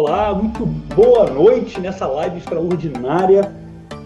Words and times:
Olá, 0.00 0.32
muito 0.32 0.64
boa 0.94 1.28
noite 1.28 1.80
nessa 1.80 2.06
live 2.06 2.38
extraordinária. 2.38 3.52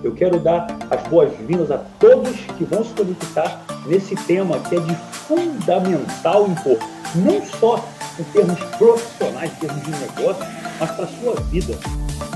Eu 0.03 0.15
quero 0.15 0.41
dar 0.41 0.67
as 0.91 1.07
boas-vindas 1.07 1.71
a 1.71 1.76
todos 2.00 2.34
que 2.57 2.65
vão 2.65 2.83
se 2.83 2.95
conectar 2.95 3.61
nesse 3.84 4.14
tema 4.24 4.58
que 4.60 4.76
é 4.76 4.80
de 4.80 4.94
fundamental 4.94 6.48
importância, 6.48 6.88
não 7.14 7.44
só 7.44 7.84
em 8.18 8.24
termos 8.24 8.58
profissionais, 8.78 9.52
em 9.52 9.66
termos 9.66 9.82
de 9.82 9.90
negócio, 9.90 10.46
mas 10.80 10.90
para 10.92 11.04
a 11.04 11.08
sua 11.08 11.34
vida. 11.50 11.79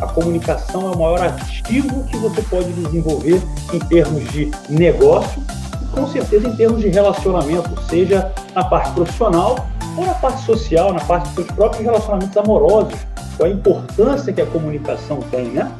A 0.02 0.06
comunicação 0.06 0.92
é 0.92 0.94
o 0.94 0.98
maior 0.98 1.22
ativo 1.22 2.04
que 2.08 2.16
você 2.18 2.42
pode 2.42 2.70
desenvolver 2.74 3.40
em 3.72 3.78
termos 3.78 4.22
de 4.32 4.50
negócio 4.68 5.42
e, 5.82 5.86
com 5.98 6.06
certeza, 6.08 6.46
em 6.46 6.56
termos 6.56 6.82
de 6.82 6.88
relacionamento, 6.88 7.70
seja 7.88 8.30
na 8.54 8.62
parte 8.62 8.92
profissional 8.92 9.66
ou 9.96 10.04
na 10.04 10.12
parte 10.12 10.44
social, 10.44 10.92
na 10.92 11.00
parte 11.00 11.24
dos 11.28 11.36
seus 11.36 11.50
próprios 11.52 11.82
relacionamentos 11.82 12.36
amorosos 12.36 13.15
a 13.44 13.48
importância 13.48 14.32
que 14.32 14.40
a 14.40 14.46
comunicação 14.46 15.20
tem, 15.30 15.46
né? 15.46 15.70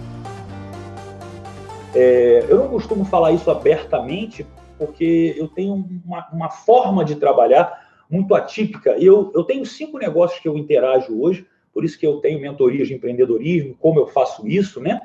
É, 1.95 2.45
eu 2.49 2.59
não 2.59 2.69
costumo 2.69 3.05
falar 3.05 3.33
isso 3.33 3.51
abertamente, 3.51 4.47
porque 4.79 5.35
eu 5.39 5.49
tenho 5.49 5.75
uma, 6.05 6.29
uma 6.31 6.51
forma 6.51 7.05
de 7.05 7.17
trabalhar 7.17 7.87
muito 8.11 8.35
atípica. 8.35 8.91
Eu, 8.99 9.33
eu 9.35 9.45
tenho 9.45 9.65
cinco 9.65 9.99
negócios 9.99 10.39
que 10.41 10.49
eu 10.49 10.57
interajo 10.57 11.19
hoje, 11.19 11.47
por 11.73 11.85
isso 11.85 11.99
que 11.99 12.07
eu 12.07 12.19
tenho 12.19 12.41
mentorias 12.41 12.89
de 12.89 12.95
empreendedorismo, 12.95 13.75
como 13.81 13.99
eu 13.99 14.07
faço 14.07 14.47
isso, 14.47 14.81
né? 14.81 15.01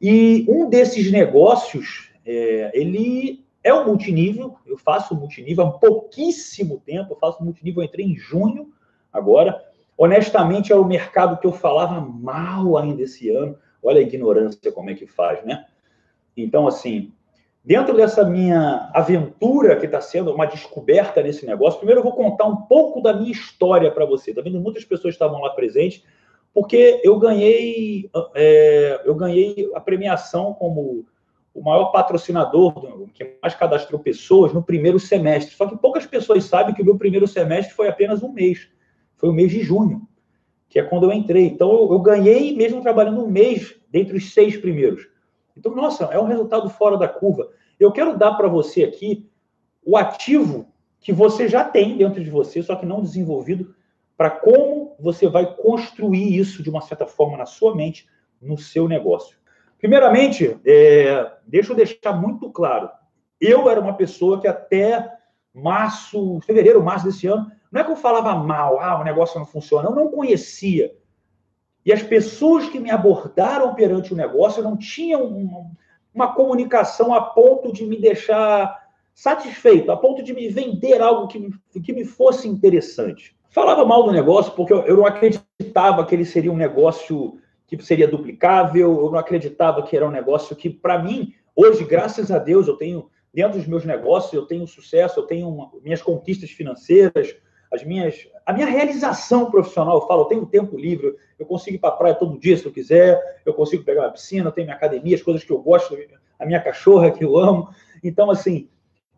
E 0.00 0.44
um 0.48 0.68
desses 0.68 1.10
negócios, 1.10 2.10
é, 2.26 2.70
ele 2.74 3.44
é 3.62 3.72
o 3.72 3.86
multinível, 3.86 4.56
eu 4.66 4.76
faço 4.76 5.14
multinível 5.14 5.64
há 5.64 5.70
pouquíssimo 5.70 6.82
tempo, 6.84 7.12
eu 7.12 7.18
faço 7.18 7.42
multinível, 7.42 7.82
eu 7.82 7.86
entrei 7.86 8.06
em 8.06 8.16
junho 8.16 8.68
agora, 9.12 9.62
Honestamente, 9.96 10.72
é 10.72 10.76
o 10.76 10.84
mercado 10.84 11.38
que 11.38 11.46
eu 11.46 11.52
falava 11.52 12.00
mal 12.00 12.76
ainda 12.76 13.02
esse 13.02 13.30
ano. 13.30 13.56
Olha 13.82 14.00
a 14.00 14.02
ignorância 14.02 14.72
como 14.72 14.90
é 14.90 14.94
que 14.94 15.06
faz, 15.06 15.44
né? 15.44 15.64
Então, 16.36 16.66
assim, 16.66 17.12
dentro 17.64 17.94
dessa 17.96 18.24
minha 18.24 18.90
aventura 18.92 19.76
que 19.76 19.86
está 19.86 20.00
sendo 20.00 20.34
uma 20.34 20.46
descoberta 20.46 21.22
nesse 21.22 21.46
negócio, 21.46 21.78
primeiro 21.78 22.00
eu 22.00 22.04
vou 22.04 22.12
contar 22.12 22.46
um 22.46 22.56
pouco 22.56 23.00
da 23.00 23.12
minha 23.12 23.30
história 23.30 23.90
para 23.90 24.04
você. 24.04 24.34
Tá 24.34 24.42
vendo? 24.42 24.60
Muitas 24.60 24.84
pessoas 24.84 25.14
estavam 25.14 25.40
lá 25.40 25.50
presentes, 25.50 26.02
porque 26.52 27.00
eu 27.04 27.18
ganhei, 27.18 28.10
é, 28.34 29.00
eu 29.04 29.14
ganhei 29.14 29.70
a 29.74 29.80
premiação 29.80 30.54
como 30.54 31.06
o 31.54 31.62
maior 31.62 31.92
patrocinador, 31.92 33.06
que 33.14 33.36
mais 33.40 33.54
cadastrou 33.54 34.00
pessoas 34.00 34.52
no 34.52 34.62
primeiro 34.62 34.98
semestre. 34.98 35.54
Só 35.54 35.66
que 35.66 35.76
poucas 35.76 36.04
pessoas 36.04 36.42
sabem 36.44 36.74
que 36.74 36.82
o 36.82 36.84
meu 36.84 36.98
primeiro 36.98 37.28
semestre 37.28 37.74
foi 37.74 37.88
apenas 37.88 38.24
um 38.24 38.32
mês 38.32 38.68
foi 39.24 39.30
o 39.30 39.32
mês 39.32 39.50
de 39.50 39.62
junho, 39.62 40.06
que 40.68 40.78
é 40.78 40.82
quando 40.82 41.04
eu 41.04 41.12
entrei. 41.12 41.46
Então, 41.46 41.72
eu, 41.72 41.92
eu 41.92 41.98
ganhei 41.98 42.54
mesmo 42.54 42.82
trabalhando 42.82 43.24
um 43.24 43.30
mês 43.30 43.74
dentre 43.90 44.18
os 44.18 44.34
seis 44.34 44.54
primeiros. 44.54 45.08
Então, 45.56 45.74
nossa, 45.74 46.04
é 46.12 46.20
um 46.20 46.26
resultado 46.26 46.68
fora 46.68 46.98
da 46.98 47.08
curva. 47.08 47.48
Eu 47.80 47.90
quero 47.90 48.18
dar 48.18 48.34
para 48.34 48.48
você 48.48 48.84
aqui 48.84 49.26
o 49.82 49.96
ativo 49.96 50.66
que 51.00 51.10
você 51.10 51.48
já 51.48 51.64
tem 51.64 51.96
dentro 51.96 52.22
de 52.22 52.28
você, 52.28 52.62
só 52.62 52.76
que 52.76 52.84
não 52.84 53.00
desenvolvido, 53.00 53.74
para 54.14 54.28
como 54.28 54.94
você 55.00 55.26
vai 55.26 55.56
construir 55.56 56.36
isso 56.36 56.62
de 56.62 56.68
uma 56.68 56.82
certa 56.82 57.06
forma 57.06 57.38
na 57.38 57.46
sua 57.46 57.74
mente, 57.74 58.06
no 58.42 58.58
seu 58.58 58.86
negócio. 58.86 59.38
Primeiramente, 59.78 60.58
é, 60.66 61.32
deixa 61.46 61.72
eu 61.72 61.76
deixar 61.76 62.12
muito 62.12 62.50
claro. 62.50 62.90
Eu 63.40 63.70
era 63.70 63.80
uma 63.80 63.94
pessoa 63.94 64.38
que 64.38 64.46
até 64.46 65.10
março, 65.54 66.40
fevereiro, 66.42 66.82
março 66.82 67.06
desse 67.06 67.26
ano, 67.26 67.50
não 67.74 67.80
é 67.80 67.84
que 67.84 67.90
eu 67.90 67.96
falava 67.96 68.36
mal, 68.36 68.78
ah, 68.78 69.00
o 69.00 69.02
negócio 69.02 69.36
não 69.36 69.44
funciona. 69.44 69.88
Eu 69.88 69.94
não 69.96 70.06
conhecia. 70.06 70.94
E 71.84 71.92
as 71.92 72.04
pessoas 72.04 72.68
que 72.68 72.78
me 72.78 72.88
abordaram 72.88 73.74
perante 73.74 74.14
o 74.14 74.16
negócio 74.16 74.62
não 74.62 74.76
tinham 74.76 75.24
uma, 75.24 75.72
uma 76.14 76.32
comunicação 76.32 77.12
a 77.12 77.20
ponto 77.20 77.72
de 77.72 77.84
me 77.84 78.00
deixar 78.00 78.80
satisfeito, 79.12 79.90
a 79.90 79.96
ponto 79.96 80.22
de 80.22 80.32
me 80.32 80.48
vender 80.48 81.02
algo 81.02 81.26
que, 81.26 81.50
que 81.82 81.92
me 81.92 82.04
fosse 82.04 82.46
interessante. 82.46 83.36
Falava 83.50 83.84
mal 83.84 84.04
do 84.04 84.12
negócio 84.12 84.52
porque 84.52 84.72
eu, 84.72 84.82
eu 84.82 84.96
não 84.96 85.06
acreditava 85.06 86.06
que 86.06 86.14
ele 86.14 86.24
seria 86.24 86.52
um 86.52 86.56
negócio 86.56 87.40
que 87.66 87.82
seria 87.82 88.06
duplicável, 88.06 89.00
eu 89.00 89.10
não 89.10 89.18
acreditava 89.18 89.82
que 89.82 89.96
era 89.96 90.06
um 90.06 90.12
negócio 90.12 90.54
que, 90.54 90.70
para 90.70 91.02
mim, 91.02 91.34
hoje, 91.56 91.82
graças 91.82 92.30
a 92.30 92.38
Deus, 92.38 92.68
eu 92.68 92.76
tenho, 92.76 93.10
dentro 93.32 93.58
dos 93.58 93.66
meus 93.66 93.84
negócios, 93.84 94.32
eu 94.32 94.46
tenho 94.46 94.64
sucesso, 94.64 95.18
eu 95.18 95.26
tenho 95.26 95.48
uma, 95.48 95.72
minhas 95.82 96.00
conquistas 96.00 96.50
financeiras, 96.50 97.34
as 97.74 97.84
minhas, 97.84 98.28
a 98.46 98.52
minha 98.52 98.66
realização 98.66 99.50
profissional. 99.50 99.96
Eu 99.96 100.06
falo, 100.06 100.22
eu 100.22 100.26
tenho 100.26 100.46
tempo 100.46 100.76
livre, 100.76 101.14
eu 101.38 101.46
consigo 101.46 101.76
ir 101.76 101.78
para 101.78 101.90
a 101.90 101.96
praia 101.96 102.14
todo 102.14 102.38
dia 102.38 102.56
se 102.56 102.64
eu 102.64 102.72
quiser, 102.72 103.20
eu 103.44 103.52
consigo 103.52 103.84
pegar 103.84 104.02
uma 104.02 104.12
piscina, 104.12 104.48
eu 104.48 104.52
tenho 104.52 104.66
minha 104.66 104.76
academia, 104.76 105.16
as 105.16 105.22
coisas 105.22 105.42
que 105.42 105.50
eu 105.50 105.58
gosto, 105.58 105.96
a 106.38 106.46
minha 106.46 106.60
cachorra 106.60 107.10
que 107.10 107.24
eu 107.24 107.36
amo. 107.36 107.68
Então, 108.02 108.30
assim, 108.30 108.68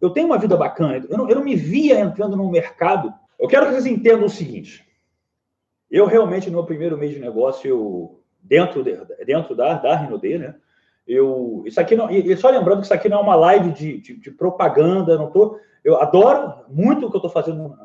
eu 0.00 0.10
tenho 0.10 0.26
uma 0.26 0.38
vida 0.38 0.56
bacana. 0.56 1.04
Eu 1.08 1.18
não, 1.18 1.28
eu 1.28 1.36
não 1.36 1.44
me 1.44 1.54
via 1.54 2.00
entrando 2.00 2.36
no 2.36 2.50
mercado. 2.50 3.12
Eu 3.38 3.48
quero 3.48 3.66
que 3.66 3.72
vocês 3.72 3.86
entendam 3.86 4.26
o 4.26 4.30
seguinte. 4.30 4.84
Eu 5.90 6.06
realmente, 6.06 6.48
no 6.48 6.54
meu 6.54 6.64
primeiro 6.64 6.96
mês 6.96 7.12
de 7.12 7.20
negócio, 7.20 7.68
eu, 7.68 8.20
dentro, 8.42 8.82
de, 8.82 8.96
dentro 9.24 9.54
da, 9.54 9.74
da 9.74 9.96
Rinode, 9.96 10.38
né? 10.38 10.54
Eu, 11.06 11.62
isso 11.64 11.80
aqui 11.80 11.94
não, 11.94 12.10
e 12.10 12.36
só 12.36 12.50
lembrando 12.50 12.78
que 12.78 12.86
isso 12.86 12.94
aqui 12.94 13.08
não 13.08 13.18
é 13.18 13.22
uma 13.22 13.36
live 13.36 13.70
de, 13.70 14.00
de, 14.00 14.16
de 14.16 14.30
propaganda, 14.32 15.16
não 15.16 15.30
tô, 15.30 15.56
eu 15.84 16.02
adoro 16.02 16.64
muito 16.68 17.06
o 17.06 17.10
que 17.10 17.16
eu 17.16 17.18
estou 17.18 17.30
fazendo 17.30 17.78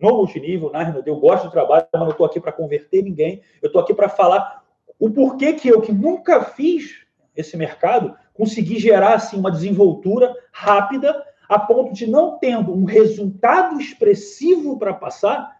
no, 0.00 0.16
multinível, 0.16 0.70
na 0.70 0.82
Renaudet, 0.82 1.08
eu 1.08 1.16
gosto 1.16 1.44
do 1.44 1.50
trabalho, 1.50 1.86
mas 1.92 2.02
não 2.02 2.10
estou 2.10 2.26
aqui 2.26 2.40
para 2.40 2.52
converter 2.52 3.02
ninguém, 3.02 3.40
eu 3.62 3.68
estou 3.68 3.80
aqui 3.80 3.94
para 3.94 4.08
falar 4.08 4.62
o 4.98 5.10
porquê 5.10 5.52
que 5.52 5.68
eu, 5.68 5.80
que 5.80 5.92
nunca 5.92 6.42
fiz 6.42 7.06
esse 7.34 7.56
mercado, 7.56 8.14
consegui 8.34 8.78
gerar 8.78 9.14
assim, 9.14 9.38
uma 9.38 9.50
desenvoltura 9.50 10.34
rápida, 10.52 11.22
a 11.48 11.58
ponto 11.58 11.92
de 11.92 12.06
não 12.06 12.38
tendo 12.38 12.72
um 12.72 12.84
resultado 12.84 13.78
expressivo 13.80 14.78
para 14.78 14.92
passar, 14.92 15.56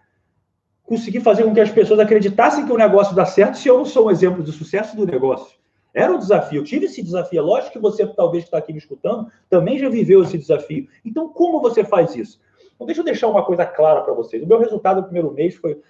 conseguir 0.82 1.20
fazer 1.20 1.44
com 1.44 1.54
que 1.54 1.60
as 1.60 1.70
pessoas 1.70 2.00
acreditassem 2.00 2.64
que 2.64 2.72
o 2.72 2.78
negócio 2.78 3.14
dá 3.14 3.24
certo 3.26 3.58
se 3.58 3.68
eu 3.68 3.78
não 3.78 3.84
sou 3.84 4.06
um 4.06 4.10
exemplo 4.10 4.42
de 4.42 4.52
sucesso 4.52 4.96
do 4.96 5.06
negócio. 5.06 5.56
Era 5.92 6.12
um 6.12 6.18
desafio, 6.18 6.60
eu 6.60 6.64
tive 6.64 6.86
esse 6.86 7.02
desafio. 7.02 7.38
É 7.38 7.42
lógico 7.42 7.72
que 7.72 7.78
você, 7.78 8.06
talvez, 8.06 8.44
que 8.44 8.48
está 8.48 8.58
aqui 8.58 8.72
me 8.72 8.78
escutando, 8.78 9.28
também 9.48 9.78
já 9.78 9.88
viveu 9.88 10.22
esse 10.22 10.36
desafio. 10.36 10.86
Então, 11.04 11.28
como 11.28 11.60
você 11.60 11.82
faz 11.82 12.14
isso? 12.14 12.38
Então, 12.76 12.86
deixa 12.86 13.00
eu 13.00 13.04
deixar 13.04 13.28
uma 13.28 13.44
coisa 13.44 13.66
clara 13.66 14.02
para 14.02 14.14
vocês. 14.14 14.42
O 14.42 14.46
meu 14.46 14.58
resultado 14.58 14.98
no 14.98 15.04
primeiro 15.04 15.32
mês 15.32 15.56
foi. 15.56 15.80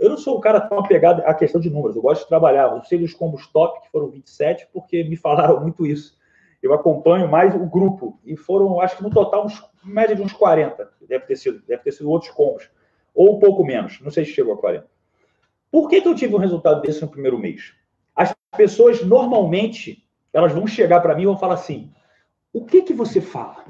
Eu 0.00 0.08
não 0.08 0.16
sou 0.16 0.38
um 0.38 0.40
cara 0.40 0.60
tão 0.60 0.78
apegado 0.78 1.20
à 1.26 1.34
questão 1.34 1.60
de 1.60 1.68
números, 1.68 1.96
eu 1.96 2.02
gosto 2.02 2.22
de 2.22 2.28
trabalhar. 2.28 2.72
Eu 2.72 2.82
sei 2.84 2.96
dos 2.96 3.12
combos 3.12 3.46
top, 3.48 3.82
que 3.82 3.90
foram 3.90 4.08
27, 4.08 4.68
porque 4.72 5.02
me 5.04 5.16
falaram 5.16 5.60
muito 5.60 5.84
isso. 5.84 6.16
Eu 6.62 6.72
acompanho 6.72 7.28
mais 7.28 7.54
o 7.54 7.66
grupo, 7.66 8.18
e 8.24 8.36
foram, 8.36 8.80
acho 8.80 8.96
que 8.96 9.02
no 9.02 9.10
total, 9.10 9.44
uns, 9.44 9.62
média 9.84 10.14
de 10.16 10.22
uns 10.22 10.32
40, 10.32 10.88
deve 11.06 11.26
ter 11.26 11.36
sido, 11.36 11.60
deve 11.66 11.82
ter 11.82 11.92
sido 11.92 12.08
outros 12.08 12.30
combos, 12.30 12.70
ou 13.14 13.36
um 13.36 13.38
pouco 13.38 13.62
menos, 13.62 14.00
não 14.00 14.10
sei 14.10 14.24
se 14.24 14.32
chegou 14.32 14.54
a 14.54 14.56
40. 14.56 14.86
Por 15.70 15.90
que, 15.90 16.00
que 16.00 16.08
eu 16.08 16.14
tive 16.14 16.34
um 16.34 16.38
resultado 16.38 16.80
desse 16.80 17.02
no 17.02 17.08
primeiro 17.08 17.38
mês? 17.38 17.74
As 18.14 18.32
pessoas, 18.56 19.04
normalmente, 19.04 20.06
elas 20.32 20.52
vão 20.52 20.66
chegar 20.66 21.00
para 21.00 21.14
mim 21.14 21.24
e 21.24 21.26
vão 21.26 21.36
falar 21.36 21.54
assim: 21.54 21.92
o 22.52 22.64
que, 22.64 22.82
que 22.82 22.94
você 22.94 23.20
fala? 23.20 23.64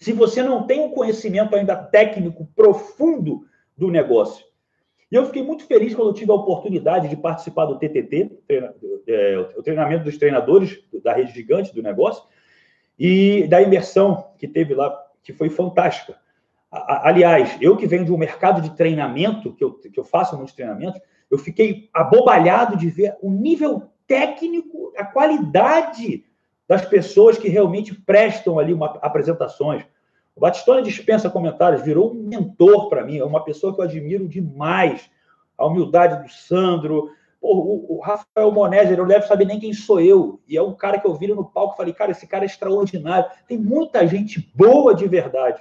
Se 0.00 0.12
você 0.12 0.42
não 0.42 0.66
tem 0.66 0.80
um 0.80 0.90
conhecimento 0.90 1.54
ainda 1.54 1.76
técnico 1.76 2.48
profundo 2.56 3.46
do 3.76 3.90
negócio. 3.90 4.44
E 5.12 5.14
eu 5.14 5.26
fiquei 5.26 5.42
muito 5.42 5.64
feliz 5.64 5.94
quando 5.94 6.08
eu 6.08 6.14
tive 6.14 6.30
a 6.30 6.36
oportunidade 6.36 7.08
de 7.08 7.16
participar 7.16 7.66
do 7.66 7.78
TTT, 7.78 8.30
é, 8.48 9.38
o 9.56 9.62
treinamento 9.62 10.04
dos 10.04 10.16
treinadores 10.16 10.78
da 11.02 11.12
rede 11.12 11.32
gigante 11.32 11.74
do 11.74 11.82
negócio, 11.82 12.22
e 12.98 13.46
da 13.48 13.60
imersão 13.60 14.32
que 14.38 14.46
teve 14.46 14.74
lá, 14.74 14.94
que 15.22 15.32
foi 15.32 15.50
fantástica. 15.50 16.16
Aliás, 16.70 17.56
eu 17.60 17.76
que 17.76 17.86
venho 17.86 18.04
de 18.04 18.12
um 18.12 18.16
mercado 18.16 18.62
de 18.62 18.76
treinamento, 18.76 19.52
que 19.54 19.64
eu, 19.64 19.72
que 19.72 19.98
eu 19.98 20.04
faço 20.04 20.36
muitos 20.36 20.54
treinamentos, 20.54 21.00
eu 21.30 21.36
fiquei 21.36 21.90
abobalhado 21.92 22.76
de 22.76 22.88
ver 22.88 23.16
o 23.20 23.30
nível 23.30 23.90
técnico, 24.06 24.92
a 24.96 25.04
qualidade 25.04 26.24
das 26.70 26.86
pessoas 26.86 27.36
que 27.36 27.48
realmente 27.48 27.92
prestam 27.92 28.56
ali 28.56 28.72
uma, 28.72 28.96
apresentações. 29.02 29.82
O 30.36 30.40
Batistone 30.40 30.84
dispensa 30.84 31.28
comentários, 31.28 31.82
virou 31.82 32.12
um 32.12 32.22
mentor 32.22 32.88
para 32.88 33.04
mim, 33.04 33.18
é 33.18 33.24
uma 33.24 33.42
pessoa 33.42 33.74
que 33.74 33.80
eu 33.80 33.84
admiro 33.84 34.28
demais. 34.28 35.10
A 35.58 35.66
humildade 35.66 36.22
do 36.22 36.30
Sandro. 36.30 37.10
O, 37.40 37.96
o, 37.96 38.00
Rafael 38.00 38.54
ele 38.72 38.96
não 38.96 39.06
deve 39.08 39.26
saber 39.26 39.46
nem 39.46 39.58
quem 39.58 39.72
sou 39.72 40.00
eu. 40.00 40.40
E 40.46 40.56
é 40.56 40.62
um 40.62 40.72
cara 40.72 41.00
que 41.00 41.08
eu 41.08 41.14
vi 41.14 41.26
no 41.26 41.44
palco 41.44 41.74
e 41.74 41.76
falei, 41.76 41.92
cara, 41.92 42.12
esse 42.12 42.24
cara 42.24 42.44
é 42.44 42.46
extraordinário. 42.46 43.28
Tem 43.48 43.58
muita 43.58 44.06
gente 44.06 44.48
boa 44.54 44.94
de 44.94 45.08
verdade. 45.08 45.60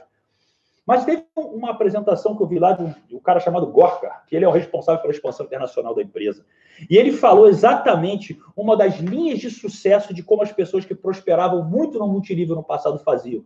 Mas 0.90 1.06
teve 1.06 1.24
uma 1.36 1.70
apresentação 1.70 2.36
que 2.36 2.42
eu 2.42 2.48
vi 2.48 2.58
lá 2.58 2.72
de 2.72 2.82
um, 2.82 2.94
de 3.08 3.16
um, 3.16 3.20
cara 3.20 3.40
chamado 3.40 3.68
Gorka, 3.68 4.24
que 4.26 4.36
ele 4.36 4.44
é 4.44 4.48
o 4.48 4.52
responsável 4.52 5.00
pela 5.00 5.14
expansão 5.14 5.46
internacional 5.46 5.94
da 5.94 6.02
empresa. 6.02 6.44
E 6.90 6.98
ele 6.98 7.12
falou 7.12 7.48
exatamente 7.48 8.42
uma 8.58 8.76
das 8.76 8.96
linhas 8.96 9.38
de 9.38 9.52
sucesso 9.52 10.16
de 10.16 10.24
como 10.24 10.42
as 10.42 10.52
pessoas 10.52 10.86
que 10.86 10.96
prosperavam 10.96 11.64
muito 11.64 12.00
no 12.00 12.08
multinível 12.08 12.56
no 12.56 12.64
passado 12.64 12.98
faziam. 12.98 13.46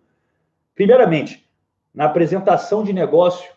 Primeiramente, 0.74 1.46
na 1.94 2.06
apresentação 2.06 2.82
de 2.82 2.94
negócio, 2.94 3.52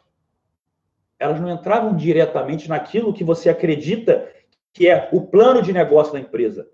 elas 1.17 1.41
não 1.41 1.49
entravam 1.49 1.95
diretamente 1.95 2.69
naquilo 2.69 3.15
que 3.15 3.23
você 3.23 3.49
acredita 3.49 4.29
que 4.73 4.89
é 4.89 5.09
o 5.13 5.21
plano 5.21 5.63
de 5.63 5.73
negócio 5.73 6.13
da 6.13 6.19
empresa. 6.19 6.69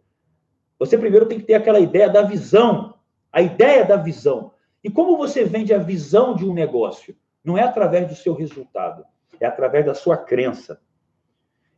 Você 0.79 0.97
primeiro 0.97 1.27
tem 1.27 1.39
que 1.39 1.45
ter 1.45 1.55
aquela 1.57 1.79
ideia 1.79 2.09
da 2.09 2.23
visão, 2.23 2.95
a 3.31 3.43
ideia 3.43 3.85
da 3.85 3.99
visão. 3.99 4.53
E 4.83 4.91
como 4.91 5.17
você 5.17 5.45
vende 5.45 5.73
a 5.73 5.79
visão 5.79 6.35
de 6.35 6.45
um 6.45 6.53
negócio? 6.53 7.17
Não 7.45 7.57
é 7.57 7.63
através 7.63 8.09
do 8.09 8.15
seu 8.15 8.35
resultado, 8.35 9.05
é 9.41 9.47
através 9.47 9.85
da 9.85 9.95
sua 9.95 10.17
crença. 10.17 10.81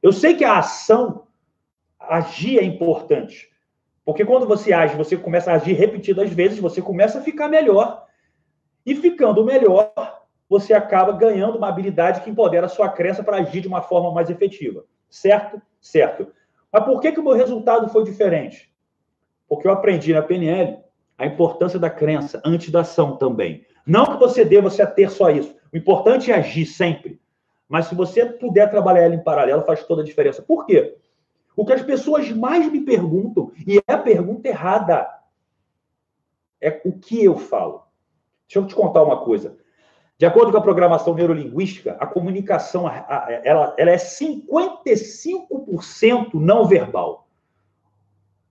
Eu 0.02 0.12
sei 0.12 0.34
que 0.34 0.44
a 0.44 0.58
ação, 0.58 1.26
agir 1.98 2.58
é 2.58 2.62
importante. 2.62 3.50
Porque 4.04 4.24
quando 4.24 4.46
você 4.46 4.72
age, 4.72 4.96
você 4.96 5.16
começa 5.16 5.50
a 5.50 5.54
agir 5.54 5.72
repetidas 5.72 6.30
vezes, 6.30 6.58
você 6.58 6.82
começa 6.82 7.18
a 7.18 7.22
ficar 7.22 7.48
melhor. 7.48 8.04
E 8.84 8.94
ficando 8.94 9.44
melhor, 9.44 9.92
você 10.48 10.74
acaba 10.74 11.12
ganhando 11.12 11.56
uma 11.56 11.68
habilidade 11.68 12.20
que 12.20 12.28
empodera 12.28 12.66
a 12.66 12.68
sua 12.68 12.90
crença 12.90 13.24
para 13.24 13.38
agir 13.38 13.62
de 13.62 13.68
uma 13.68 13.80
forma 13.80 14.12
mais 14.12 14.28
efetiva. 14.28 14.84
Certo? 15.08 15.60
Certo. 15.80 16.28
Mas 16.70 16.84
por 16.84 17.00
que, 17.00 17.12
que 17.12 17.20
o 17.20 17.24
meu 17.24 17.32
resultado 17.32 17.88
foi 17.88 18.04
diferente? 18.04 18.70
Porque 19.48 19.66
eu 19.66 19.72
aprendi 19.72 20.12
na 20.12 20.20
PNL 20.20 20.83
a 21.24 21.26
importância 21.26 21.78
da 21.78 21.90
crença 21.90 22.40
antes 22.44 22.70
da 22.70 22.80
ação 22.80 23.16
também. 23.16 23.64
Não 23.86 24.06
que 24.06 24.18
você 24.18 24.44
deva 24.44 24.70
você 24.70 24.86
ter 24.86 25.10
só 25.10 25.30
isso. 25.30 25.54
O 25.72 25.76
importante 25.76 26.30
é 26.30 26.36
agir 26.36 26.66
sempre. 26.66 27.20
Mas 27.68 27.86
se 27.86 27.94
você 27.94 28.26
puder 28.26 28.68
trabalhar 28.70 29.02
ela 29.02 29.14
em 29.14 29.22
paralelo, 29.22 29.62
faz 29.62 29.84
toda 29.84 30.02
a 30.02 30.04
diferença. 30.04 30.42
Por 30.42 30.66
quê? 30.66 30.98
O 31.56 31.64
que 31.64 31.72
as 31.72 31.82
pessoas 31.82 32.30
mais 32.30 32.70
me 32.70 32.82
perguntam, 32.82 33.50
e 33.66 33.78
é 33.78 33.92
a 33.92 33.98
pergunta 33.98 34.48
errada, 34.48 35.08
é 36.60 36.82
o 36.84 36.92
que 36.92 37.24
eu 37.24 37.38
falo. 37.38 37.84
Deixa 38.46 38.58
eu 38.58 38.66
te 38.66 38.74
contar 38.74 39.02
uma 39.02 39.24
coisa. 39.24 39.56
De 40.18 40.26
acordo 40.26 40.52
com 40.52 40.58
a 40.58 40.62
programação 40.62 41.14
neurolinguística, 41.14 41.96
a 41.98 42.06
comunicação 42.06 42.86
ela, 42.88 43.74
ela 43.76 43.90
é 43.90 43.96
55% 43.96 46.34
não 46.34 46.66
verbal. 46.66 47.23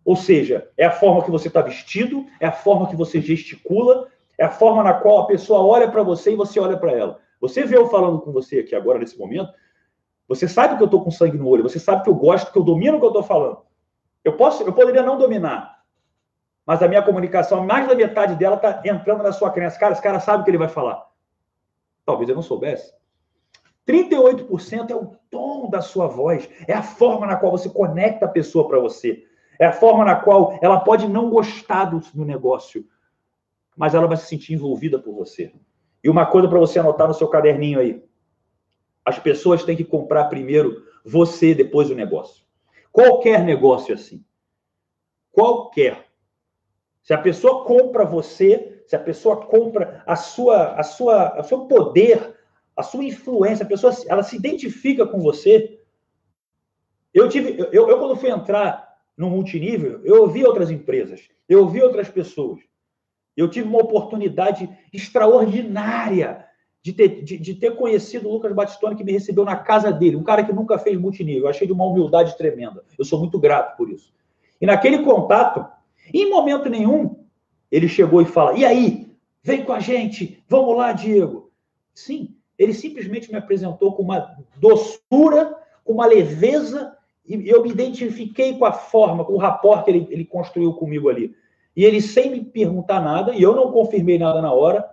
Ou 0.06 0.16
seja, 0.16 0.70
é 0.78 0.86
a 0.86 0.92
forma 0.92 1.24
que 1.24 1.32
você 1.32 1.48
está 1.48 1.62
vestido, 1.62 2.26
é 2.40 2.46
a 2.46 2.52
forma 2.52 2.88
que 2.88 2.96
você 2.96 3.22
gesticula, 3.22 4.08
é 4.38 4.44
a 4.44 4.50
forma 4.50 4.84
na 4.84 4.94
qual 4.94 5.20
a 5.20 5.28
pessoa 5.28 5.62
olha 5.62 5.90
para 5.90 6.04
você 6.04 6.34
e 6.34 6.36
você 6.36 6.60
olha 6.60 6.78
para 6.78 6.92
ela. 6.92 7.20
Você 7.40 7.64
vê 7.66 7.78
eu 7.78 7.88
falando 7.88 8.20
com 8.20 8.32
você 8.32 8.60
aqui 8.60 8.76
agora, 8.76 9.00
nesse 9.00 9.18
momento, 9.18 9.52
você 10.28 10.48
sabe 10.48 10.78
que 10.78 10.84
eu 10.84 10.86
estou 10.86 11.04
com 11.04 11.12
sangue 11.12 11.38
no 11.38 11.48
olho, 11.48 11.64
você 11.64 11.80
sabe 11.80 12.04
que 12.04 12.10
eu 12.10 12.16
gosto, 12.16 12.52
que 12.52 12.58
eu 12.58 12.64
domino 12.64 12.98
o 12.98 13.00
que 13.00 13.06
eu 13.06 13.10
estou 13.10 13.24
falando. 13.24 13.60
Eu, 14.24 14.34
posso, 14.34 14.64
eu 14.64 14.74
poderia 14.74 15.04
não 15.04 15.18
dominar, 15.18 15.84
mas 16.66 16.82
a 16.82 16.88
minha 16.88 17.02
comunicação, 17.02 17.66
mais 17.66 17.88
da 17.88 17.96
metade 17.96 18.36
dela 18.36 18.56
está 18.56 18.82
entrando 18.86 19.24
na 19.24 19.32
sua 19.32 19.52
crença. 19.52 19.78
Cara, 19.78 19.94
esse 19.94 20.02
cara 20.02 20.20
sabe 20.20 20.42
o 20.42 20.44
que 20.46 20.52
ele 20.52 20.58
vai 20.58 20.70
falar. 20.70 21.06
Talvez 22.06 22.30
eu 22.30 22.36
não 22.36 22.42
soubesse. 22.42 22.94
38% 23.86 24.90
é 24.90 24.96
o 24.96 25.12
tom 25.30 25.70
da 25.70 25.82
sua 25.82 26.08
voz, 26.08 26.50
é 26.68 26.74
a 26.74 26.82
forma 26.82 27.28
na 27.28 27.36
qual 27.36 27.52
você 27.52 27.70
conecta 27.70 28.26
a 28.26 28.30
pessoa 28.30 28.68
para 28.68 28.80
você, 28.80 29.26
é 29.60 29.66
a 29.66 29.72
forma 29.72 30.06
na 30.06 30.16
qual 30.16 30.58
ela 30.62 30.80
pode 30.80 31.08
não 31.08 31.30
gostar 31.30 31.86
do, 31.86 32.00
do 32.00 32.26
negócio, 32.26 32.86
mas 33.76 33.94
ela 33.94 34.08
vai 34.08 34.18
se 34.18 34.28
sentir 34.28 34.54
envolvida 34.54 35.00
por 35.00 35.14
você. 35.14 35.54
E 36.04 36.10
uma 36.10 36.26
coisa 36.26 36.48
para 36.48 36.60
você 36.60 36.80
anotar 36.80 37.08
no 37.08 37.14
seu 37.14 37.28
caderninho 37.28 37.80
aí. 37.80 38.04
As 39.06 39.20
pessoas 39.20 39.64
têm 39.64 39.76
que 39.76 39.84
comprar 39.84 40.26
primeiro 40.26 40.84
você, 41.04 41.54
depois 41.54 41.90
o 41.90 41.96
negócio. 41.96 42.44
Qualquer 42.92 43.44
negócio 43.44 43.94
assim. 43.94 44.24
Qualquer. 45.32 46.08
Se 47.02 47.14
a 47.14 47.18
pessoa 47.18 47.66
compra 47.66 48.06
você, 48.06 48.84
se 48.88 48.96
a 48.96 49.00
pessoa 49.00 49.46
compra 49.46 50.04
a 50.06 50.16
sua, 50.16 50.76
a 50.76 50.84
sua, 50.84 51.40
o 51.40 51.44
seu 51.44 51.66
poder, 51.66 52.36
a 52.76 52.84
sua 52.84 53.04
influência, 53.04 53.66
a 53.66 53.68
pessoa 53.68 53.94
ela 54.08 54.24
se 54.24 54.36
identifica 54.36 55.06
com 55.06 55.20
você. 55.20 55.80
Eu 57.14 57.28
tive, 57.30 57.58
eu, 57.72 57.90
eu 57.90 58.00
quando 58.00 58.16
fui 58.16 58.30
entrar 58.30 58.93
no 59.18 59.30
multinível, 59.30 60.02
eu 60.04 60.22
ouvi 60.22 60.44
outras 60.44 60.72
empresas, 60.72 61.30
eu 61.48 61.60
ouvi 61.60 61.82
outras 61.82 62.10
pessoas. 62.10 62.60
Eu 63.36 63.50
tive 63.50 63.68
uma 63.68 63.82
oportunidade 63.82 64.70
extraordinária 64.92 66.46
de 66.82 66.94
ter, 66.94 67.24
de, 67.24 67.38
de, 67.38 67.56
ter 67.56 67.76
conhecido 67.76 68.28
o 68.28 68.34
Lucas 68.34 68.54
Batistoni, 68.54 68.96
que 68.96 69.04
me 69.04 69.12
recebeu 69.12 69.46
na 69.46 69.56
casa 69.56 69.92
dele, 69.92 70.18
um 70.18 70.24
cara 70.24 70.44
que 70.44 70.52
nunca 70.52 70.78
fez 70.78 71.00
multinível. 71.00 71.44
Eu 71.44 71.50
achei 71.50 71.66
de 71.66 71.74
uma 71.74 71.86
humildade 71.86 72.38
tremenda. 72.38 72.84
Eu 72.98 73.06
sou 73.06 73.20
muito 73.20 73.40
grato 73.40 73.78
por 73.78 73.90
isso. 73.90 74.14
E 74.60 74.66
naquele 74.66 75.00
contato, 75.00 75.66
em 76.14 76.30
momento 76.30 76.70
nenhum, 76.70 77.24
ele 77.72 77.88
chegou 77.88 78.22
e 78.22 78.26
fala: 78.26 78.58
E 78.58 78.66
aí? 78.66 79.04
Vem 79.46 79.66
com 79.66 79.74
a 79.74 79.80
gente, 79.80 80.42
vamos 80.48 80.78
lá, 80.78 80.94
Diego. 80.94 81.52
Sim, 81.94 82.34
ele 82.58 82.74
simplesmente 82.74 83.30
me 83.30 83.38
apresentou 83.38 83.94
com 83.94 84.02
uma 84.02 84.38
doçura, 84.56 85.54
com 85.84 85.92
uma 85.92 86.06
leveza, 86.06 86.96
e 87.26 87.50
eu 87.50 87.64
me 87.64 87.70
identifiquei 87.70 88.58
com 88.58 88.66
a 88.66 88.72
forma, 88.72 89.24
com 89.24 89.34
o 89.34 89.38
rapport 89.38 89.84
que 89.84 89.92
ele, 89.92 90.08
ele 90.10 90.26
construiu 90.26 90.74
comigo 90.74 91.10
ali. 91.10 91.34
E 91.76 91.86
ele, 91.86 92.02
sem 92.02 92.30
me 92.30 92.44
perguntar 92.44 93.00
nada, 93.00 93.34
e 93.34 93.42
eu 93.42 93.56
não 93.56 93.72
confirmei 93.72 94.18
nada 94.18 94.42
na 94.42 94.52
hora, 94.52 94.88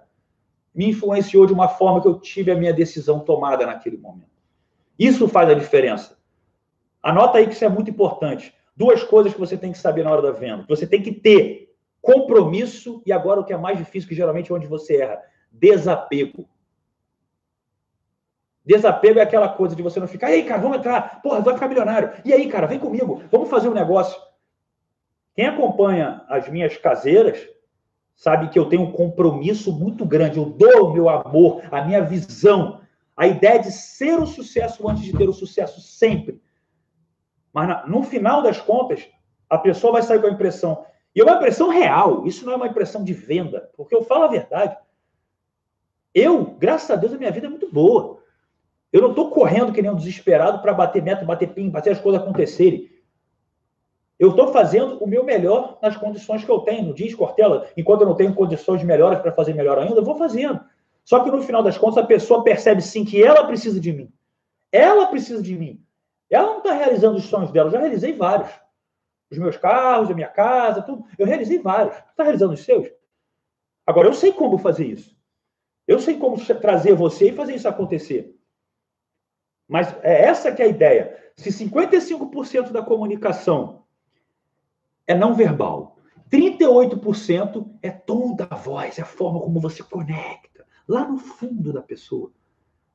me 0.74 0.88
influenciou 0.88 1.46
de 1.46 1.52
uma 1.52 1.68
forma 1.68 2.00
que 2.00 2.08
eu 2.08 2.18
tive 2.18 2.50
a 2.50 2.54
minha 2.54 2.72
decisão 2.72 3.20
tomada 3.20 3.66
naquele 3.66 3.98
momento. 3.98 4.30
Isso 4.98 5.28
faz 5.28 5.50
a 5.50 5.54
diferença. 5.54 6.16
Anota 7.02 7.38
aí 7.38 7.46
que 7.46 7.54
isso 7.54 7.64
é 7.64 7.68
muito 7.68 7.90
importante. 7.90 8.54
Duas 8.76 9.02
coisas 9.02 9.32
que 9.32 9.40
você 9.40 9.56
tem 9.56 9.72
que 9.72 9.78
saber 9.78 10.04
na 10.04 10.12
hora 10.12 10.22
da 10.22 10.30
venda. 10.30 10.64
Você 10.68 10.86
tem 10.86 11.02
que 11.02 11.12
ter 11.12 11.74
compromisso 12.00 13.02
e 13.04 13.12
agora 13.12 13.40
o 13.40 13.44
que 13.44 13.52
é 13.52 13.56
mais 13.56 13.76
difícil, 13.76 14.08
que 14.08 14.14
geralmente 14.14 14.50
é 14.50 14.54
onde 14.54 14.66
você 14.66 14.98
erra, 14.98 15.20
desapego. 15.50 16.48
Desapego 18.64 19.18
é 19.18 19.22
aquela 19.22 19.48
coisa 19.48 19.74
de 19.74 19.82
você 19.82 19.98
não 19.98 20.06
ficar, 20.06 20.30
ei, 20.30 20.44
cara, 20.44 20.60
vamos 20.60 20.78
entrar, 20.78 21.20
porra, 21.22 21.40
vai 21.40 21.54
ficar 21.54 21.68
milionário. 21.68 22.12
E 22.24 22.32
aí, 22.32 22.48
cara, 22.48 22.66
vem 22.66 22.78
comigo, 22.78 23.22
vamos 23.30 23.48
fazer 23.48 23.68
um 23.68 23.74
negócio. 23.74 24.20
Quem 25.34 25.46
acompanha 25.46 26.22
as 26.28 26.48
minhas 26.48 26.76
caseiras 26.76 27.48
sabe 28.14 28.50
que 28.50 28.58
eu 28.58 28.68
tenho 28.68 28.82
um 28.82 28.92
compromisso 28.92 29.72
muito 29.72 30.04
grande. 30.04 30.38
Eu 30.38 30.44
dou 30.44 30.90
o 30.90 30.92
meu 30.92 31.08
amor, 31.08 31.62
a 31.70 31.82
minha 31.82 32.02
visão, 32.02 32.80
a 33.16 33.26
ideia 33.26 33.58
de 33.58 33.72
ser 33.72 34.20
o 34.20 34.26
sucesso 34.26 34.86
antes 34.88 35.04
de 35.04 35.16
ter 35.16 35.28
o 35.28 35.32
sucesso 35.32 35.80
sempre. 35.80 36.40
Mas 37.52 37.88
no 37.88 38.02
final 38.02 38.42
das 38.42 38.60
contas, 38.60 39.08
a 39.48 39.56
pessoa 39.56 39.94
vai 39.94 40.02
sair 40.02 40.20
com 40.20 40.26
a 40.26 40.32
impressão. 40.32 40.84
E 41.14 41.20
é 41.20 41.24
uma 41.24 41.36
impressão 41.36 41.70
real, 41.70 42.26
isso 42.26 42.44
não 42.44 42.52
é 42.52 42.56
uma 42.56 42.68
impressão 42.68 43.02
de 43.02 43.12
venda, 43.12 43.70
porque 43.76 43.94
eu 43.94 44.04
falo 44.04 44.24
a 44.24 44.28
verdade. 44.28 44.76
Eu, 46.14 46.44
graças 46.58 46.90
a 46.90 46.96
Deus, 46.96 47.14
a 47.14 47.18
minha 47.18 47.30
vida 47.30 47.46
é 47.46 47.50
muito 47.50 47.70
boa. 47.72 48.19
Eu 48.92 49.00
não 49.02 49.10
estou 49.10 49.30
correndo 49.30 49.72
que 49.72 49.80
nem 49.80 49.90
um 49.90 49.96
desesperado 49.96 50.60
para 50.60 50.74
bater 50.74 51.02
meta, 51.02 51.24
bater 51.24 51.52
pin, 51.52 51.70
fazer 51.70 51.90
as 51.90 52.00
coisas 52.00 52.20
acontecerem. 52.20 52.90
Eu 54.18 54.30
estou 54.30 54.52
fazendo 54.52 55.02
o 55.02 55.06
meu 55.06 55.24
melhor 55.24 55.78
nas 55.80 55.96
condições 55.96 56.44
que 56.44 56.50
eu 56.50 56.58
tenho. 56.60 56.88
No 56.88 56.94
diz 56.94 57.14
Cortella, 57.14 57.68
enquanto 57.76 58.02
eu 58.02 58.06
não 58.06 58.14
tenho 58.14 58.34
condições 58.34 58.82
melhores 58.82 59.20
para 59.20 59.32
fazer 59.32 59.54
melhor 59.54 59.78
ainda, 59.78 60.00
eu 60.00 60.04
vou 60.04 60.16
fazendo. 60.16 60.60
Só 61.04 61.24
que 61.24 61.30
no 61.30 61.42
final 61.42 61.62
das 61.62 61.78
contas, 61.78 62.04
a 62.04 62.06
pessoa 62.06 62.44
percebe 62.44 62.82
sim 62.82 63.04
que 63.04 63.22
ela 63.22 63.46
precisa 63.46 63.80
de 63.80 63.92
mim. 63.92 64.12
Ela 64.70 65.06
precisa 65.06 65.42
de 65.42 65.56
mim. 65.56 65.82
Ela 66.28 66.48
não 66.48 66.58
está 66.58 66.72
realizando 66.72 67.16
os 67.16 67.24
sonhos 67.24 67.50
dela. 67.50 67.68
Eu 67.68 67.72
já 67.72 67.78
realizei 67.80 68.12
vários. 68.12 68.50
Os 69.30 69.38
meus 69.38 69.56
carros, 69.56 70.10
a 70.10 70.14
minha 70.14 70.28
casa, 70.28 70.82
tudo. 70.82 71.04
Eu 71.16 71.26
realizei 71.26 71.58
vários. 71.58 71.96
Está 71.96 72.22
realizando 72.22 72.54
os 72.54 72.60
seus? 72.60 72.88
Agora, 73.86 74.08
eu 74.08 74.12
sei 74.12 74.32
como 74.32 74.58
fazer 74.58 74.86
isso. 74.86 75.16
Eu 75.88 75.98
sei 75.98 76.18
como 76.18 76.36
trazer 76.56 76.94
você 76.94 77.30
e 77.30 77.32
fazer 77.32 77.54
isso 77.54 77.68
acontecer. 77.68 78.36
Mas 79.70 79.94
é 80.02 80.24
essa 80.24 80.50
que 80.50 80.60
é 80.60 80.64
a 80.64 80.68
ideia. 80.68 81.16
Se 81.36 81.48
55% 81.50 82.72
da 82.72 82.82
comunicação 82.82 83.84
é 85.06 85.14
não 85.14 85.32
verbal. 85.32 85.96
38% 86.28 87.70
é 87.80 87.90
tom 87.90 88.34
da 88.34 88.46
voz, 88.46 88.98
é 88.98 89.02
a 89.02 89.06
forma 89.06 89.40
como 89.40 89.60
você 89.60 89.82
conecta, 89.82 90.64
lá 90.88 91.06
no 91.06 91.18
fundo 91.18 91.72
da 91.72 91.82
pessoa. 91.82 92.28
O 92.28 92.32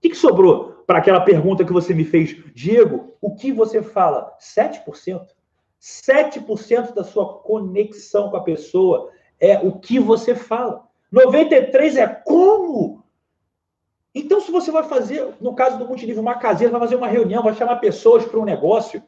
que, 0.01 0.09
que 0.09 0.17
sobrou 0.17 0.83
para 0.85 0.99
aquela 0.99 1.21
pergunta 1.21 1.63
que 1.63 1.71
você 1.71 1.93
me 1.93 2.03
fez? 2.03 2.35
Diego, 2.53 3.15
o 3.21 3.33
que 3.33 3.53
você 3.53 3.81
fala? 3.81 4.35
7%? 4.39 5.27
7% 5.81 6.93
da 6.93 7.05
sua 7.05 7.39
conexão 7.39 8.29
com 8.29 8.37
a 8.37 8.43
pessoa 8.43 9.11
é 9.39 9.57
o 9.59 9.79
que 9.79 9.97
você 9.97 10.35
fala. 10.35 10.85
93% 11.13 11.97
é 11.97 12.07
como? 12.07 13.04
Então, 14.15 14.39
se 14.39 14.49
você 14.49 14.71
vai 14.71 14.83
fazer, 14.83 15.35
no 15.41 15.53
caso 15.53 15.77
do 15.77 15.85
multinível, 15.85 16.21
uma 16.21 16.35
caseira, 16.35 16.71
vai 16.71 16.79
fazer 16.79 16.95
uma 16.95 17.09
reunião, 17.09 17.43
vai 17.43 17.53
chamar 17.53 17.75
pessoas 17.75 18.23
para 18.23 18.39
um 18.39 18.45
negócio, 18.45 19.03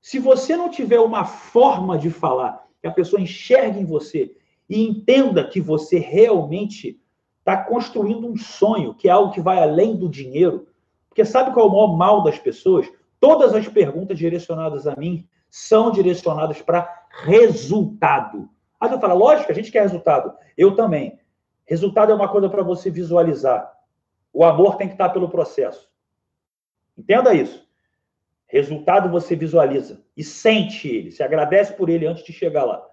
se 0.00 0.20
você 0.20 0.56
não 0.56 0.70
tiver 0.70 1.00
uma 1.00 1.24
forma 1.24 1.98
de 1.98 2.08
falar 2.08 2.64
que 2.80 2.86
a 2.86 2.92
pessoa 2.92 3.20
enxergue 3.20 3.80
em 3.80 3.84
você 3.84 4.32
e 4.68 4.80
entenda 4.86 5.44
que 5.44 5.60
você 5.60 5.98
realmente 5.98 7.00
está 7.40 7.56
construindo 7.56 8.28
um 8.28 8.36
sonho, 8.36 8.94
que 8.94 9.08
é 9.08 9.10
algo 9.10 9.32
que 9.32 9.40
vai 9.40 9.60
além 9.60 9.96
do 9.96 10.08
dinheiro, 10.08 10.68
porque 11.08 11.24
sabe 11.24 11.52
qual 11.52 11.66
é 11.66 11.68
o 11.68 11.72
maior 11.72 11.96
mal 11.96 12.22
das 12.22 12.38
pessoas? 12.38 12.88
Todas 13.18 13.52
as 13.54 13.66
perguntas 13.68 14.16
direcionadas 14.16 14.86
a 14.86 14.94
mim 14.94 15.26
são 15.50 15.90
direcionadas 15.90 16.62
para 16.62 16.88
resultado. 17.24 18.48
Aí 18.80 18.88
você 18.88 18.98
fala, 18.98 19.14
lógico, 19.14 19.50
a 19.50 19.54
gente 19.54 19.70
quer 19.70 19.82
resultado. 19.82 20.32
Eu 20.56 20.76
também. 20.76 21.18
Resultado 21.66 22.12
é 22.12 22.14
uma 22.14 22.28
coisa 22.28 22.48
para 22.48 22.62
você 22.62 22.88
visualizar. 22.88 23.81
O 24.32 24.44
amor 24.44 24.76
tem 24.76 24.88
que 24.88 24.94
estar 24.94 25.10
pelo 25.10 25.28
processo. 25.28 25.90
Entenda 26.96 27.34
isso. 27.34 27.68
Resultado 28.46 29.08
você 29.08 29.34
visualiza 29.34 30.04
e 30.16 30.22
sente 30.22 30.88
ele, 30.88 31.10
se 31.10 31.22
agradece 31.22 31.72
por 31.72 31.88
ele 31.88 32.06
antes 32.06 32.22
de 32.22 32.32
chegar 32.32 32.64
lá. 32.64 32.86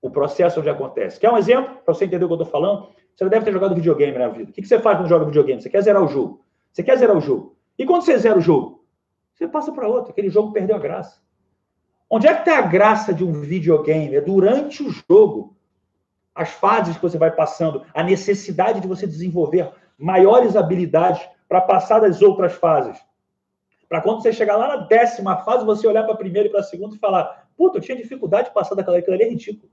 O 0.00 0.10
processo 0.10 0.60
onde 0.60 0.70
acontece. 0.70 1.20
Quer 1.20 1.30
um 1.30 1.36
exemplo? 1.36 1.76
Para 1.84 1.94
você 1.94 2.06
entender 2.06 2.24
o 2.24 2.28
que 2.28 2.34
eu 2.34 2.42
estou 2.42 2.50
falando? 2.50 2.88
Você 3.14 3.28
deve 3.28 3.44
ter 3.44 3.52
jogado 3.52 3.74
videogame 3.74 4.18
na 4.18 4.28
vida. 4.28 4.50
O 4.50 4.52
que 4.54 4.64
você 4.64 4.78
faz 4.78 4.98
quando 4.98 5.08
joga 5.08 5.26
videogame? 5.26 5.60
Você 5.60 5.70
quer 5.70 5.82
zerar 5.82 6.02
o 6.02 6.08
jogo. 6.08 6.44
Você 6.72 6.82
quer 6.82 6.96
zerar 6.96 7.16
o 7.16 7.20
jogo. 7.20 7.56
E 7.78 7.84
quando 7.84 8.02
você 8.02 8.16
zera 8.18 8.38
o 8.38 8.40
jogo? 8.40 8.84
Você 9.34 9.46
passa 9.46 9.70
para 9.70 9.86
outro. 9.86 10.10
Aquele 10.10 10.30
jogo 10.30 10.52
perdeu 10.52 10.76
a 10.76 10.78
graça. 10.78 11.20
Onde 12.08 12.26
é 12.26 12.34
que 12.34 12.40
está 12.40 12.58
a 12.58 12.62
graça 12.62 13.12
de 13.12 13.24
um 13.24 13.32
videogame? 13.32 14.16
É 14.16 14.20
durante 14.20 14.82
o 14.82 14.90
jogo. 14.90 15.56
As 16.34 16.50
fases 16.50 16.96
que 16.96 17.02
você 17.02 17.18
vai 17.18 17.30
passando, 17.30 17.84
a 17.92 18.02
necessidade 18.02 18.80
de 18.80 18.88
você 18.88 19.06
desenvolver 19.06 19.70
maiores 20.02 20.56
habilidades 20.56 21.22
para 21.48 21.60
passar 21.60 22.00
das 22.00 22.20
outras 22.20 22.52
fases. 22.54 23.00
Para 23.88 24.00
quando 24.00 24.20
você 24.20 24.32
chegar 24.32 24.56
lá 24.56 24.68
na 24.68 24.76
décima 24.78 25.36
fase, 25.38 25.64
você 25.64 25.86
olhar 25.86 26.02
para 26.02 26.14
a 26.14 26.16
primeira 26.16 26.48
e 26.48 26.50
para 26.50 26.58
a 26.58 26.64
segunda 26.64 26.96
e 26.96 26.98
falar: 26.98 27.46
Puta, 27.56 27.78
eu 27.78 27.82
tinha 27.82 27.96
dificuldade 27.96 28.48
de 28.48 28.54
passar 28.54 28.74
daquela, 28.74 28.98
aquilo 28.98 29.14
ali 29.14 29.24
é 29.24 29.28
ridículo. 29.28 29.70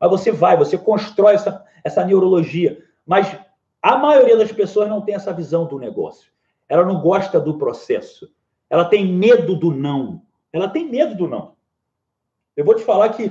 Mas 0.00 0.10
você 0.10 0.32
vai, 0.32 0.56
você 0.56 0.78
constrói 0.78 1.34
essa, 1.34 1.62
essa 1.84 2.04
neurologia. 2.04 2.82
Mas 3.04 3.36
a 3.82 3.98
maioria 3.98 4.36
das 4.36 4.50
pessoas 4.50 4.88
não 4.88 5.02
tem 5.02 5.14
essa 5.14 5.32
visão 5.32 5.66
do 5.66 5.78
negócio. 5.78 6.32
Ela 6.66 6.84
não 6.86 7.00
gosta 7.00 7.38
do 7.38 7.58
processo. 7.58 8.32
Ela 8.70 8.86
tem 8.86 9.06
medo 9.06 9.56
do 9.56 9.70
não. 9.70 10.22
Ela 10.52 10.68
tem 10.68 10.88
medo 10.88 11.14
do 11.14 11.28
não. 11.28 11.54
Eu 12.56 12.64
vou 12.64 12.74
te 12.74 12.82
falar 12.82 13.10
que 13.10 13.30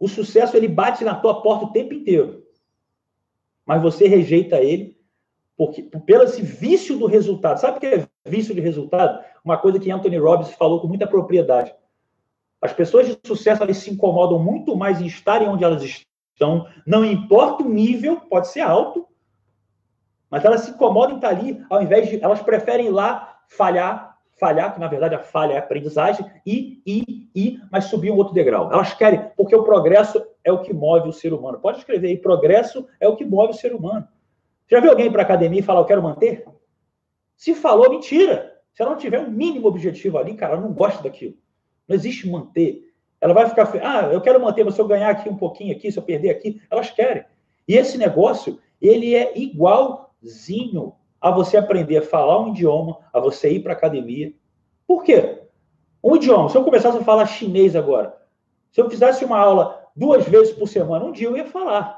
o 0.00 0.08
sucesso 0.08 0.56
ele 0.56 0.66
bate 0.66 1.04
na 1.04 1.14
tua 1.14 1.42
porta 1.42 1.66
o 1.66 1.72
tempo 1.72 1.94
inteiro. 1.94 2.44
Mas 3.64 3.80
você 3.80 4.08
rejeita 4.08 4.56
ele 4.56 4.97
porque, 5.58 5.82
pelo 5.82 6.22
esse 6.22 6.40
vício 6.40 6.96
do 6.96 7.06
resultado. 7.06 7.58
Sabe 7.58 7.78
o 7.78 7.80
que 7.80 7.86
é 7.86 8.06
vício 8.24 8.54
de 8.54 8.60
resultado? 8.60 9.18
Uma 9.44 9.58
coisa 9.58 9.80
que 9.80 9.90
Anthony 9.90 10.16
Robbins 10.16 10.52
falou 10.52 10.80
com 10.80 10.86
muita 10.86 11.04
propriedade. 11.04 11.74
As 12.62 12.72
pessoas 12.72 13.08
de 13.08 13.18
sucesso 13.26 13.64
elas 13.64 13.78
se 13.78 13.90
incomodam 13.90 14.38
muito 14.38 14.76
mais 14.76 15.00
em 15.00 15.06
estarem 15.06 15.48
onde 15.48 15.64
elas 15.64 15.82
estão, 15.82 16.68
não 16.86 17.04
importa 17.04 17.64
o 17.64 17.68
nível, 17.68 18.20
pode 18.20 18.48
ser 18.48 18.60
alto, 18.60 19.08
mas 20.30 20.44
elas 20.44 20.60
se 20.60 20.70
incomodam 20.70 21.14
em 21.14 21.16
estar 21.16 21.30
ali, 21.30 21.60
ao 21.68 21.82
invés 21.82 22.08
de. 22.08 22.22
Elas 22.22 22.40
preferem 22.40 22.86
ir 22.86 22.90
lá 22.90 23.40
falhar, 23.48 24.16
falhar, 24.38 24.74
que 24.74 24.78
na 24.78 24.86
verdade 24.86 25.16
a 25.16 25.20
falha 25.20 25.54
é 25.54 25.56
a 25.56 25.60
aprendizagem, 25.60 26.24
e, 26.46 26.80
e, 26.86 27.28
e, 27.34 27.60
mas 27.72 27.86
subir 27.86 28.12
um 28.12 28.16
outro 28.16 28.34
degrau. 28.34 28.72
Elas 28.72 28.94
querem, 28.94 29.28
porque 29.36 29.56
o 29.56 29.64
progresso 29.64 30.24
é 30.44 30.52
o 30.52 30.62
que 30.62 30.72
move 30.72 31.08
o 31.08 31.12
ser 31.12 31.32
humano. 31.32 31.58
Pode 31.58 31.78
escrever 31.78 32.08
aí: 32.08 32.16
progresso 32.16 32.86
é 33.00 33.08
o 33.08 33.16
que 33.16 33.24
move 33.24 33.50
o 33.50 33.56
ser 33.56 33.74
humano. 33.74 34.06
Já 34.70 34.80
viu 34.80 34.90
alguém 34.90 35.10
para 35.10 35.22
academia 35.22 35.60
e 35.60 35.62
falar, 35.62 35.80
eu 35.80 35.86
quero 35.86 36.02
manter? 36.02 36.44
Se 37.36 37.54
falou, 37.54 37.90
mentira. 37.90 38.60
Se 38.74 38.82
ela 38.82 38.92
não 38.92 38.98
tiver 38.98 39.18
um 39.18 39.30
mínimo 39.30 39.66
objetivo 39.66 40.18
ali, 40.18 40.34
cara, 40.34 40.54
ela 40.54 40.62
não 40.62 40.72
gosta 40.72 41.02
daquilo. 41.02 41.34
Não 41.88 41.96
existe 41.96 42.28
manter. 42.28 42.92
Ela 43.20 43.34
vai 43.34 43.48
ficar, 43.48 43.70
ah, 43.82 44.12
eu 44.12 44.20
quero 44.20 44.40
manter, 44.40 44.64
mas 44.64 44.74
se 44.74 44.80
eu 44.80 44.86
ganhar 44.86 45.10
aqui 45.10 45.28
um 45.28 45.36
pouquinho 45.36 45.74
aqui, 45.74 45.90
se 45.90 45.98
eu 45.98 46.02
perder 46.02 46.30
aqui, 46.30 46.60
elas 46.70 46.90
querem. 46.90 47.24
E 47.66 47.74
esse 47.74 47.98
negócio, 47.98 48.58
ele 48.80 49.14
é 49.14 49.36
igualzinho 49.36 50.94
a 51.20 51.30
você 51.30 51.56
aprender 51.56 51.96
a 51.96 52.02
falar 52.02 52.40
um 52.40 52.50
idioma, 52.50 52.98
a 53.12 53.18
você 53.18 53.50
ir 53.50 53.60
para 53.60 53.72
academia. 53.72 54.32
Por 54.86 55.02
quê? 55.02 55.42
Um 56.02 56.14
idioma. 56.14 56.48
Se 56.48 56.56
eu 56.56 56.64
começasse 56.64 56.98
a 56.98 57.04
falar 57.04 57.26
chinês 57.26 57.74
agora, 57.74 58.16
se 58.70 58.80
eu 58.80 58.88
fizesse 58.88 59.24
uma 59.24 59.38
aula 59.38 59.86
duas 59.96 60.26
vezes 60.28 60.54
por 60.54 60.68
semana, 60.68 61.04
um 61.04 61.12
dia 61.12 61.26
eu 61.26 61.36
ia 61.36 61.46
falar. 61.46 61.97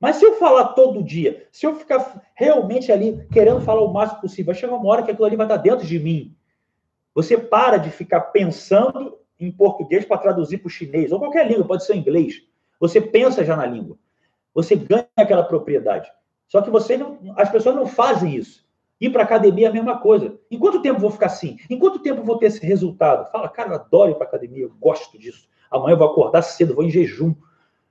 Mas 0.00 0.16
se 0.16 0.24
eu 0.24 0.36
falar 0.36 0.68
todo 0.68 1.04
dia, 1.04 1.46
se 1.52 1.66
eu 1.66 1.74
ficar 1.76 2.22
realmente 2.34 2.90
ali 2.90 3.22
querendo 3.30 3.60
falar 3.60 3.82
o 3.82 3.92
máximo 3.92 4.22
possível, 4.22 4.46
vai 4.46 4.54
chegar 4.54 4.74
uma 4.74 4.90
hora 4.90 5.02
que 5.02 5.10
aquilo 5.10 5.26
ali 5.26 5.36
vai 5.36 5.44
estar 5.44 5.58
dentro 5.58 5.86
de 5.86 5.98
mim. 5.98 6.34
Você 7.14 7.36
para 7.36 7.76
de 7.76 7.90
ficar 7.90 8.20
pensando 8.20 9.18
em 9.38 9.52
português 9.52 10.06
para 10.06 10.16
traduzir 10.16 10.58
para 10.58 10.68
o 10.68 10.70
chinês, 10.70 11.12
ou 11.12 11.18
qualquer 11.18 11.46
língua, 11.46 11.66
pode 11.66 11.84
ser 11.84 11.96
inglês. 11.96 12.42
Você 12.78 12.98
pensa 12.98 13.44
já 13.44 13.54
na 13.54 13.66
língua. 13.66 13.98
Você 14.54 14.74
ganha 14.74 15.06
aquela 15.16 15.42
propriedade. 15.42 16.10
Só 16.48 16.62
que 16.62 16.70
você 16.70 16.96
não, 16.96 17.18
as 17.36 17.50
pessoas 17.50 17.76
não 17.76 17.86
fazem 17.86 18.34
isso. 18.34 18.66
Ir 19.00 19.10
para 19.10 19.22
academia 19.22 19.66
é 19.66 19.70
a 19.70 19.72
mesma 19.72 19.98
coisa. 19.98 20.38
Em 20.50 20.58
quanto 20.58 20.82
tempo 20.82 21.00
vou 21.00 21.10
ficar 21.10 21.26
assim? 21.26 21.58
Em 21.68 21.78
quanto 21.78 22.00
tempo 22.00 22.22
vou 22.22 22.38
ter 22.38 22.46
esse 22.46 22.64
resultado? 22.64 23.30
Fala, 23.30 23.48
cara, 23.48 23.70
eu 23.70 23.74
adoro 23.74 24.10
ir 24.12 24.14
para 24.14 24.26
academia, 24.26 24.64
eu 24.64 24.72
gosto 24.80 25.18
disso. 25.18 25.48
Amanhã 25.70 25.94
eu 25.94 25.98
vou 25.98 26.08
acordar 26.08 26.42
cedo, 26.42 26.74
vou 26.74 26.84
em 26.84 26.90
jejum. 26.90 27.34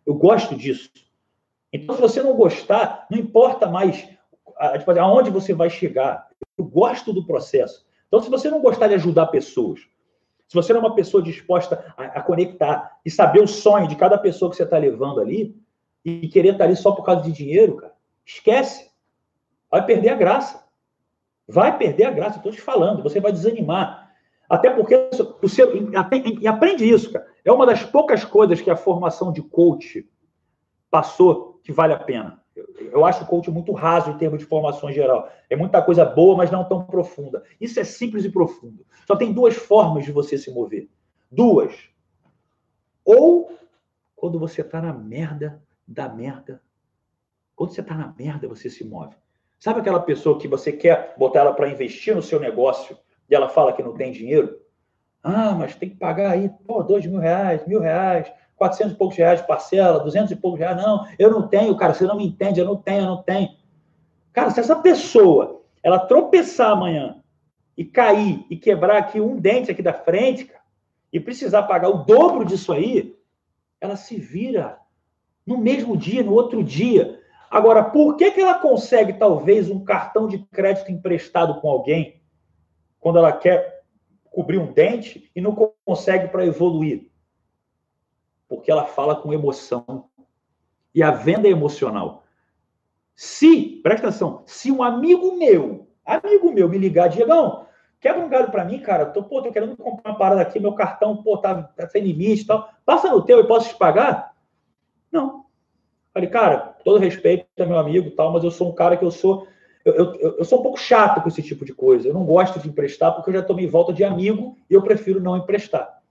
Eu 0.06 0.14
gosto 0.16 0.56
disso. 0.56 0.92
Então, 1.72 1.96
se 1.96 2.02
você 2.02 2.24
não 2.24 2.34
gostar, 2.34 3.06
não 3.10 3.18
importa 3.18 3.68
mais 3.68 4.08
tipo, 4.78 4.92
aonde 5.00 5.30
você 5.30 5.54
vai 5.54 5.70
chegar. 5.70 6.28
Eu 6.58 6.66
gosto 6.66 7.14
do 7.14 7.26
processo. 7.26 7.86
Então, 8.08 8.22
se 8.22 8.30
você 8.30 8.50
não 8.50 8.62
gostar 8.62 8.88
de 8.88 8.96
ajudar 8.96 9.28
pessoas, 9.28 9.82
se 10.48 10.56
você 10.56 10.74
não 10.74 10.82
é 10.82 10.84
uma 10.86 10.96
pessoa 10.96 11.22
disposta 11.22 11.94
a, 11.96 12.04
a 12.06 12.22
conectar 12.22 13.00
e 13.06 13.12
saber 13.12 13.42
o 13.42 13.48
sonho 13.48 13.88
de 13.88 13.96
cada 13.96 14.18
pessoa 14.18 14.50
que 14.50 14.58
você 14.58 14.64
está 14.64 14.78
levando 14.78 15.22
ali, 15.22 15.56
e 16.04 16.28
querer 16.28 16.50
estar 16.50 16.60
tá 16.60 16.64
ali 16.66 16.76
só 16.76 16.92
por 16.92 17.04
causa 17.04 17.22
de 17.22 17.32
dinheiro, 17.32 17.78
cara, 17.78 17.94
esquece. 18.26 18.90
Vai 19.70 19.86
perder 19.86 20.10
a 20.10 20.16
graça. 20.16 20.64
Vai 21.48 21.78
perder 21.78 22.06
a 22.06 22.12
graça, 22.12 22.38
estou 22.38 22.52
te 22.52 22.62
falando, 22.62 23.04
você 23.04 23.20
vai 23.20 23.32
desanimar. 23.32 24.12
Até 24.48 24.70
porque 24.70 24.96
o 25.42 25.50
seu. 25.50 25.76
E 25.76 26.48
aprende 26.48 26.88
isso, 26.88 27.12
cara. 27.12 27.28
É 27.44 27.52
uma 27.52 27.66
das 27.66 27.84
poucas 27.84 28.24
coisas 28.24 28.62
que 28.62 28.70
a 28.70 28.76
formação 28.76 29.32
de 29.32 29.42
coach 29.42 30.08
passou 30.90 31.49
que 31.70 31.74
vale 31.74 31.94
a 31.94 32.00
pena. 32.00 32.42
Eu, 32.92 33.06
acho 33.06 33.24
o 33.24 33.28
coach 33.28 33.52
muito 33.52 33.72
raso 33.74 34.10
em 34.10 34.18
termos 34.18 34.40
de 34.40 34.46
formação 34.46 34.92
geral. 34.92 35.32
É 35.48 35.56
muita 35.56 35.80
coisa 35.84 36.04
boa, 36.04 36.36
mas 36.36 36.50
não 36.50 36.68
tão 36.68 36.84
profunda. 36.84 37.44
Isso 37.62 37.80
é 37.80 37.84
simples 37.84 38.26
e 38.26 38.32
profundo. 38.32 38.84
Só 39.06 39.16
tem 39.16 39.32
duas 39.32 39.56
formas 39.56 40.04
de 40.04 40.12
você 40.12 40.36
se 40.36 40.52
mover. 40.52 40.90
Duas. 41.32 41.76
Ou 43.06 43.52
quando 44.16 44.40
você 44.40 44.62
está 44.62 44.82
na 44.82 44.92
merda 44.92 45.62
da 45.88 46.10
merda. 46.10 46.60
Quando 47.56 47.72
você 47.72 47.82
está 47.82 47.94
na 47.94 48.12
merda, 48.18 48.48
você 48.48 48.68
se 48.68 48.84
move. 48.84 49.16
Sabe 49.60 49.82
aquela 49.82 50.00
pessoa 50.00 50.40
que 50.40 50.48
você 50.48 50.72
quer 50.72 51.14
botar 51.20 51.42
ela 51.42 51.54
para 51.54 51.70
investir 51.70 52.16
no 52.16 52.24
seu 52.24 52.40
negócio 52.40 52.98
e 53.30 53.36
ela 53.36 53.48
fala 53.48 53.74
que 53.74 53.84
não 53.84 53.94
tem 53.94 54.12
dinheiro? 54.12 54.60
Ah, 55.22 55.54
mas 55.54 55.76
tem 55.76 55.90
que 55.90 55.98
pagar 55.98 56.32
aí, 56.32 56.50
pô, 56.66 56.82
dois 56.82 57.06
mil 57.06 57.20
reais, 57.20 57.64
mil 57.68 57.80
reais. 57.80 58.32
400 58.60 58.94
e 58.94 58.98
poucos 58.98 59.18
reais 59.18 59.40
de 59.40 59.48
parcela, 59.48 60.02
200 60.02 60.32
e 60.32 60.36
poucos 60.36 60.60
reais. 60.60 60.76
Não, 60.76 61.08
eu 61.18 61.32
não 61.32 61.48
tenho, 61.48 61.76
cara, 61.78 61.94
você 61.94 62.06
não 62.06 62.18
me 62.18 62.28
entende, 62.28 62.60
eu 62.60 62.66
não 62.66 62.76
tenho, 62.76 63.04
eu 63.04 63.08
não 63.08 63.24
tenho. 63.24 63.50
Cara, 64.34 64.52
se 64.52 64.60
essa 64.60 64.76
pessoa, 64.76 65.62
ela 65.82 65.98
tropeçar 65.98 66.72
amanhã 66.72 67.16
e 67.78 67.86
cair 67.86 68.46
e 68.50 68.58
quebrar 68.58 68.98
aqui 68.98 69.22
um 69.22 69.40
dente 69.40 69.72
aqui 69.72 69.82
da 69.82 69.94
frente, 69.94 70.44
cara, 70.44 70.60
e 71.12 71.20
precisar 71.20 71.64
pagar 71.64 71.90
o 71.90 72.04
dobro 72.04 72.44
disso 72.44 72.74
aí, 72.74 73.16
ela 73.80 73.96
se 73.96 74.18
vira 74.18 74.78
no 75.48 75.58
mesmo 75.58 75.96
dia, 75.96 76.22
no 76.22 76.34
outro 76.34 76.62
dia. 76.62 77.20
Agora, 77.50 77.84
por 77.84 78.18
que, 78.18 78.30
que 78.30 78.42
ela 78.42 78.60
consegue, 78.60 79.14
talvez, 79.14 79.70
um 79.70 79.84
cartão 79.84 80.28
de 80.28 80.38
crédito 80.52 80.92
emprestado 80.92 81.60
com 81.62 81.70
alguém, 81.70 82.22
quando 83.00 83.18
ela 83.18 83.32
quer 83.32 83.84
cobrir 84.30 84.60
um 84.60 84.72
dente 84.72 85.32
e 85.34 85.40
não 85.42 85.56
consegue 85.86 86.28
para 86.28 86.46
evoluir? 86.46 87.09
Porque 88.50 88.72
ela 88.72 88.86
fala 88.86 89.16
com 89.16 89.32
emoção. 89.32 90.10
E 90.94 91.04
a 91.04 91.12
venda 91.12 91.48
é 91.48 91.52
emocional. 91.52 92.24
Se, 93.16 93.80
presta 93.84 94.08
atenção, 94.08 94.44
se 94.48 94.72
um 94.72 94.82
amigo 94.82 95.38
meu, 95.38 95.88
amigo 96.04 96.52
meu, 96.52 96.68
me 96.68 96.78
ligar, 96.78 97.10
Diegão, 97.10 97.68
quebra 98.00 98.26
um 98.26 98.30
galho 98.30 98.50
para 98.50 98.66
mim, 98.66 98.80
cara, 98.80 99.06
tô, 99.06 99.22
pô, 99.24 99.42
tô 99.42 99.52
querendo 99.52 99.78
comprar 99.78 100.12
uma 100.12 100.18
parada 100.18 100.42
aqui, 100.42 100.60
meu 100.60 100.74
cartão, 100.74 101.22
pô, 101.22 101.38
tá, 101.38 101.62
tá 101.64 101.88
sem 101.88 102.02
limite 102.02 102.42
e 102.42 102.46
tal, 102.48 102.70
passa 102.86 103.12
no 103.12 103.22
teu 103.22 103.40
e 103.40 103.48
posso 103.48 103.70
te 103.70 103.76
pagar? 103.76 104.34
Não. 105.12 105.46
Falei, 106.14 106.30
cara, 106.30 106.76
todo 106.84 106.98
respeito, 106.98 107.46
é 107.56 107.66
meu 107.66 107.78
amigo 107.78 108.10
tal, 108.12 108.32
mas 108.32 108.44
eu 108.44 108.52
sou 108.52 108.70
um 108.70 108.74
cara 108.74 108.98
que 108.98 109.06
eu 109.06 109.12
sou 109.12 109.48
eu, 109.86 109.94
eu, 109.96 110.38
eu, 110.40 110.46
sou 110.46 110.60
um 110.60 110.64
pouco 110.64 110.78
chato 110.78 111.22
com 111.22 111.30
esse 111.30 111.42
tipo 111.42 111.64
de 111.64 111.74
coisa. 111.74 112.08
Eu 112.08 112.14
não 112.14 112.26
gosto 112.26 112.60
de 112.60 112.68
emprestar 112.68 113.14
porque 113.16 113.30
eu 113.30 113.34
já 113.34 113.42
tomei 113.42 113.66
volta 113.66 113.94
de 113.94 114.04
amigo 114.04 114.58
e 114.70 114.74
eu 114.74 114.82
prefiro 114.82 115.22
não 115.22 115.38
emprestar. 115.38 116.02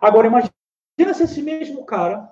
Agora, 0.00 0.28
imagina 0.28 0.52
Se 0.96 1.22
esse 1.24 1.42
mesmo 1.42 1.84
cara, 1.84 2.30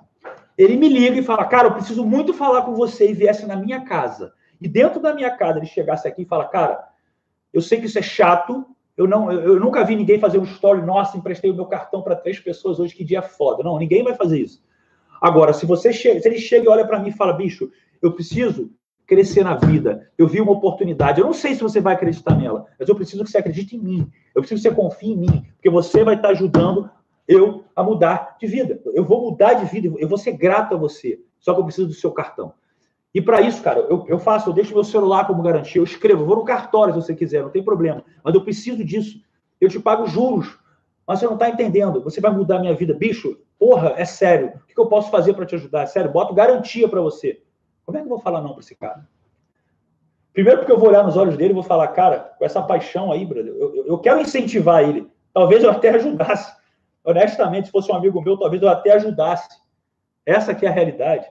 ele 0.57 0.77
me 0.77 0.89
liga 0.89 1.19
e 1.19 1.23
fala, 1.23 1.45
cara, 1.45 1.69
eu 1.69 1.73
preciso 1.73 2.05
muito 2.05 2.35
falar 2.35 2.63
com 2.63 2.75
você 2.75 3.11
e 3.11 3.15
viesse 3.15 3.47
na 3.47 3.57
minha 3.57 3.83
casa. 3.83 4.33
E 4.61 4.69
dentro 4.69 5.01
da 5.01 5.15
minha 5.15 5.31
casa 5.31 5.59
ele 5.59 5.67
chegasse 5.67 6.07
aqui 6.07 6.23
e 6.23 6.27
fala, 6.27 6.47
cara, 6.47 6.87
eu 7.53 7.63
sei 7.63 7.81
que 7.81 7.87
isso 7.87 7.99
é 7.99 8.03
chato, 8.03 8.67
eu, 8.97 9.07
não, 9.07 9.33
eu, 9.33 9.55
eu 9.55 9.61
nunca 9.61 9.85
vi 9.85 9.97
ninguém 9.97 10.19
fazer 10.19 10.39
um 10.39 10.45
story, 10.45 10.83
nossa, 10.83 11.17
emprestei 11.17 11.51
o 11.51 11.55
meu 11.55 11.67
cartão 11.67 12.03
para 12.03 12.15
três 12.15 12.39
pessoas 12.39 12.79
hoje, 12.79 12.95
que 12.95 13.05
dia 13.05 13.23
foda. 13.23 13.63
Não, 13.63 13.79
ninguém 13.79 14.05
vai 14.05 14.15
fazer 14.15 14.39
isso. 14.39 14.63
Agora, 15.21 15.53
se 15.53 15.65
você 15.65 15.93
chega, 15.93 16.21
se 16.21 16.29
ele 16.29 16.39
chega 16.39 16.67
e 16.67 16.69
olha 16.69 16.87
para 16.87 16.99
mim 16.99 17.09
e 17.09 17.17
fala, 17.17 17.33
bicho, 17.33 17.71
eu 18.03 18.13
preciso 18.13 18.71
crescer 19.07 19.43
na 19.43 19.55
vida, 19.55 20.09
eu 20.17 20.29
vi 20.29 20.41
uma 20.41 20.53
oportunidade, 20.53 21.21
eu 21.21 21.27
não 21.27 21.33
sei 21.33 21.55
se 21.55 21.63
você 21.63 21.81
vai 21.81 21.95
acreditar 21.95 22.37
nela, 22.37 22.67
mas 22.79 22.89
eu 22.89 22.95
preciso 22.95 23.25
que 23.25 23.31
você 23.31 23.39
acredite 23.39 23.75
em 23.77 23.81
mim, 23.81 24.11
eu 24.35 24.41
preciso 24.41 24.63
que 24.63 24.69
você 24.69 24.75
confie 24.75 25.13
em 25.13 25.17
mim, 25.17 25.47
porque 25.57 25.69
você 25.69 26.05
vai 26.05 26.15
estar 26.15 26.29
ajudando 26.29 26.89
eu 27.31 27.65
a 27.77 27.83
mudar 27.83 28.37
de 28.41 28.47
vida. 28.49 28.81
Eu 28.93 29.05
vou 29.05 29.31
mudar 29.31 29.55
de 29.55 29.65
vida, 29.67 29.89
eu 29.99 30.09
vou 30.09 30.19
ser 30.19 30.33
grato 30.33 30.75
a 30.75 30.77
você. 30.77 31.21
Só 31.39 31.55
que 31.55 31.61
eu 31.61 31.65
preciso 31.65 31.87
do 31.87 31.95
seu 31.95 32.11
cartão. 32.11 32.53
E 33.15 33.23
para 33.23 33.41
isso, 33.41 33.63
cara, 33.63 33.87
eu, 33.89 34.05
eu 34.09 34.19
faço, 34.19 34.51
eu 34.51 34.53
deixo 34.53 34.75
meu 34.75 34.83
celular 34.83 35.27
como 35.27 35.43
garantia, 35.43 35.81
eu 35.81 35.85
escrevo, 35.85 36.23
eu 36.23 36.27
vou 36.27 36.37
no 36.37 36.45
cartório 36.45 36.93
se 36.93 37.01
você 37.01 37.15
quiser, 37.15 37.43
não 37.43 37.51
tem 37.51 37.63
problema. 37.63 38.05
Mas 38.23 38.35
eu 38.35 38.43
preciso 38.43 38.85
disso. 38.85 39.21
Eu 39.61 39.69
te 39.69 39.79
pago 39.79 40.07
juros, 40.07 40.59
mas 41.07 41.21
você 41.21 41.27
não 41.27 41.35
está 41.35 41.49
entendendo. 41.49 42.03
Você 42.03 42.21
vai 42.21 42.33
mudar 42.33 42.57
a 42.57 42.61
minha 42.61 42.75
vida. 42.75 42.95
Bicho, 42.95 43.39
porra, 43.59 43.95
é 43.97 44.05
sério. 44.05 44.53
O 44.65 44.67
que 44.67 44.79
eu 44.79 44.87
posso 44.87 45.11
fazer 45.11 45.35
para 45.35 45.47
te 45.47 45.55
ajudar? 45.55 45.83
É 45.83 45.87
sério, 45.87 46.11
boto 46.11 46.35
garantia 46.35 46.89
para 46.89 47.01
você. 47.01 47.41
Como 47.87 47.97
é 47.97 48.01
que 48.01 48.07
eu 48.07 48.11
vou 48.11 48.19
falar 48.19 48.41
não 48.41 48.51
para 48.51 48.61
esse 48.61 48.75
cara? 48.75 49.09
Primeiro, 50.33 50.61
porque 50.61 50.73
eu 50.73 50.79
vou 50.79 50.89
olhar 50.89 51.05
nos 51.05 51.17
olhos 51.17 51.37
dele 51.37 51.51
e 51.51 51.55
vou 51.55 51.63
falar, 51.63 51.89
cara, 51.89 52.33
com 52.39 52.45
essa 52.45 52.63
paixão 52.63 53.11
aí, 53.13 53.25
brother, 53.25 53.53
eu, 53.57 53.87
eu 53.87 53.99
quero 53.99 54.21
incentivar 54.21 54.83
ele. 54.83 55.09
Talvez 55.33 55.63
eu 55.63 55.71
até 55.71 55.91
ajudasse. 55.91 56.60
Honestamente, 57.05 57.67
se 57.67 57.73
fosse 57.73 57.91
um 57.91 57.95
amigo 57.95 58.21
meu, 58.21 58.39
talvez 58.39 58.63
eu 58.63 58.69
até 58.69 58.93
ajudasse. 58.93 59.61
Essa 60.25 60.55
que 60.55 60.67
é 60.67 60.69
a 60.69 60.73
realidade. 60.73 61.27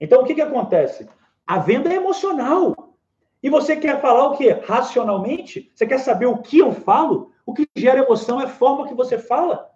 Então, 0.00 0.22
o 0.22 0.24
que, 0.24 0.34
que 0.34 0.40
acontece? 0.42 1.08
A 1.46 1.58
venda 1.58 1.92
é 1.92 1.96
emocional. 1.96 2.94
E 3.42 3.50
você 3.50 3.76
quer 3.76 4.00
falar 4.00 4.28
o 4.28 4.36
quê? 4.36 4.52
Racionalmente? 4.52 5.70
Você 5.74 5.86
quer 5.86 5.98
saber 5.98 6.26
o 6.26 6.38
que 6.38 6.58
eu 6.58 6.72
falo? 6.72 7.32
O 7.44 7.52
que 7.52 7.68
gera 7.76 8.02
emoção 8.02 8.40
é 8.40 8.44
a 8.44 8.48
forma 8.48 8.88
que 8.88 8.94
você 8.94 9.18
fala. 9.18 9.70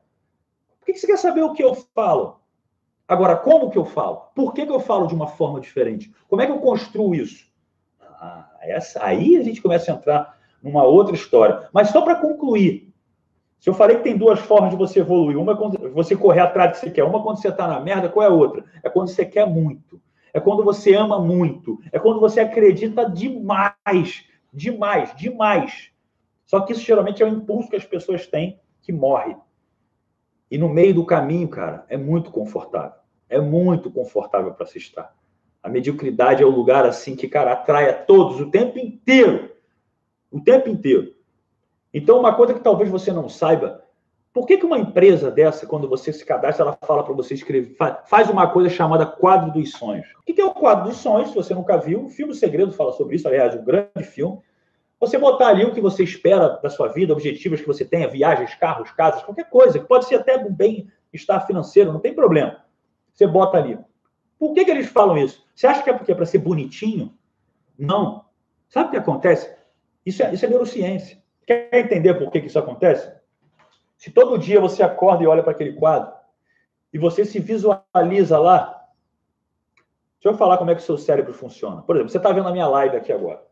Por 0.80 0.87
que 0.87 0.99
você 0.99 1.07
quer 1.07 1.18
saber 1.18 1.42
o 1.42 1.52
que 1.52 1.62
eu 1.62 1.75
falo? 1.75 2.40
Agora, 3.07 3.37
como 3.37 3.71
que 3.71 3.78
eu 3.78 3.85
falo? 3.85 4.23
Por 4.35 4.54
que, 4.54 4.64
que 4.64 4.73
eu 4.73 4.80
falo 4.80 5.07
de 5.07 5.14
uma 5.14 5.26
forma 5.26 5.61
diferente? 5.61 6.12
Como 6.28 6.40
é 6.40 6.47
que 6.47 6.52
eu 6.52 6.61
construo 6.61 7.14
isso? 7.14 7.47
Ah, 8.00 8.49
essa, 8.61 9.04
aí 9.04 9.37
a 9.37 9.42
gente 9.42 9.62
começa 9.62 9.92
a 9.92 9.95
entrar 9.95 10.38
numa 10.62 10.85
outra 10.85 11.14
história. 11.14 11.68
Mas 11.73 11.90
só 11.90 12.02
para 12.02 12.16
concluir, 12.16 12.88
se 13.59 13.69
eu 13.69 13.75
falei 13.75 13.97
que 13.97 14.05
tem 14.05 14.17
duas 14.17 14.38
formas 14.38 14.71
de 14.71 14.77
você 14.77 15.00
evoluir, 15.00 15.37
uma 15.37 15.53
é 15.53 15.57
quando 15.57 15.93
você 15.93 16.17
correr 16.17 16.41
atrás 16.41 16.71
do 16.71 16.75
que 16.75 16.81
você 16.81 16.91
quer, 16.91 17.05
uma 17.05 17.19
é 17.19 17.23
quando 17.23 17.41
você 17.41 17.49
está 17.49 17.67
na 17.67 17.81
merda, 17.81 18.09
qual 18.09 18.25
é 18.25 18.29
a 18.29 18.33
outra? 18.33 18.65
É 18.83 18.88
quando 18.88 19.09
você 19.09 19.25
quer 19.25 19.47
muito. 19.47 20.00
É 20.33 20.38
quando 20.38 20.62
você 20.62 20.95
ama 20.95 21.21
muito. 21.21 21.81
É 21.91 21.99
quando 21.99 22.21
você 22.21 22.41
acredita 22.41 23.09
demais. 23.11 24.25
Demais, 24.53 25.15
demais. 25.17 25.91
Só 26.47 26.61
que 26.61 26.73
isso 26.73 26.83
geralmente 26.83 27.23
é 27.23 27.27
o 27.27 27.29
impulso 27.29 27.69
que 27.69 27.77
as 27.77 27.85
pessoas 27.85 28.27
têm 28.27 28.61
que 28.81 28.93
morre. 28.93 29.37
E 30.50 30.57
no 30.57 30.69
meio 30.69 30.95
do 30.95 31.05
caminho, 31.05 31.49
cara, 31.49 31.85
é 31.88 31.97
muito 31.97 32.31
confortável. 32.31 32.99
É 33.29 33.41
muito 33.41 33.91
confortável 33.91 34.55
para 34.55 34.67
se 34.67 34.79
estar. 34.79 35.15
A 35.62 35.69
mediocridade 35.69 36.43
é 36.43 36.47
o 36.47 36.50
lugar 36.50 36.87
assim 36.87 37.17
que, 37.17 37.29
cara, 37.29 37.53
atrai 37.53 37.91
a 37.91 37.93
todos 37.93 38.41
o 38.41 38.50
tempo 38.50 38.79
inteiro. 38.79 39.50
O 40.31 40.41
tempo 40.41 40.69
inteiro. 40.69 41.15
Então, 41.99 42.19
uma 42.19 42.35
coisa 42.35 42.55
que 42.55 42.61
talvez 42.61 42.90
você 42.90 43.12
não 43.12 43.28
saiba 43.28 43.83
por 44.38 44.47
que, 44.47 44.57
que 44.57 44.64
uma 44.64 44.78
empresa 44.78 45.33
dessa, 45.33 45.67
quando 45.67 45.88
você 45.88 46.12
se 46.12 46.25
cadastra, 46.25 46.64
ela 46.64 46.78
fala 46.87 47.02
para 47.02 47.12
você 47.12 47.35
escrever, 47.35 47.75
faz 48.07 48.31
uma 48.31 48.49
coisa 48.49 48.71
chamada 48.71 49.05
quadro 49.05 49.52
dos 49.52 49.73
sonhos? 49.73 50.07
O 50.17 50.23
que, 50.23 50.33
que 50.33 50.40
é 50.40 50.45
o 50.45 50.55
quadro 50.55 50.88
dos 50.88 50.99
sonhos? 50.99 51.31
Se 51.31 51.35
você 51.35 51.55
nunca 51.55 51.76
viu, 51.76 52.05
o 52.05 52.09
filme 52.09 52.33
Segredo 52.33 52.71
fala 52.71 52.93
sobre 52.93 53.17
isso, 53.17 53.26
aliás, 53.26 53.57
um 53.57 53.64
grande 53.64 54.05
filme. 54.05 54.38
Você 55.00 55.19
botar 55.19 55.49
ali 55.49 55.64
o 55.64 55.73
que 55.73 55.81
você 55.81 56.05
espera 56.05 56.50
da 56.62 56.71
sua 56.71 56.87
vida, 56.87 57.12
objetivos 57.12 57.61
que 57.61 57.67
você 57.67 57.85
tenha, 57.85 58.09
viagens, 58.09 58.55
carros, 58.55 58.93
casas, 58.93 59.25
qualquer 59.25 59.49
coisa, 59.50 59.78
que 59.78 59.87
pode 59.87 60.05
ser 60.05 60.14
até 60.14 60.37
um 60.37 60.52
bem-estar 60.52 61.45
financeiro, 61.45 61.93
não 61.93 61.99
tem 61.99 62.14
problema. 62.14 62.64
Você 63.12 63.26
bota 63.26 63.57
ali. 63.57 63.76
Por 64.38 64.55
que, 64.55 64.64
que 64.64 64.71
eles 64.71 64.87
falam 64.87 65.19
isso? 65.19 65.45
Você 65.52 65.67
acha 65.67 65.83
que 65.83 65.90
é 65.90 65.93
porque 65.93 66.12
é 66.12 66.14
para 66.14 66.26
ser 66.26 66.38
bonitinho? 66.38 67.12
Não. 67.76 68.25
Sabe 68.69 68.88
o 68.88 68.90
que 68.93 68.97
acontece? 68.99 69.52
Isso 70.07 70.23
é, 70.23 70.33
isso 70.33 70.45
é 70.45 70.49
neurociência. 70.49 71.19
Quer 71.49 71.71
entender 71.73 72.12
por 72.12 72.31
que, 72.31 72.43
que 72.43 72.47
isso 72.49 72.59
acontece? 72.59 73.11
Se 73.97 74.11
todo 74.11 74.37
dia 74.37 74.61
você 74.61 74.83
acorda 74.83 75.25
e 75.25 75.26
olha 75.26 75.43
para 75.43 75.52
aquele 75.52 75.73
quadro 75.73 76.12
e 76.93 76.99
você 76.99 77.25
se 77.25 77.38
visualiza 77.38 78.38
lá, 78.38 78.87
deixa 80.21 80.35
eu 80.35 80.37
falar 80.37 80.59
como 80.59 80.71
é 80.71 80.75
que 80.75 80.83
o 80.83 80.85
seu 80.85 80.99
cérebro 80.99 81.33
funciona. 81.33 81.81
Por 81.81 81.97
exemplo, 81.97 82.12
você 82.12 82.19
está 82.19 82.33
vendo 82.33 82.49
a 82.49 82.52
minha 82.52 82.69
live 82.69 82.99
aqui 82.99 83.11
agora. 83.11 83.43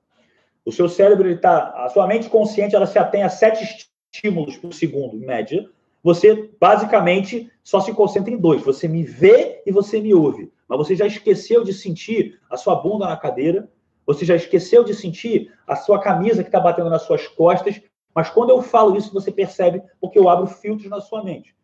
O 0.62 0.70
seu 0.70 0.90
cérebro, 0.90 1.26
ele 1.26 1.38
tá, 1.38 1.72
a 1.86 1.88
sua 1.88 2.06
mente 2.06 2.28
consciente, 2.28 2.76
ela 2.76 2.84
se 2.86 2.98
atém 2.98 3.22
a 3.22 3.30
sete 3.30 3.88
estímulos 4.12 4.58
por 4.58 4.74
segundo, 4.74 5.16
em 5.16 5.24
média. 5.24 5.66
Você, 6.02 6.50
basicamente, 6.60 7.50
só 7.64 7.80
se 7.80 7.94
concentra 7.94 8.30
em 8.30 8.36
dois. 8.36 8.62
Você 8.62 8.86
me 8.86 9.04
vê 9.04 9.62
e 9.64 9.72
você 9.72 10.02
me 10.02 10.12
ouve. 10.12 10.52
Mas 10.68 10.76
você 10.76 10.94
já 10.94 11.06
esqueceu 11.06 11.64
de 11.64 11.72
sentir 11.72 12.38
a 12.50 12.58
sua 12.58 12.74
bunda 12.74 13.06
na 13.06 13.16
cadeira, 13.16 13.70
você 14.06 14.24
já 14.24 14.36
esqueceu 14.36 14.84
de 14.84 14.94
sentir 14.94 15.52
a 15.66 15.74
sua 15.74 16.00
camisa 16.00 16.42
que 16.42 16.48
está 16.48 16.60
batendo 16.60 16.88
nas 16.88 17.02
suas 17.02 17.26
costas, 17.26 17.82
mas 18.16 18.30
quando 18.30 18.48
eu 18.48 18.62
falo 18.62 18.96
isso, 18.96 19.12
você 19.12 19.30
percebe 19.30 19.82
porque 20.00 20.18
eu 20.18 20.26
abro 20.26 20.46
filtros 20.46 20.88
na 20.88 21.02
sua 21.02 21.22
mente. 21.22 21.54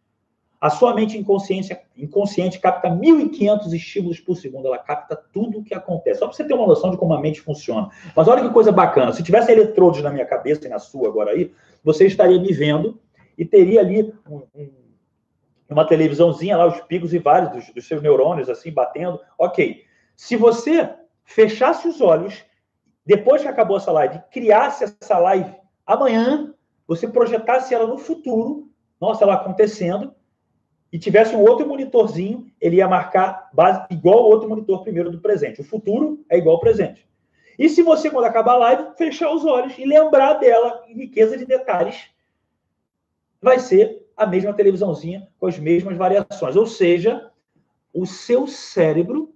A 0.61 0.69
sua 0.69 0.95
mente 0.95 1.17
inconsciente, 1.17 1.75
inconsciente 1.97 2.61
capta 2.61 2.91
1.500 2.91 3.73
estímulos 3.73 4.21
por 4.21 4.37
segundo. 4.37 4.67
Ela 4.67 4.77
capta 4.77 5.17
tudo 5.17 5.61
o 5.61 5.65
que 5.65 5.75
acontece. 5.75 6.19
Só 6.19 6.27
para 6.27 6.37
você 6.37 6.45
ter 6.45 6.53
uma 6.53 6.67
noção 6.67 6.91
de 6.91 6.99
como 6.99 7.15
a 7.15 7.21
mente 7.21 7.41
funciona. 7.41 7.89
Mas 8.15 8.29
olha 8.29 8.43
que 8.43 8.51
coisa 8.51 8.71
bacana. 8.71 9.15
Se 9.15 9.23
tivesse 9.23 9.51
eletrodos 9.51 10.03
na 10.03 10.11
minha 10.11 10.27
cabeça 10.27 10.67
e 10.67 10.69
na 10.69 10.79
sua 10.79 11.09
agora 11.09 11.31
aí, 11.31 11.51
você 11.83 12.07
estaria 12.07 12.39
me 12.39 12.53
vendo 12.53 13.01
e 13.39 13.47
teria 13.47 13.81
ali 13.81 14.15
um, 14.29 14.43
um, 14.55 14.71
uma 15.71 15.87
televisãozinha 15.87 16.59
lá, 16.59 16.67
os 16.67 16.83
picos 16.83 17.15
e 17.15 17.19
vários 17.19 17.51
dos, 17.51 17.75
dos 17.75 17.89
seus 17.89 18.03
neurônios 18.03 18.51
assim 18.51 18.71
batendo. 18.71 19.19
Ok. 19.39 19.85
Se 20.15 20.37
você 20.37 20.91
fechasse 21.25 21.89
os 21.89 22.03
olhos, 22.03 22.45
depois 23.07 23.41
que 23.41 23.49
acabou 23.49 23.79
essa 23.79 23.91
live, 23.91 24.21
criasse 24.31 24.85
essa 24.85 25.19
live 25.19 25.62
amanhã 25.87 26.55
você 26.87 27.09
projetasse 27.09 27.75
ela 27.75 27.87
no 27.87 27.99
futuro, 27.99 28.71
nossa, 29.01 29.25
ela 29.25 29.35
acontecendo, 29.35 30.15
e 30.93 30.99
tivesse 30.99 31.35
um 31.35 31.41
outro 31.41 31.67
monitorzinho, 31.67 32.51
ele 32.61 32.77
ia 32.77 32.87
marcar 32.87 33.49
base, 33.53 33.87
igual 33.91 34.19
ao 34.19 34.31
outro 34.31 34.49
monitor 34.49 34.83
primeiro 34.83 35.11
do 35.11 35.21
presente. 35.21 35.61
O 35.61 35.65
futuro 35.65 36.23
é 36.29 36.37
igual 36.37 36.57
ao 36.57 36.61
presente. 36.61 37.09
E 37.59 37.69
se 37.69 37.83
você, 37.83 38.11
quando 38.11 38.27
acabar 38.27 38.53
a 38.53 38.59
live, 38.59 38.97
fechar 38.97 39.33
os 39.33 39.45
olhos 39.45 39.79
e 39.79 39.85
lembrar 39.85 40.35
dela 40.35 40.85
em 40.87 40.95
riqueza 40.95 41.37
de 41.37 41.47
detalhes, 41.47 42.11
vai 43.41 43.59
ser 43.59 44.07
a 44.17 44.27
mesma 44.27 44.53
televisãozinha 44.53 45.29
com 45.39 45.47
as 45.47 45.59
mesmas 45.59 45.97
variações. 45.97 46.57
Ou 46.57 46.67
seja, 46.67 47.31
o 47.93 48.07
seu 48.07 48.47
cérebro 48.47 49.32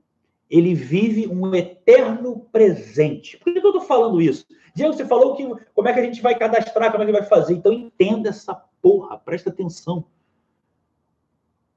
ele 0.49 0.75
vive 0.75 1.27
um 1.27 1.55
eterno 1.55 2.47
presente. 2.53 3.37
Por 3.39 3.53
que 3.53 3.59
eu 3.59 3.67
estou 3.67 3.81
falando 3.81 4.21
isso? 4.21 4.47
Diego, 4.75 4.93
você 4.93 5.05
falou 5.05 5.35
que 5.35 5.49
como 5.75 5.89
é 5.89 5.93
que 5.93 6.01
a 6.01 6.05
gente 6.05 6.23
vai 6.23 6.37
cadastrar, 6.37 6.91
como 6.91 7.03
é 7.03 7.07
que 7.07 7.13
vai 7.13 7.25
fazer. 7.25 7.55
Então 7.55 7.73
entenda 7.73 8.29
essa 8.29 8.55
porra, 8.81 9.19
presta 9.19 9.51
atenção. 9.51 10.05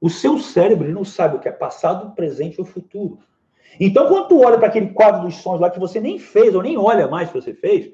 O 0.00 0.08
seu 0.08 0.38
cérebro 0.38 0.90
não 0.92 1.04
sabe 1.04 1.36
o 1.36 1.40
que 1.40 1.48
é 1.48 1.52
passado, 1.52 2.14
presente 2.14 2.60
ou 2.60 2.66
futuro. 2.66 3.18
Então, 3.78 4.08
quando 4.08 4.28
tu 4.28 4.40
olha 4.40 4.58
para 4.58 4.68
aquele 4.68 4.88
quadro 4.88 5.22
dos 5.22 5.36
sonhos 5.36 5.60
lá 5.60 5.70
que 5.70 5.78
você 5.78 6.00
nem 6.00 6.18
fez, 6.18 6.54
ou 6.54 6.62
nem 6.62 6.76
olha 6.76 7.06
mais 7.06 7.28
que 7.30 7.40
você 7.40 7.54
fez, 7.54 7.92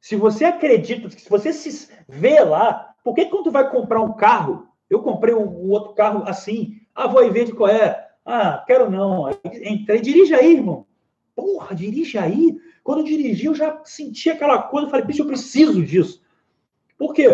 se 0.00 0.16
você 0.16 0.44
acredita, 0.44 1.08
se 1.08 1.28
você 1.30 1.52
se 1.52 1.88
vê 2.08 2.40
lá, 2.40 2.94
por 3.02 3.14
que 3.14 3.26
quando 3.26 3.44
tu 3.44 3.50
vai 3.50 3.70
comprar 3.70 4.00
um 4.00 4.12
carro, 4.12 4.68
eu 4.90 5.02
comprei 5.02 5.34
um, 5.34 5.46
um 5.46 5.70
outro 5.70 5.94
carro 5.94 6.24
assim, 6.26 6.80
ah, 6.94 7.06
vou 7.06 7.20
aí 7.20 7.30
ver 7.30 7.46
de 7.46 7.52
qual 7.52 7.70
é. 7.70 8.10
Ah, 8.24 8.62
quero 8.66 8.90
não. 8.90 9.28
Entrei, 9.44 10.00
dirige 10.00 10.34
aí, 10.34 10.54
irmão. 10.54 10.86
Porra, 11.36 11.74
dirige 11.74 12.16
aí. 12.16 12.58
Quando 12.82 13.00
eu 13.00 13.04
dirigi, 13.04 13.46
eu 13.46 13.54
já 13.54 13.80
senti 13.84 14.30
aquela 14.30 14.62
coisa, 14.62 14.86
eu 14.86 14.90
falei, 14.90 15.04
bicho, 15.06 15.22
eu 15.22 15.26
preciso 15.26 15.84
disso. 15.84 16.22
Por 16.98 17.12
quê? 17.12 17.28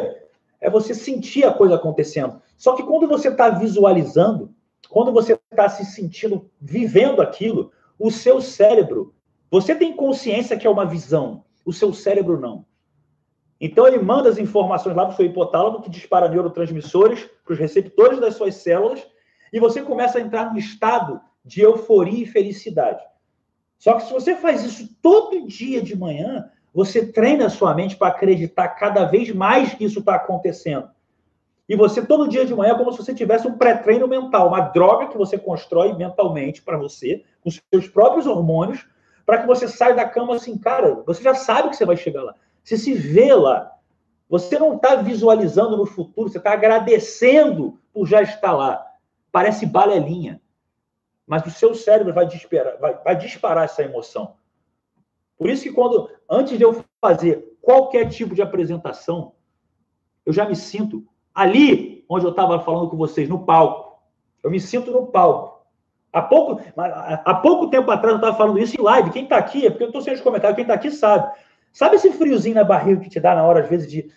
É 0.60 0.68
você 0.68 0.94
sentir 0.94 1.44
a 1.44 1.52
coisa 1.52 1.76
acontecendo. 1.76 2.40
Só 2.56 2.74
que 2.74 2.82
quando 2.82 3.08
você 3.08 3.28
está 3.28 3.50
visualizando, 3.50 4.54
quando 4.88 5.12
você 5.12 5.38
está 5.50 5.68
se 5.68 5.84
sentindo, 5.84 6.50
vivendo 6.60 7.22
aquilo, 7.22 7.72
o 7.98 8.10
seu 8.10 8.40
cérebro, 8.40 9.14
você 9.50 9.74
tem 9.74 9.94
consciência 9.94 10.56
que 10.56 10.66
é 10.66 10.70
uma 10.70 10.86
visão, 10.86 11.44
o 11.64 11.72
seu 11.72 11.92
cérebro 11.92 12.40
não. 12.40 12.64
Então 13.60 13.86
ele 13.86 13.98
manda 13.98 14.28
as 14.28 14.38
informações 14.38 14.96
lá 14.96 15.04
para 15.04 15.12
o 15.12 15.16
seu 15.16 15.26
hipotálamo, 15.26 15.82
que 15.82 15.90
dispara 15.90 16.28
neurotransmissores 16.28 17.28
para 17.44 17.52
os 17.52 17.58
receptores 17.58 18.18
das 18.18 18.36
suas 18.36 18.54
células, 18.56 19.06
e 19.52 19.58
você 19.60 19.82
começa 19.82 20.18
a 20.18 20.20
entrar 20.20 20.50
num 20.50 20.58
estado 20.58 21.20
de 21.44 21.60
euforia 21.60 22.22
e 22.22 22.26
felicidade. 22.26 23.02
Só 23.78 23.94
que 23.94 24.02
se 24.04 24.12
você 24.12 24.36
faz 24.36 24.64
isso 24.64 24.88
todo 25.00 25.46
dia 25.46 25.82
de 25.82 25.96
manhã, 25.96 26.50
você 26.72 27.06
treina 27.06 27.46
a 27.46 27.50
sua 27.50 27.74
mente 27.74 27.96
para 27.96 28.08
acreditar 28.08 28.68
cada 28.68 29.04
vez 29.04 29.32
mais 29.34 29.74
que 29.74 29.84
isso 29.84 30.00
está 30.00 30.14
acontecendo. 30.14 30.88
E 31.68 31.76
você, 31.76 32.04
todo 32.04 32.28
dia 32.28 32.44
de 32.44 32.54
manhã, 32.54 32.72
é 32.72 32.76
como 32.76 32.92
se 32.92 32.98
você 32.98 33.14
tivesse 33.14 33.46
um 33.46 33.56
pré-treino 33.56 34.08
mental, 34.08 34.48
uma 34.48 34.60
droga 34.60 35.06
que 35.06 35.16
você 35.16 35.38
constrói 35.38 35.92
mentalmente 35.94 36.60
para 36.62 36.76
você, 36.76 37.22
com 37.40 37.50
seus 37.50 37.88
próprios 37.88 38.26
hormônios, 38.26 38.86
para 39.24 39.38
que 39.38 39.46
você 39.46 39.68
saia 39.68 39.94
da 39.94 40.04
cama 40.04 40.34
assim, 40.34 40.58
cara, 40.58 41.02
você 41.06 41.22
já 41.22 41.32
sabe 41.32 41.70
que 41.70 41.76
você 41.76 41.84
vai 41.84 41.96
chegar 41.96 42.24
lá. 42.24 42.34
Você 42.64 42.76
se 42.76 42.92
vê 42.92 43.32
lá. 43.32 43.70
Você 44.28 44.58
não 44.58 44.74
está 44.74 44.96
visualizando 44.96 45.76
no 45.76 45.86
futuro, 45.86 46.28
você 46.28 46.38
está 46.38 46.52
agradecendo 46.52 47.78
por 47.92 48.06
já 48.06 48.20
estar 48.20 48.52
lá. 48.52 48.84
Parece 49.32 49.66
balelinha 49.66 50.40
mas 51.30 51.46
o 51.46 51.50
seu 51.52 51.76
cérebro 51.76 52.12
vai 52.12 52.26
disparar, 52.26 52.76
vai, 52.80 52.98
vai 53.04 53.14
disparar 53.14 53.64
essa 53.64 53.84
emoção. 53.84 54.34
Por 55.38 55.48
isso 55.48 55.62
que 55.62 55.70
quando, 55.70 56.10
antes 56.28 56.58
de 56.58 56.64
eu 56.64 56.84
fazer 57.00 57.56
qualquer 57.62 58.08
tipo 58.08 58.34
de 58.34 58.42
apresentação, 58.42 59.34
eu 60.26 60.32
já 60.32 60.44
me 60.44 60.56
sinto 60.56 61.06
ali 61.32 62.04
onde 62.08 62.26
eu 62.26 62.32
estava 62.32 62.58
falando 62.58 62.90
com 62.90 62.96
vocês, 62.96 63.28
no 63.28 63.46
palco. 63.46 64.02
Eu 64.42 64.50
me 64.50 64.58
sinto 64.58 64.90
no 64.90 65.06
palco. 65.06 65.64
Há 66.12 66.20
pouco, 66.20 66.60
há 66.76 67.34
pouco 67.36 67.70
tempo 67.70 67.92
atrás 67.92 68.14
eu 68.14 68.16
estava 68.16 68.36
falando 68.36 68.58
isso 68.58 68.74
em 68.76 68.82
live. 68.82 69.12
Quem 69.12 69.22
está 69.22 69.36
aqui, 69.36 69.64
é 69.64 69.70
porque 69.70 69.84
eu 69.84 69.90
estou 69.90 70.02
sem 70.02 70.14
os 70.14 70.20
comentários, 70.20 70.56
quem 70.56 70.64
está 70.64 70.74
aqui 70.74 70.90
sabe. 70.90 71.32
Sabe 71.72 71.94
esse 71.94 72.10
friozinho 72.10 72.56
na 72.56 72.64
barriga 72.64 73.02
que 73.02 73.08
te 73.08 73.20
dá 73.20 73.36
na 73.36 73.44
hora, 73.44 73.60
às 73.60 73.68
vezes, 73.68 73.88
de 73.88 74.10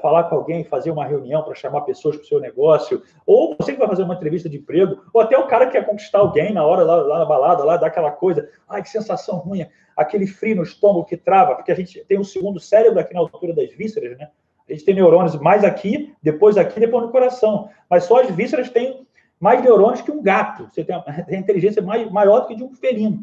falar 0.00 0.24
com 0.24 0.36
alguém, 0.36 0.64
fazer 0.64 0.90
uma 0.90 1.04
reunião 1.04 1.42
para 1.42 1.54
chamar 1.54 1.80
pessoas 1.82 2.16
para 2.16 2.24
o 2.24 2.26
seu 2.26 2.40
negócio, 2.40 3.02
ou 3.26 3.56
você 3.58 3.72
que 3.72 3.78
vai 3.78 3.88
fazer 3.88 4.02
uma 4.02 4.14
entrevista 4.14 4.48
de 4.48 4.58
emprego, 4.58 5.02
ou 5.12 5.20
até 5.20 5.36
o 5.36 5.46
cara 5.46 5.66
que 5.66 5.72
quer 5.72 5.86
conquistar 5.86 6.18
alguém 6.18 6.52
na 6.52 6.64
hora 6.64 6.84
lá, 6.84 6.96
lá 6.96 7.18
na 7.18 7.24
balada, 7.24 7.64
lá 7.64 7.76
daquela 7.76 8.10
coisa, 8.10 8.48
ai 8.68 8.82
que 8.82 8.90
sensação 8.90 9.38
ruim, 9.38 9.66
aquele 9.96 10.26
frio 10.26 10.56
no 10.56 10.62
estômago 10.62 11.04
que 11.04 11.16
trava, 11.16 11.54
porque 11.54 11.72
a 11.72 11.74
gente 11.74 12.04
tem 12.04 12.18
um 12.18 12.24
segundo 12.24 12.60
cérebro 12.60 13.00
aqui 13.00 13.12
na 13.14 13.20
altura 13.20 13.52
das 13.52 13.72
vísceras, 13.72 14.16
né? 14.18 14.28
A 14.68 14.72
gente 14.72 14.84
tem 14.84 14.94
neurônios 14.94 15.34
mais 15.36 15.64
aqui, 15.64 16.14
depois 16.22 16.56
aqui, 16.56 16.78
depois 16.78 17.04
no 17.04 17.10
coração. 17.10 17.68
Mas 17.90 18.04
só 18.04 18.20
as 18.20 18.30
vísceras 18.30 18.70
têm 18.70 19.06
mais 19.38 19.62
neurônios 19.62 20.00
que 20.00 20.10
um 20.10 20.22
gato. 20.22 20.68
Você 20.72 20.84
tem 20.84 20.94
a 20.94 21.04
inteligência 21.36 21.82
mais, 21.82 22.10
maior 22.10 22.40
do 22.40 22.46
que 22.46 22.54
de 22.54 22.62
um 22.62 22.72
felino. 22.72 23.22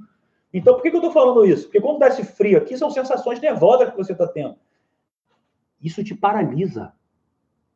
Então, 0.54 0.74
por 0.74 0.84
que, 0.84 0.90
que 0.90 0.96
eu 0.96 1.00
estou 1.00 1.14
falando 1.14 1.46
isso? 1.46 1.64
Porque 1.64 1.80
quando 1.80 2.00
dá 2.00 2.08
esse 2.08 2.24
frio 2.24 2.58
aqui, 2.58 2.78
são 2.78 2.90
sensações 2.90 3.40
nervosas 3.40 3.90
que 3.90 3.98
você 3.98 4.12
está 4.12 4.28
tendo. 4.28 4.56
Isso 5.82 6.04
te 6.04 6.16
paralisa. 6.16 6.94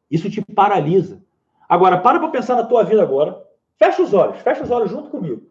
Isso 0.10 0.30
te 0.30 0.42
paralisa. 0.42 1.22
Agora, 1.68 1.98
para 1.98 2.20
para 2.20 2.30
pensar 2.30 2.56
na 2.56 2.64
tua 2.64 2.84
vida 2.84 3.02
agora. 3.02 3.44
Fecha 3.78 4.02
os 4.02 4.14
olhos, 4.14 4.40
fecha 4.42 4.64
os 4.64 4.72
olhos 4.72 4.92
junto 4.92 5.10
comigo. 5.10 5.42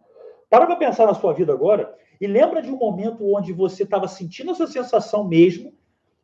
Para 0.49 0.67
para 0.67 0.77
pensar 0.77 1.07
na 1.07 1.15
sua 1.15 1.33
vida 1.33 1.53
agora 1.53 1.95
e 2.21 2.27
lembra 2.27 2.63
de 2.63 2.71
um 2.71 2.77
momento 2.77 3.25
onde 3.35 3.53
você 3.53 3.83
estava 3.83 4.07
sentindo 4.07 4.53
essa 4.53 4.67
sensação 4.67 5.25
mesmo, 5.25 5.75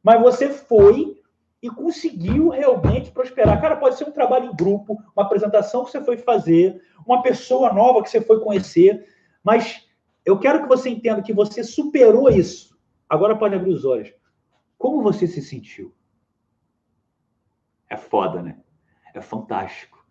mas 0.03 0.21
você 0.21 0.49
foi 0.49 1.21
e 1.61 1.69
conseguiu 1.69 2.51
realmente 2.51 3.11
prosperar. 3.11 3.61
Cara, 3.61 3.77
pode 3.77 3.97
ser 3.97 4.05
um 4.05 4.13
trabalho 4.13 4.51
em 4.51 4.55
grupo, 4.55 4.97
uma 5.17 5.25
apresentação 5.25 5.85
que 5.85 5.91
você 5.91 6.01
foi 6.05 6.17
fazer, 6.17 6.81
uma 7.05 7.21
pessoa 7.21 7.73
nova 7.73 8.03
que 8.03 8.11
você 8.11 8.21
foi 8.21 8.39
conhecer, 8.41 9.07
mas 9.43 9.85
eu 10.25 10.39
quero 10.39 10.63
que 10.63 10.69
você 10.69 10.89
entenda 10.89 11.21
que 11.21 11.33
você 11.33 11.65
superou 11.65 12.29
isso. 12.29 12.79
Agora 13.09 13.35
pode 13.35 13.57
abrir 13.57 13.73
os 13.73 13.85
olhos. 13.85 14.13
Como 14.77 15.03
você 15.03 15.27
se 15.27 15.43
sentiu? 15.43 15.93
É 17.89 17.97
foda, 17.97 18.43
né? 18.43 18.57
É 19.15 19.21
fantástico. 19.21 20.05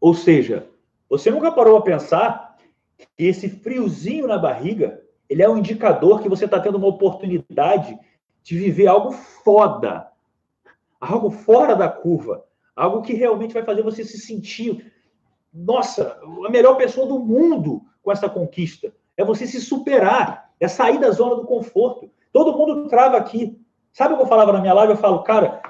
Ou 0.00 0.14
seja, 0.14 0.68
você 1.08 1.30
nunca 1.30 1.52
parou 1.52 1.76
a 1.76 1.82
pensar 1.82 2.56
que 2.96 3.24
esse 3.24 3.48
friozinho 3.48 4.26
na 4.26 4.38
barriga, 4.38 5.02
ele 5.28 5.42
é 5.42 5.48
um 5.48 5.58
indicador 5.58 6.20
que 6.20 6.28
você 6.28 6.44
está 6.44 6.60
tendo 6.60 6.78
uma 6.78 6.88
oportunidade 6.88 7.98
de 8.42 8.58
viver 8.58 8.86
algo 8.86 9.12
foda, 9.12 10.08
algo 11.00 11.30
fora 11.30 11.74
da 11.74 11.88
curva, 11.88 12.44
algo 12.74 13.02
que 13.02 13.12
realmente 13.12 13.54
vai 13.54 13.62
fazer 13.62 13.82
você 13.82 14.04
se 14.04 14.18
sentir, 14.18 14.92
nossa, 15.52 16.18
a 16.46 16.50
melhor 16.50 16.76
pessoa 16.76 17.06
do 17.06 17.18
mundo 17.18 17.82
com 18.02 18.12
essa 18.12 18.28
conquista. 18.28 18.92
É 19.16 19.24
você 19.24 19.46
se 19.46 19.60
superar, 19.60 20.52
é 20.60 20.68
sair 20.68 20.98
da 20.98 21.10
zona 21.10 21.36
do 21.36 21.44
conforto. 21.44 22.10
Todo 22.32 22.56
mundo 22.56 22.88
trava 22.88 23.16
aqui. 23.16 23.58
Sabe 23.92 24.14
o 24.14 24.16
que 24.18 24.22
eu 24.22 24.28
falava 24.28 24.52
na 24.52 24.60
minha 24.60 24.74
live? 24.74 24.92
Eu 24.92 24.98
falo, 24.98 25.22
cara, 25.22 25.62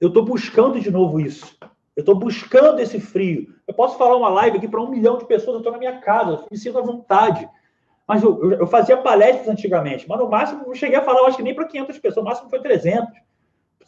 eu 0.00 0.08
estou 0.08 0.24
buscando 0.24 0.80
de 0.80 0.90
novo 0.90 1.20
isso. 1.20 1.56
Eu 1.96 2.00
estou 2.00 2.14
buscando 2.14 2.80
esse 2.80 3.00
frio. 3.00 3.54
Eu 3.66 3.74
posso 3.74 3.98
falar 3.98 4.16
uma 4.16 4.28
live 4.28 4.58
aqui 4.58 4.68
para 4.68 4.80
um 4.80 4.88
milhão 4.88 5.18
de 5.18 5.26
pessoas, 5.26 5.54
eu 5.54 5.58
estou 5.58 5.72
na 5.72 5.78
minha 5.78 5.98
casa, 5.98 6.32
eu 6.32 6.46
me 6.50 6.56
sinto 6.56 6.78
à 6.78 6.82
vontade. 6.82 7.48
Mas 8.06 8.22
eu, 8.22 8.42
eu, 8.42 8.52
eu, 8.60 8.66
fazia 8.66 8.96
palestras 8.96 9.48
antigamente, 9.48 10.08
mas 10.08 10.18
no 10.18 10.30
máximo 10.30 10.66
não 10.66 10.74
cheguei 10.74 10.96
a 10.96 11.02
falar, 11.02 11.26
acho 11.26 11.36
que 11.36 11.42
nem 11.42 11.54
para 11.54 11.66
500 11.66 11.98
pessoas, 11.98 12.24
no 12.24 12.30
máximo 12.30 12.48
foi 12.48 12.60
300 12.62 13.28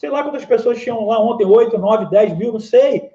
sei 0.01 0.09
lá 0.09 0.23
quantas 0.23 0.47
pessoas 0.47 0.81
tinham 0.81 1.07
lá 1.07 1.23
ontem, 1.23 1.45
8, 1.45 1.77
9, 1.77 2.07
10 2.07 2.39
mil, 2.39 2.55
não 2.55 2.61
sei. 2.61 3.11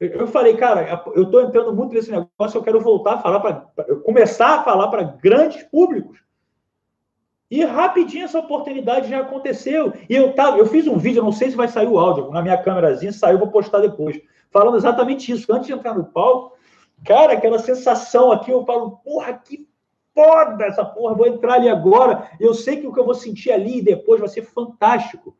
Eu 0.00 0.26
falei, 0.26 0.56
cara, 0.56 1.04
eu 1.14 1.24
estou 1.24 1.42
entrando 1.42 1.74
muito 1.74 1.92
nesse 1.92 2.10
negócio, 2.10 2.56
eu 2.56 2.62
quero 2.62 2.80
voltar 2.80 3.14
a 3.14 3.18
falar 3.18 3.40
para. 3.40 3.84
começar 4.02 4.60
a 4.60 4.62
falar 4.62 4.88
para 4.88 5.02
grandes 5.02 5.62
públicos. 5.64 6.18
E 7.50 7.64
rapidinho 7.64 8.24
essa 8.24 8.38
oportunidade 8.38 9.08
já 9.08 9.20
aconteceu. 9.20 9.92
E 10.08 10.14
eu, 10.14 10.32
tava, 10.32 10.58
eu 10.58 10.66
fiz 10.66 10.86
um 10.86 10.98
vídeo, 10.98 11.22
não 11.22 11.32
sei 11.32 11.50
se 11.50 11.56
vai 11.56 11.68
sair 11.68 11.86
o 11.86 11.98
áudio, 11.98 12.30
na 12.30 12.42
minha 12.42 12.60
câmerazinha, 12.60 13.12
saiu, 13.12 13.38
vou 13.38 13.48
postar 13.48 13.80
depois, 13.80 14.20
falando 14.50 14.76
exatamente 14.76 15.30
isso. 15.30 15.52
Antes 15.52 15.68
de 15.68 15.72
entrar 15.72 15.94
no 15.94 16.04
palco, 16.04 16.56
cara, 17.04 17.34
aquela 17.34 17.58
sensação 17.58 18.32
aqui, 18.32 18.50
eu 18.50 18.64
falo, 18.64 18.98
porra, 19.04 19.32
que 19.34 19.68
foda 20.12 20.64
essa 20.64 20.84
porra, 20.84 21.14
vou 21.14 21.26
entrar 21.26 21.54
ali 21.54 21.68
agora. 21.68 22.30
Eu 22.40 22.54
sei 22.54 22.78
que 22.78 22.86
o 22.86 22.92
que 22.92 22.98
eu 22.98 23.04
vou 23.04 23.14
sentir 23.14 23.52
ali 23.52 23.80
depois 23.80 24.18
vai 24.18 24.28
ser 24.28 24.42
fantástico. 24.42 25.36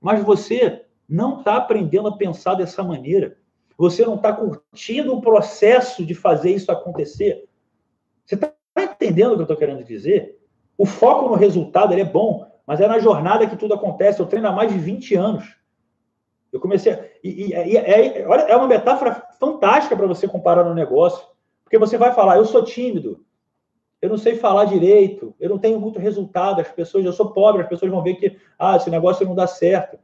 Mas 0.00 0.24
você 0.24 0.86
não 1.08 1.38
está 1.38 1.56
aprendendo 1.56 2.08
a 2.08 2.16
pensar 2.16 2.54
dessa 2.54 2.82
maneira. 2.82 3.36
Você 3.76 4.04
não 4.04 4.16
está 4.16 4.32
curtindo 4.32 5.14
o 5.14 5.20
processo 5.20 6.04
de 6.04 6.14
fazer 6.14 6.52
isso 6.52 6.72
acontecer. 6.72 7.44
Você 8.24 8.34
está 8.34 8.52
entendendo 8.78 9.32
o 9.32 9.34
que 9.34 9.40
eu 9.40 9.44
estou 9.44 9.56
querendo 9.56 9.84
dizer? 9.84 10.41
O 10.82 10.84
foco 10.84 11.28
no 11.28 11.36
resultado 11.36 11.94
é 11.94 12.04
bom, 12.04 12.44
mas 12.66 12.80
é 12.80 12.88
na 12.88 12.98
jornada 12.98 13.46
que 13.46 13.54
tudo 13.54 13.72
acontece. 13.72 14.18
Eu 14.18 14.26
treino 14.26 14.48
há 14.48 14.50
mais 14.50 14.72
de 14.72 14.78
20 14.80 15.14
anos. 15.14 15.56
Eu 16.52 16.58
comecei. 16.58 16.92
A... 16.92 17.04
E, 17.22 17.30
e, 17.30 17.50
e 17.52 17.76
é, 17.76 18.26
olha, 18.26 18.40
é 18.40 18.56
uma 18.56 18.66
metáfora 18.66 19.28
fantástica 19.38 19.96
para 19.96 20.08
você 20.08 20.26
comparar 20.26 20.64
no 20.64 20.74
negócio. 20.74 21.24
Porque 21.62 21.78
você 21.78 21.96
vai 21.96 22.12
falar, 22.12 22.36
eu 22.38 22.44
sou 22.44 22.64
tímido, 22.64 23.24
eu 24.00 24.08
não 24.08 24.18
sei 24.18 24.34
falar 24.34 24.64
direito, 24.64 25.32
eu 25.38 25.48
não 25.48 25.56
tenho 25.56 25.78
muito 25.78 26.00
resultado, 26.00 26.60
as 26.60 26.68
pessoas, 26.68 27.04
eu 27.04 27.12
sou 27.12 27.30
pobre, 27.30 27.62
as 27.62 27.68
pessoas 27.68 27.88
vão 27.88 28.02
ver 28.02 28.16
que, 28.16 28.36
ah, 28.58 28.74
esse 28.74 28.90
negócio 28.90 29.24
não 29.24 29.36
dá 29.36 29.46
certo. 29.46 30.00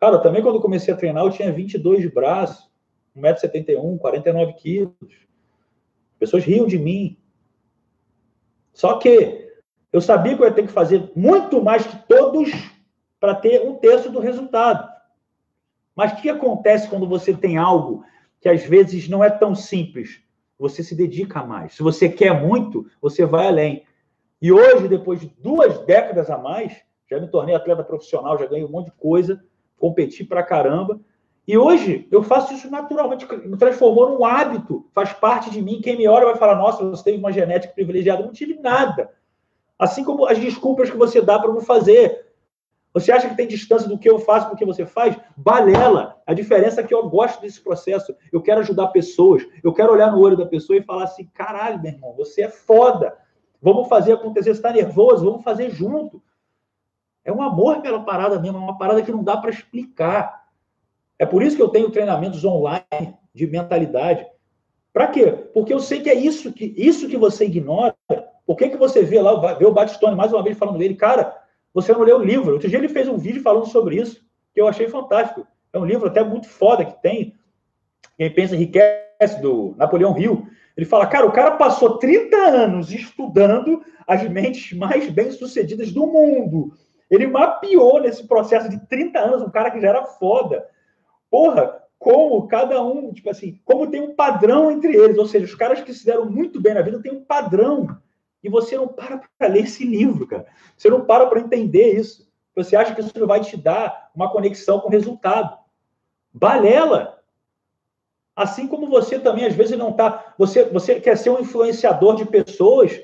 Cara, 0.00 0.18
também 0.18 0.42
quando 0.42 0.60
comecei 0.60 0.92
a 0.92 0.96
treinar, 0.96 1.24
eu 1.24 1.30
tinha 1.30 1.52
22 1.52 2.00
de 2.00 2.10
braço, 2.10 2.68
1,71m, 3.16 3.98
49 3.98 4.52
quilos. 4.54 4.96
As 5.00 6.18
pessoas 6.18 6.42
riam 6.42 6.66
de 6.66 6.76
mim. 6.76 7.16
Só 8.74 8.98
que 8.98 9.46
eu 9.92 10.00
sabia 10.00 10.36
que 10.36 10.42
eu 10.42 10.46
ia 10.46 10.54
ter 10.54 10.66
que 10.66 10.72
fazer 10.72 11.10
muito 11.14 11.62
mais 11.62 11.86
que 11.86 11.96
todos 12.08 12.50
para 13.18 13.34
ter 13.34 13.66
um 13.66 13.74
terço 13.74 14.10
do 14.10 14.20
resultado. 14.20 14.88
Mas 15.94 16.12
o 16.12 16.16
que 16.16 16.30
acontece 16.30 16.88
quando 16.88 17.08
você 17.08 17.34
tem 17.34 17.56
algo 17.56 18.04
que 18.40 18.48
às 18.48 18.62
vezes 18.64 19.08
não 19.08 19.24
é 19.24 19.30
tão 19.30 19.54
simples? 19.54 20.22
você 20.58 20.82
se 20.82 20.94
dedica 20.94 21.44
mais. 21.44 21.74
Se 21.74 21.82
você 21.82 22.08
quer 22.08 22.42
muito, 22.44 22.86
você 23.00 23.24
vai 23.24 23.46
além. 23.46 23.84
E 24.42 24.52
hoje, 24.52 24.88
depois 24.88 25.20
de 25.20 25.32
duas 25.38 25.78
décadas 25.80 26.28
a 26.28 26.36
mais, 26.36 26.76
já 27.08 27.18
me 27.20 27.28
tornei 27.28 27.54
atleta 27.54 27.84
profissional, 27.84 28.38
já 28.38 28.46
ganhei 28.46 28.64
um 28.64 28.70
monte 28.70 28.86
de 28.86 28.92
coisa, 28.92 29.42
competi 29.78 30.24
pra 30.24 30.42
caramba. 30.42 31.00
E 31.46 31.56
hoje 31.56 32.06
eu 32.10 32.22
faço 32.22 32.52
isso 32.52 32.70
naturalmente, 32.70 33.26
me 33.46 33.56
transformou 33.56 34.10
num 34.10 34.24
hábito, 34.24 34.86
faz 34.92 35.12
parte 35.12 35.50
de 35.50 35.62
mim. 35.62 35.80
Quem 35.80 35.96
me 35.96 36.06
olha 36.06 36.26
vai 36.26 36.36
falar: 36.36 36.56
nossa, 36.56 36.84
você 36.84 37.04
teve 37.04 37.18
uma 37.18 37.32
genética 37.32 37.72
privilegiada. 37.72 38.24
Não 38.24 38.32
tive 38.32 38.54
nada. 38.60 39.10
Assim 39.78 40.02
como 40.02 40.26
as 40.26 40.38
desculpas 40.38 40.90
que 40.90 40.96
você 40.96 41.20
dá 41.20 41.38
para 41.38 41.52
não 41.52 41.60
fazer. 41.60 42.26
Você 42.92 43.12
acha 43.12 43.28
que 43.28 43.36
tem 43.36 43.46
distância 43.46 43.88
do 43.88 43.98
que 43.98 44.08
eu 44.08 44.18
faço 44.18 44.46
para 44.46 44.54
o 44.54 44.58
que 44.58 44.64
você 44.64 44.84
faz? 44.84 45.16
Balela. 45.36 46.20
A 46.26 46.34
diferença 46.34 46.80
é 46.80 46.84
que 46.84 46.92
eu 46.92 47.08
gosto 47.08 47.40
desse 47.40 47.60
processo. 47.60 48.14
Eu 48.32 48.42
quero 48.42 48.60
ajudar 48.60 48.88
pessoas. 48.88 49.46
Eu 49.62 49.72
quero 49.72 49.92
olhar 49.92 50.10
no 50.10 50.18
olho 50.18 50.36
da 50.36 50.46
pessoa 50.46 50.76
e 50.76 50.82
falar 50.82 51.04
assim: 51.04 51.28
caralho, 51.32 51.80
meu 51.80 51.92
irmão, 51.92 52.14
você 52.14 52.42
é 52.42 52.48
foda. 52.48 53.16
Vamos 53.62 53.88
fazer 53.88 54.12
acontecer. 54.12 54.50
Você 54.50 54.58
está 54.58 54.72
nervoso? 54.72 55.24
Vamos 55.24 55.44
fazer 55.44 55.70
junto. 55.70 56.22
É 57.24 57.32
um 57.32 57.42
amor 57.42 57.82
pela 57.82 58.02
parada 58.02 58.40
mesmo. 58.40 58.58
É 58.58 58.60
uma 58.60 58.78
parada 58.78 59.02
que 59.02 59.12
não 59.12 59.22
dá 59.22 59.36
para 59.36 59.50
explicar. 59.50 60.48
É 61.18 61.26
por 61.26 61.42
isso 61.42 61.56
que 61.56 61.62
eu 61.62 61.68
tenho 61.68 61.90
treinamentos 61.90 62.44
online 62.44 63.14
de 63.34 63.46
mentalidade. 63.46 64.26
Para 64.92 65.08
quê? 65.08 65.30
Porque 65.52 65.72
eu 65.72 65.78
sei 65.78 66.00
que 66.00 66.08
é 66.08 66.14
isso 66.14 66.52
que, 66.52 66.74
isso 66.76 67.08
que 67.08 67.16
você 67.16 67.44
ignora. 67.44 67.94
Por 68.48 68.56
que, 68.56 68.70
que 68.70 68.78
você 68.78 69.02
vê 69.02 69.20
lá, 69.20 69.52
vê 69.52 69.66
o 69.66 69.74
Batistone 69.74 70.16
mais 70.16 70.32
uma 70.32 70.42
vez 70.42 70.56
falando 70.56 70.78
dele, 70.78 70.94
cara, 70.94 71.36
você 71.74 71.92
não 71.92 72.00
leu 72.00 72.16
o 72.16 72.24
livro. 72.24 72.54
Outro 72.54 72.66
dia 72.66 72.78
ele 72.78 72.88
fez 72.88 73.06
um 73.06 73.18
vídeo 73.18 73.42
falando 73.42 73.66
sobre 73.66 73.96
isso, 73.96 74.24
que 74.54 74.60
eu 74.62 74.66
achei 74.66 74.88
fantástico. 74.88 75.46
É 75.70 75.78
um 75.78 75.84
livro 75.84 76.08
até 76.08 76.24
muito 76.24 76.48
foda 76.48 76.82
que 76.82 76.98
tem. 77.02 77.34
Quem 78.16 78.32
pensa 78.32 78.56
enriquece, 78.56 79.42
do 79.42 79.74
Napoleão 79.76 80.18
Hill. 80.18 80.46
Ele 80.74 80.86
fala, 80.86 81.06
cara, 81.06 81.26
o 81.26 81.30
cara 81.30 81.58
passou 81.58 81.98
30 81.98 82.38
anos 82.38 82.90
estudando 82.90 83.82
as 84.06 84.26
mentes 84.26 84.72
mais 84.72 85.10
bem-sucedidas 85.10 85.92
do 85.92 86.06
mundo. 86.06 86.72
Ele 87.10 87.26
mapeou 87.26 88.00
nesse 88.00 88.26
processo 88.26 88.70
de 88.70 88.80
30 88.86 89.18
anos 89.18 89.42
um 89.42 89.50
cara 89.50 89.70
que 89.70 89.78
já 89.78 89.90
era 89.90 90.06
foda. 90.06 90.66
Porra, 91.30 91.82
como 91.98 92.48
cada 92.48 92.82
um, 92.82 93.12
tipo 93.12 93.28
assim, 93.28 93.60
como 93.62 93.90
tem 93.90 94.00
um 94.00 94.14
padrão 94.14 94.70
entre 94.70 94.96
eles, 94.96 95.18
ou 95.18 95.26
seja, 95.26 95.44
os 95.44 95.54
caras 95.54 95.82
que 95.82 95.92
se 95.92 96.06
deram 96.06 96.24
muito 96.24 96.58
bem 96.58 96.72
na 96.72 96.80
vida 96.80 97.02
têm 97.02 97.12
um 97.12 97.22
padrão. 97.22 97.98
E 98.42 98.48
você 98.48 98.76
não 98.76 98.88
para 98.88 99.20
para 99.38 99.48
ler 99.48 99.64
esse 99.64 99.84
livro, 99.84 100.26
cara. 100.26 100.46
Você 100.76 100.88
não 100.88 101.04
para 101.04 101.26
para 101.26 101.40
entender 101.40 101.98
isso. 101.98 102.28
Você 102.54 102.76
acha 102.76 102.94
que 102.94 103.00
isso 103.00 103.26
vai 103.26 103.40
te 103.40 103.56
dar 103.56 104.10
uma 104.14 104.30
conexão 104.30 104.80
com 104.80 104.88
o 104.88 104.90
resultado. 104.90 105.56
Balela! 106.32 107.22
Assim 108.34 108.68
como 108.68 108.88
você 108.88 109.18
também, 109.18 109.44
às 109.44 109.54
vezes, 109.54 109.76
não 109.76 109.90
está. 109.90 110.34
Você, 110.38 110.64
você 110.64 111.00
quer 111.00 111.16
ser 111.18 111.30
um 111.30 111.40
influenciador 111.40 112.14
de 112.14 112.24
pessoas 112.24 113.00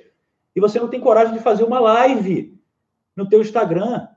e 0.55 0.61
você 0.61 0.79
não 0.79 0.89
tem 0.89 1.01
coragem 1.01 1.35
de 1.35 1.41
fazer 1.41 1.65
uma 1.65 1.81
live 1.81 2.57
no 3.17 3.29
teu 3.29 3.41
Instagram. 3.41 4.09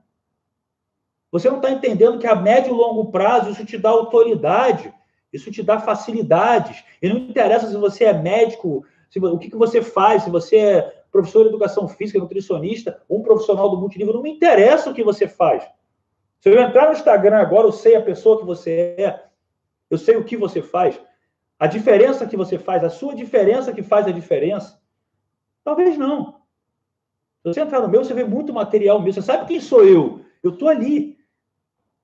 Você 1.31 1.49
não 1.49 1.57
está 1.57 1.71
entendendo 1.71 2.19
que 2.19 2.27
a 2.27 2.35
médio 2.35 2.71
e 2.71 2.77
longo 2.77 3.11
prazo 3.11 3.49
isso 3.49 3.65
te 3.65 3.77
dá 3.77 3.89
autoridade, 3.89 4.93
isso 5.33 5.51
te 5.51 5.61
dá 5.61 5.79
facilidades. 5.79 6.83
E 7.01 7.09
não 7.09 7.17
interessa 7.17 7.67
se 7.67 7.75
você 7.75 8.05
é 8.05 8.13
médico, 8.13 8.85
se, 9.09 9.19
o 9.19 9.37
que, 9.37 9.49
que 9.49 9.57
você 9.57 9.81
faz, 9.81 10.23
se 10.23 10.29
você 10.29 10.57
é 10.57 10.96
professor 11.11 11.43
de 11.43 11.49
educação 11.49 11.87
física, 11.87 12.19
nutricionista, 12.19 13.01
um 13.09 13.21
profissional 13.21 13.69
do 13.69 13.77
multinível, 13.77 14.13
não 14.13 14.21
me 14.21 14.31
interessa 14.31 14.89
o 14.89 14.93
que 14.93 15.03
você 15.03 15.27
faz. 15.27 15.67
Se 16.39 16.49
eu 16.49 16.59
entrar 16.61 16.87
no 16.87 16.93
Instagram 16.93 17.37
agora, 17.37 17.67
eu 17.67 17.71
sei 17.71 17.95
a 17.95 18.01
pessoa 18.01 18.39
que 18.39 18.45
você 18.45 18.95
é, 18.97 19.25
eu 19.89 19.97
sei 19.97 20.17
o 20.17 20.23
que 20.23 20.37
você 20.37 20.61
faz, 20.61 20.99
a 21.59 21.65
diferença 21.65 22.27
que 22.27 22.37
você 22.37 22.59
faz, 22.59 22.83
a 22.83 22.89
sua 22.89 23.15
diferença 23.15 23.73
que 23.73 23.81
faz 23.81 24.05
a 24.07 24.11
diferença. 24.11 24.79
Talvez 25.63 25.97
não. 25.97 26.37
Se 27.41 27.53
você 27.53 27.61
entrar 27.61 27.81
no 27.81 27.87
meu, 27.87 28.03
você 28.03 28.13
vê 28.13 28.23
muito 28.23 28.53
material 28.53 29.01
meu. 29.01 29.11
Você 29.11 29.21
sabe 29.21 29.47
quem 29.47 29.59
sou 29.59 29.83
eu? 29.83 30.21
Eu 30.43 30.51
estou 30.51 30.69
ali. 30.69 31.17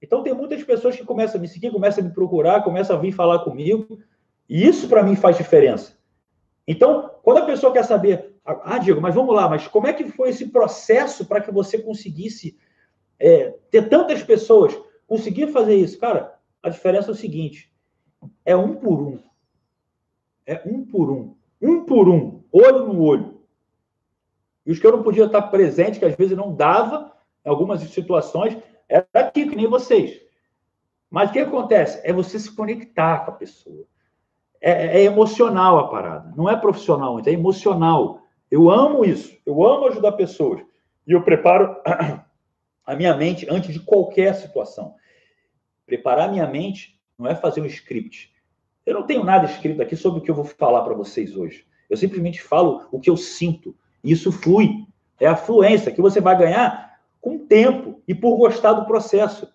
Então, 0.02 0.24
tem 0.24 0.34
muitas 0.34 0.64
pessoas 0.64 0.96
que 0.96 1.06
começam 1.06 1.38
a 1.38 1.42
me 1.42 1.48
seguir, 1.48 1.72
começam 1.72 2.04
a 2.04 2.08
me 2.08 2.14
procurar, 2.14 2.64
começam 2.64 2.96
a 2.96 3.00
vir 3.00 3.12
falar 3.12 3.40
comigo. 3.40 4.00
E 4.50 4.68
isso, 4.68 4.90
para 4.90 5.04
mim, 5.04 5.16
faz 5.16 5.38
diferença. 5.38 5.98
Então, 6.68 7.12
quando 7.22 7.38
a 7.38 7.46
pessoa 7.46 7.72
quer 7.72 7.84
saber, 7.84 8.33
ah, 8.46 8.78
Diego, 8.78 9.00
mas 9.00 9.16
vamos 9.16 9.34
lá, 9.36 9.48
mas 9.48 9.68
como 9.68 9.88
é 9.88 9.94
que 9.94 10.10
foi 10.10 10.30
esse 10.30 10.48
processo 10.50 11.26
para 11.26 11.42
que 11.42 11.52
você 11.52 11.78
conseguisse 11.78 12.58
é, 13.20 13.52
ter 13.72 13.88
tantas 13.88 14.22
pessoas, 14.22 14.78
conseguir 15.08 15.48
fazer 15.48 15.76
isso? 15.76 15.98
Cara, 15.98 16.38
a 16.62 16.70
diferença 16.70 17.10
é 17.10 17.12
o 17.12 17.16
seguinte: 17.16 17.72
é 18.46 18.56
um 18.56 18.76
por 18.76 19.02
um. 19.02 19.20
É 20.46 20.62
um 20.66 20.86
por 20.86 21.10
um. 21.10 21.36
Um 21.62 21.86
por 21.86 22.10
um. 22.10 22.44
Olho 22.52 22.86
no 22.86 23.02
olho. 23.02 23.42
E 24.66 24.72
os 24.72 24.80
que 24.80 24.88
eu 24.88 24.92
não 24.92 25.04
podia 25.04 25.26
estar 25.26 25.42
presente, 25.44 26.00
que 26.00 26.06
às 26.06 26.16
vezes 26.16 26.38
não 26.38 26.54
dava, 26.54 27.14
em 27.46 27.50
algumas 27.50 27.82
situações, 27.82 28.58
era 28.88 29.08
aqui, 29.14 29.48
que 29.48 29.56
nem 29.56 29.68
vocês. 29.68 30.22
Mas 31.10 31.30
o 31.30 31.34
que 31.34 31.40
acontece? 31.40 32.02
É 32.04 32.12
você 32.12 32.40
se 32.40 32.54
conectar 32.56 33.26
com 33.26 33.32
a 33.32 33.36
pessoa. 33.36 33.86
É, 34.60 35.02
é 35.02 35.04
emocional 35.04 35.78
a 35.80 35.88
parada. 35.88 36.34
Não 36.36 36.50
é 36.50 36.56
profissional, 36.56 37.20
é 37.20 37.32
emocional. 37.32 38.23
Eu 38.54 38.70
amo 38.70 39.04
isso. 39.04 39.36
Eu 39.48 39.66
amo 39.66 39.88
ajudar 39.88 40.12
pessoas. 40.12 40.62
E 41.08 41.12
eu 41.12 41.24
preparo 41.24 41.76
a 42.86 42.96
minha 42.96 43.18
mente 43.18 43.48
antes 43.50 43.74
de 43.74 43.80
qualquer 43.80 44.36
situação. 44.36 44.94
Preparar 45.88 46.30
a 46.30 46.32
minha 46.32 46.46
mente 46.46 47.02
não 47.18 47.28
é 47.28 47.34
fazer 47.34 47.62
um 47.62 47.66
script. 47.66 48.32
Eu 48.86 48.94
não 48.94 49.08
tenho 49.08 49.24
nada 49.24 49.48
escrito 49.48 49.82
aqui 49.82 49.96
sobre 49.96 50.20
o 50.20 50.24
que 50.24 50.30
eu 50.30 50.36
vou 50.36 50.46
falar 50.46 50.84
para 50.84 50.94
vocês 50.94 51.36
hoje. 51.36 51.66
Eu 51.90 51.98
simplesmente 51.98 52.44
falo 52.44 52.88
o 52.92 53.00
que 53.00 53.10
eu 53.10 53.18
sinto. 53.18 53.76
Isso 54.04 54.32
flui. 54.32 54.86
É 55.20 55.26
a 55.26 55.36
fluência 55.36 55.92
que 55.92 56.00
você 56.00 56.22
vai 56.22 56.38
ganhar 56.38 57.00
com 57.20 57.40
tempo 57.40 58.04
e 58.08 58.14
por 58.14 58.38
gostar 58.38 58.74
do 58.74 58.86
processo. 58.86 59.52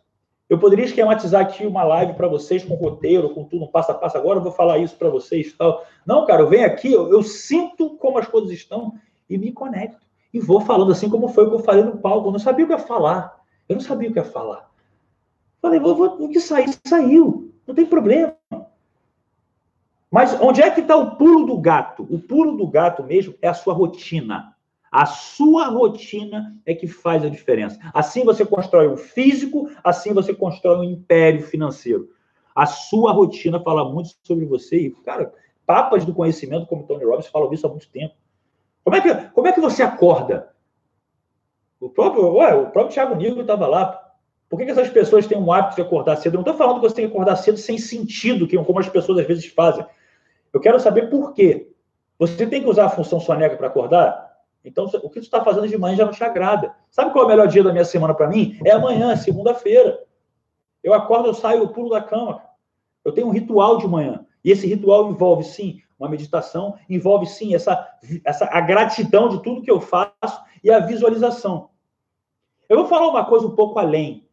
Eu 0.48 0.58
poderia 0.58 0.86
esquematizar 0.86 1.42
aqui 1.42 1.66
uma 1.66 1.84
live 1.84 2.14
para 2.14 2.26
vocês 2.26 2.64
com 2.64 2.74
roteiro, 2.74 3.34
com 3.34 3.44
tudo, 3.44 3.64
um 3.64 3.68
passo 3.68 3.92
a 3.92 3.94
passo. 3.94 4.16
Agora 4.16 4.38
eu 4.38 4.42
vou 4.42 4.52
falar 4.52 4.78
isso 4.78 4.96
para 4.96 5.10
vocês 5.10 5.52
tal. 5.52 5.84
Não, 6.06 6.24
cara, 6.24 6.42
eu 6.42 6.48
venho 6.48 6.64
aqui, 6.64 6.90
eu, 6.90 7.12
eu, 7.12 7.22
sinto 7.22 7.96
como 7.96 8.18
as 8.18 8.26
coisas 8.26 8.50
estão 8.50 8.94
e 9.28 9.36
me 9.36 9.52
conecto. 9.52 10.06
E 10.32 10.40
vou 10.40 10.60
falando 10.60 10.92
assim 10.92 11.10
como 11.10 11.28
foi 11.28 11.44
o 11.44 11.50
que 11.50 11.56
eu 11.56 11.64
falei 11.64 11.84
no 11.84 11.98
palco. 11.98 12.28
Eu 12.28 12.32
não 12.32 12.38
sabia 12.38 12.64
o 12.64 12.68
que 12.68 12.74
ia 12.74 12.78
falar. 12.78 13.44
Eu 13.68 13.76
não 13.76 13.82
sabia 13.82 14.08
o 14.08 14.12
que 14.12 14.18
ia 14.18 14.24
falar. 14.24 14.70
Falei, 15.60 15.78
vou, 15.78 15.94
vou, 15.94 16.24
o 16.24 16.28
que 16.30 16.40
saiu, 16.40 16.72
saiu. 16.86 17.52
Não 17.66 17.74
tem 17.74 17.84
problema. 17.84 18.34
Mas 20.10 20.40
onde 20.40 20.62
é 20.62 20.70
que 20.70 20.80
está 20.80 20.96
o 20.96 21.16
pulo 21.16 21.44
do 21.44 21.58
gato? 21.58 22.06
O 22.08 22.18
pulo 22.18 22.56
do 22.56 22.66
gato 22.66 23.02
mesmo 23.02 23.34
é 23.42 23.48
a 23.48 23.54
sua 23.54 23.74
rotina. 23.74 24.54
A 24.90 25.04
sua 25.06 25.66
rotina 25.68 26.56
é 26.64 26.74
que 26.74 26.86
faz 26.86 27.24
a 27.24 27.28
diferença. 27.28 27.78
Assim 27.92 28.24
você 28.24 28.44
constrói 28.44 28.88
um 28.88 28.96
físico, 28.96 29.70
assim 29.84 30.14
você 30.14 30.34
constrói 30.34 30.78
um 30.78 30.84
império 30.84 31.42
financeiro. 31.42 32.08
A 32.54 32.66
sua 32.66 33.12
rotina 33.12 33.60
fala 33.60 33.90
muito 33.92 34.10
sobre 34.22 34.44
você. 34.44 34.78
E, 34.78 34.90
cara, 34.90 35.32
papas 35.66 36.04
do 36.04 36.14
conhecimento, 36.14 36.66
como 36.66 36.86
Tony 36.86 37.04
Robbins, 37.04 37.28
falam 37.28 37.52
isso 37.52 37.66
há 37.66 37.70
muito 37.70 37.88
tempo. 37.90 38.14
Como 38.82 38.96
é 38.96 39.00
que, 39.00 39.14
como 39.34 39.46
é 39.46 39.52
que 39.52 39.60
você 39.60 39.82
acorda? 39.82 40.52
O 41.78 41.88
próprio, 41.88 42.34
ué, 42.34 42.54
o 42.54 42.70
próprio 42.70 42.94
Thiago 42.94 43.14
Nigro 43.14 43.42
estava 43.42 43.66
lá. 43.66 44.02
Por 44.48 44.58
que, 44.58 44.64
que, 44.64 44.70
essas 44.70 44.88
pessoas 44.88 45.26
têm 45.26 45.38
um 45.38 45.52
hábito 45.52 45.76
de 45.76 45.82
acordar 45.82 46.16
cedo? 46.16 46.34
Eu 46.34 46.38
não 46.38 46.40
estou 46.40 46.56
falando 46.56 46.80
que 46.80 46.88
você 46.88 46.94
tem 46.94 47.06
que 47.06 47.12
acordar 47.12 47.36
cedo 47.36 47.58
sem 47.58 47.76
sentido, 47.76 48.48
como 48.64 48.80
as 48.80 48.88
pessoas 48.88 49.18
às 49.18 49.26
vezes 49.26 49.46
fazem. 49.46 49.84
Eu 50.52 50.58
quero 50.58 50.80
saber 50.80 51.10
por 51.10 51.34
quê. 51.34 51.70
Você 52.18 52.46
tem 52.46 52.62
que 52.62 52.68
usar 52.68 52.86
a 52.86 52.90
função 52.90 53.20
soneca 53.20 53.56
para 53.56 53.68
acordar? 53.68 54.27
Então, 54.64 54.84
o 54.84 55.08
que 55.08 55.20
você 55.20 55.26
está 55.26 55.42
fazendo 55.42 55.68
de 55.68 55.78
manhã 55.78 55.96
já 55.96 56.04
não 56.04 56.12
te 56.12 56.22
agrada. 56.22 56.74
Sabe 56.90 57.12
qual 57.12 57.24
é 57.24 57.26
o 57.26 57.30
melhor 57.30 57.48
dia 57.48 57.62
da 57.62 57.72
minha 57.72 57.84
semana 57.84 58.14
para 58.14 58.28
mim? 58.28 58.58
É 58.64 58.72
amanhã, 58.72 59.16
segunda-feira. 59.16 60.02
Eu 60.82 60.92
acordo, 60.92 61.28
eu 61.28 61.34
saio, 61.34 61.60
eu 61.60 61.68
pulo 61.68 61.90
da 61.90 62.02
cama. 62.02 62.42
Eu 63.04 63.12
tenho 63.12 63.28
um 63.28 63.32
ritual 63.32 63.78
de 63.78 63.86
manhã. 63.86 64.26
E 64.44 64.50
esse 64.50 64.66
ritual 64.66 65.10
envolve, 65.10 65.44
sim, 65.44 65.80
uma 65.98 66.08
meditação, 66.08 66.76
envolve, 66.88 67.26
sim, 67.26 67.54
essa, 67.54 67.86
essa, 68.24 68.46
a 68.46 68.60
gratidão 68.60 69.28
de 69.28 69.42
tudo 69.42 69.62
que 69.62 69.70
eu 69.70 69.80
faço 69.80 70.42
e 70.62 70.70
a 70.70 70.80
visualização. 70.80 71.70
Eu 72.68 72.76
vou 72.78 72.86
falar 72.86 73.08
uma 73.08 73.24
coisa 73.24 73.46
um 73.46 73.54
pouco 73.54 73.78
além, 73.78 74.28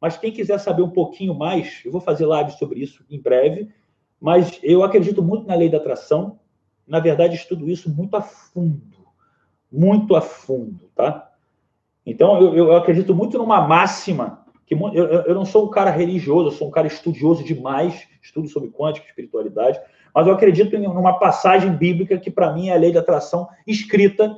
mas 0.00 0.16
quem 0.16 0.32
quiser 0.32 0.58
saber 0.58 0.82
um 0.82 0.90
pouquinho 0.90 1.34
mais, 1.34 1.82
eu 1.84 1.92
vou 1.92 2.00
fazer 2.00 2.26
live 2.26 2.52
sobre 2.52 2.80
isso 2.80 3.04
em 3.10 3.20
breve. 3.20 3.72
Mas 4.20 4.60
eu 4.62 4.84
acredito 4.84 5.22
muito 5.22 5.46
na 5.46 5.54
lei 5.54 5.68
da 5.68 5.78
atração. 5.78 6.38
Na 6.86 7.00
verdade, 7.00 7.34
estudo 7.34 7.70
isso 7.70 7.88
muito 7.88 8.14
a 8.16 8.20
fundo. 8.20 8.99
Muito 9.70 10.16
a 10.16 10.20
fundo, 10.20 10.90
tá? 10.94 11.30
Então, 12.04 12.40
eu, 12.40 12.54
eu 12.54 12.76
acredito 12.76 13.14
muito 13.14 13.38
numa 13.38 13.60
máxima. 13.66 14.44
que 14.66 14.74
eu, 14.74 14.88
eu 14.94 15.34
não 15.34 15.44
sou 15.44 15.66
um 15.66 15.70
cara 15.70 15.90
religioso, 15.90 16.48
eu 16.48 16.52
sou 16.52 16.68
um 16.68 16.70
cara 16.70 16.86
estudioso 16.86 17.44
demais, 17.44 18.08
estudo 18.22 18.48
sobre 18.48 18.70
quântica, 18.70 19.06
espiritualidade, 19.06 19.80
mas 20.14 20.26
eu 20.26 20.32
acredito 20.32 20.74
em 20.74 20.86
uma 20.86 21.18
passagem 21.18 21.72
bíblica 21.76 22.18
que, 22.18 22.30
para 22.30 22.52
mim, 22.52 22.68
é 22.68 22.74
a 22.74 22.78
lei 22.78 22.92
da 22.92 23.00
atração 23.00 23.48
escrita, 23.66 24.36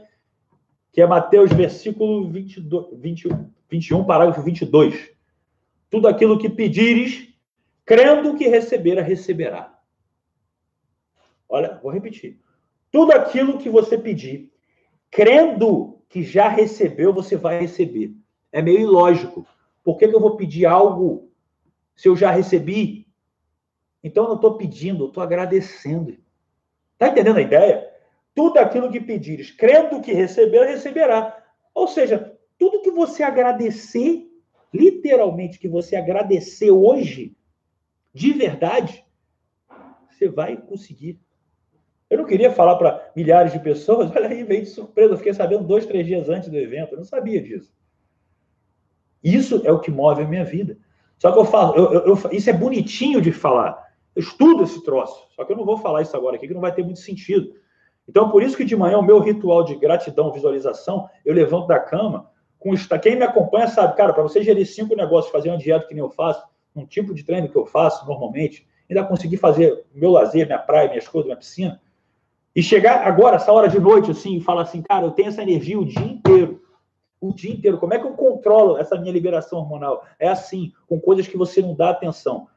que 0.92 1.00
é 1.00 1.06
Mateus, 1.06 1.50
versículo 1.50 2.28
22, 2.28 3.00
21, 3.00 3.50
21, 3.70 4.04
parágrafo 4.04 4.42
22. 4.42 5.10
Tudo 5.88 6.08
aquilo 6.08 6.38
que 6.38 6.50
pedires, 6.50 7.28
crendo 7.86 8.34
que 8.36 8.46
receberá, 8.48 9.00
receberá. 9.00 9.78
Olha, 11.48 11.78
vou 11.82 11.90
repetir. 11.90 12.38
Tudo 12.90 13.12
aquilo 13.12 13.58
que 13.58 13.70
você 13.70 13.96
pedir, 13.96 14.51
crendo 15.12 16.00
que 16.08 16.22
já 16.22 16.48
recebeu, 16.48 17.12
você 17.12 17.36
vai 17.36 17.60
receber. 17.60 18.12
É 18.50 18.62
meio 18.62 18.80
ilógico. 18.80 19.46
Por 19.84 19.98
que, 19.98 20.08
que 20.08 20.16
eu 20.16 20.20
vou 20.20 20.36
pedir 20.36 20.64
algo 20.64 21.30
se 21.94 22.08
eu 22.08 22.16
já 22.16 22.30
recebi? 22.30 23.06
Então 24.02 24.24
eu 24.24 24.28
não 24.30 24.36
estou 24.36 24.56
pedindo, 24.56 25.04
eu 25.04 25.08
estou 25.08 25.22
agradecendo. 25.22 26.16
Está 26.94 27.08
entendendo 27.08 27.36
a 27.36 27.42
ideia? 27.42 27.92
Tudo 28.34 28.58
aquilo 28.58 28.90
que 28.90 29.00
pedires, 29.00 29.50
crendo 29.50 30.00
que 30.00 30.12
receber, 30.12 30.64
receberá. 30.64 31.44
Ou 31.74 31.86
seja, 31.86 32.38
tudo 32.58 32.80
que 32.80 32.90
você 32.90 33.22
agradecer, 33.22 34.26
literalmente 34.72 35.58
que 35.58 35.68
você 35.68 35.94
agradecer 35.94 36.70
hoje, 36.70 37.36
de 38.14 38.32
verdade, 38.32 39.04
você 40.08 40.28
vai 40.28 40.56
conseguir 40.56 41.20
eu 42.12 42.18
não 42.18 42.26
queria 42.26 42.52
falar 42.52 42.76
para 42.76 43.10
milhares 43.16 43.54
de 43.54 43.58
pessoas, 43.58 44.10
olha 44.14 44.28
aí, 44.28 44.44
veio 44.44 44.60
de 44.60 44.68
surpresa, 44.68 45.14
eu 45.14 45.16
fiquei 45.16 45.32
sabendo 45.32 45.64
dois, 45.64 45.86
três 45.86 46.06
dias 46.06 46.28
antes 46.28 46.50
do 46.50 46.58
evento, 46.58 46.92
eu 46.92 46.98
não 46.98 47.04
sabia 47.06 47.42
disso. 47.42 47.72
Isso 49.24 49.62
é 49.64 49.72
o 49.72 49.80
que 49.80 49.90
move 49.90 50.22
a 50.22 50.28
minha 50.28 50.44
vida. 50.44 50.76
Só 51.16 51.32
que 51.32 51.38
eu 51.38 51.44
falo, 51.46 51.74
eu, 51.74 51.92
eu, 51.94 52.00
eu, 52.08 52.32
isso 52.32 52.50
é 52.50 52.52
bonitinho 52.52 53.18
de 53.18 53.32
falar. 53.32 53.82
Eu 54.14 54.20
estudo 54.20 54.62
esse 54.62 54.84
troço, 54.84 55.26
só 55.34 55.42
que 55.42 55.52
eu 55.52 55.56
não 55.56 55.64
vou 55.64 55.78
falar 55.78 56.02
isso 56.02 56.14
agora 56.14 56.36
aqui, 56.36 56.46
que 56.46 56.52
não 56.52 56.60
vai 56.60 56.74
ter 56.74 56.84
muito 56.84 57.00
sentido. 57.00 57.54
Então, 58.06 58.30
por 58.30 58.42
isso 58.42 58.58
que 58.58 58.64
de 58.64 58.76
manhã 58.76 58.98
o 58.98 59.02
meu 59.02 59.18
ritual 59.18 59.64
de 59.64 59.74
gratidão, 59.76 60.30
visualização, 60.32 61.08
eu 61.24 61.32
levanto 61.32 61.66
da 61.66 61.80
cama, 61.80 62.30
com 62.58 62.74
quem 63.00 63.16
me 63.16 63.24
acompanha 63.24 63.68
sabe, 63.68 63.96
cara, 63.96 64.12
para 64.12 64.22
você 64.22 64.42
gerir 64.42 64.66
cinco 64.66 64.94
negócios, 64.94 65.32
fazer 65.32 65.48
uma 65.48 65.56
dieta 65.56 65.86
que 65.86 65.94
nem 65.94 66.02
eu 66.02 66.10
faço, 66.10 66.44
um 66.76 66.84
tipo 66.84 67.14
de 67.14 67.24
treino 67.24 67.48
que 67.48 67.56
eu 67.56 67.64
faço 67.64 68.06
normalmente, 68.06 68.68
ainda 68.90 69.02
conseguir 69.02 69.38
fazer 69.38 69.86
meu 69.94 70.10
lazer, 70.10 70.44
minha 70.44 70.58
praia, 70.58 70.90
minhas 70.90 71.08
coisas, 71.08 71.26
minha 71.26 71.38
piscina, 71.38 71.80
e 72.54 72.62
chegar 72.62 73.06
agora, 73.06 73.36
essa 73.36 73.52
hora 73.52 73.68
de 73.68 73.80
noite, 73.80 74.10
assim, 74.10 74.36
e 74.36 74.40
falar 74.40 74.62
assim, 74.62 74.82
cara, 74.82 75.06
eu 75.06 75.10
tenho 75.10 75.28
essa 75.28 75.42
energia 75.42 75.78
o 75.78 75.84
dia 75.84 76.04
inteiro. 76.04 76.62
O 77.20 77.32
dia 77.32 77.52
inteiro. 77.52 77.78
Como 77.78 77.94
é 77.94 77.98
que 77.98 78.06
eu 78.06 78.12
controlo 78.12 78.76
essa 78.76 78.98
minha 78.98 79.12
liberação 79.12 79.58
hormonal? 79.58 80.04
É 80.18 80.28
assim, 80.28 80.72
com 80.86 81.00
coisas 81.00 81.26
que 81.26 81.36
você 81.36 81.62
não 81.62 81.74
dá 81.74 81.90
atenção. 81.90 82.48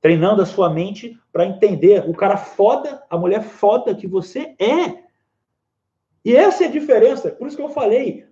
Treinando 0.00 0.42
a 0.42 0.46
sua 0.46 0.68
mente 0.68 1.18
para 1.32 1.46
entender 1.46 2.08
o 2.08 2.14
cara 2.14 2.36
foda, 2.36 3.02
a 3.08 3.16
mulher 3.16 3.42
foda 3.42 3.94
que 3.94 4.06
você 4.06 4.54
é. 4.58 5.04
E 6.24 6.34
essa 6.34 6.64
é 6.64 6.66
a 6.66 6.70
diferença. 6.70 7.30
Por 7.30 7.46
isso 7.46 7.56
que 7.56 7.62
eu 7.62 7.68
falei, 7.68 8.26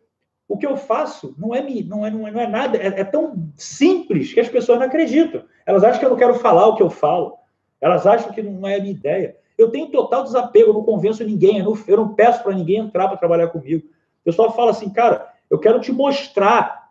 o 0.48 0.58
que 0.58 0.66
eu 0.66 0.76
faço 0.76 1.34
não 1.38 1.54
é, 1.54 1.62
não 1.84 2.04
é, 2.04 2.10
não 2.10 2.26
é, 2.26 2.30
não 2.30 2.40
é 2.40 2.46
nada, 2.46 2.76
é, 2.76 3.00
é 3.00 3.04
tão 3.04 3.52
simples 3.54 4.32
que 4.32 4.40
as 4.40 4.48
pessoas 4.48 4.78
não 4.78 4.86
acreditam. 4.86 5.44
Elas 5.64 5.84
acham 5.84 6.00
que 6.00 6.04
eu 6.06 6.10
não 6.10 6.16
quero 6.16 6.34
falar 6.34 6.66
o 6.66 6.76
que 6.76 6.82
eu 6.82 6.90
falo. 6.90 7.36
Elas 7.80 8.06
acham 8.06 8.32
que 8.32 8.42
não 8.42 8.66
é 8.66 8.76
a 8.76 8.80
minha 8.80 8.92
ideia. 8.92 9.36
Eu 9.64 9.70
tenho 9.70 9.90
total 9.90 10.22
desapego, 10.22 10.70
eu 10.70 10.74
não 10.74 10.84
convenço 10.84 11.24
ninguém, 11.24 11.58
eu 11.58 11.64
não, 11.64 11.78
eu 11.86 11.96
não 11.96 12.14
peço 12.14 12.42
para 12.42 12.54
ninguém 12.54 12.78
entrar 12.78 13.08
para 13.08 13.16
trabalhar 13.16 13.48
comigo. 13.48 13.86
O 14.20 14.24
pessoal 14.24 14.54
fala 14.54 14.70
assim, 14.70 14.90
cara, 14.90 15.28
eu 15.50 15.58
quero 15.58 15.80
te 15.80 15.92
mostrar 15.92 16.90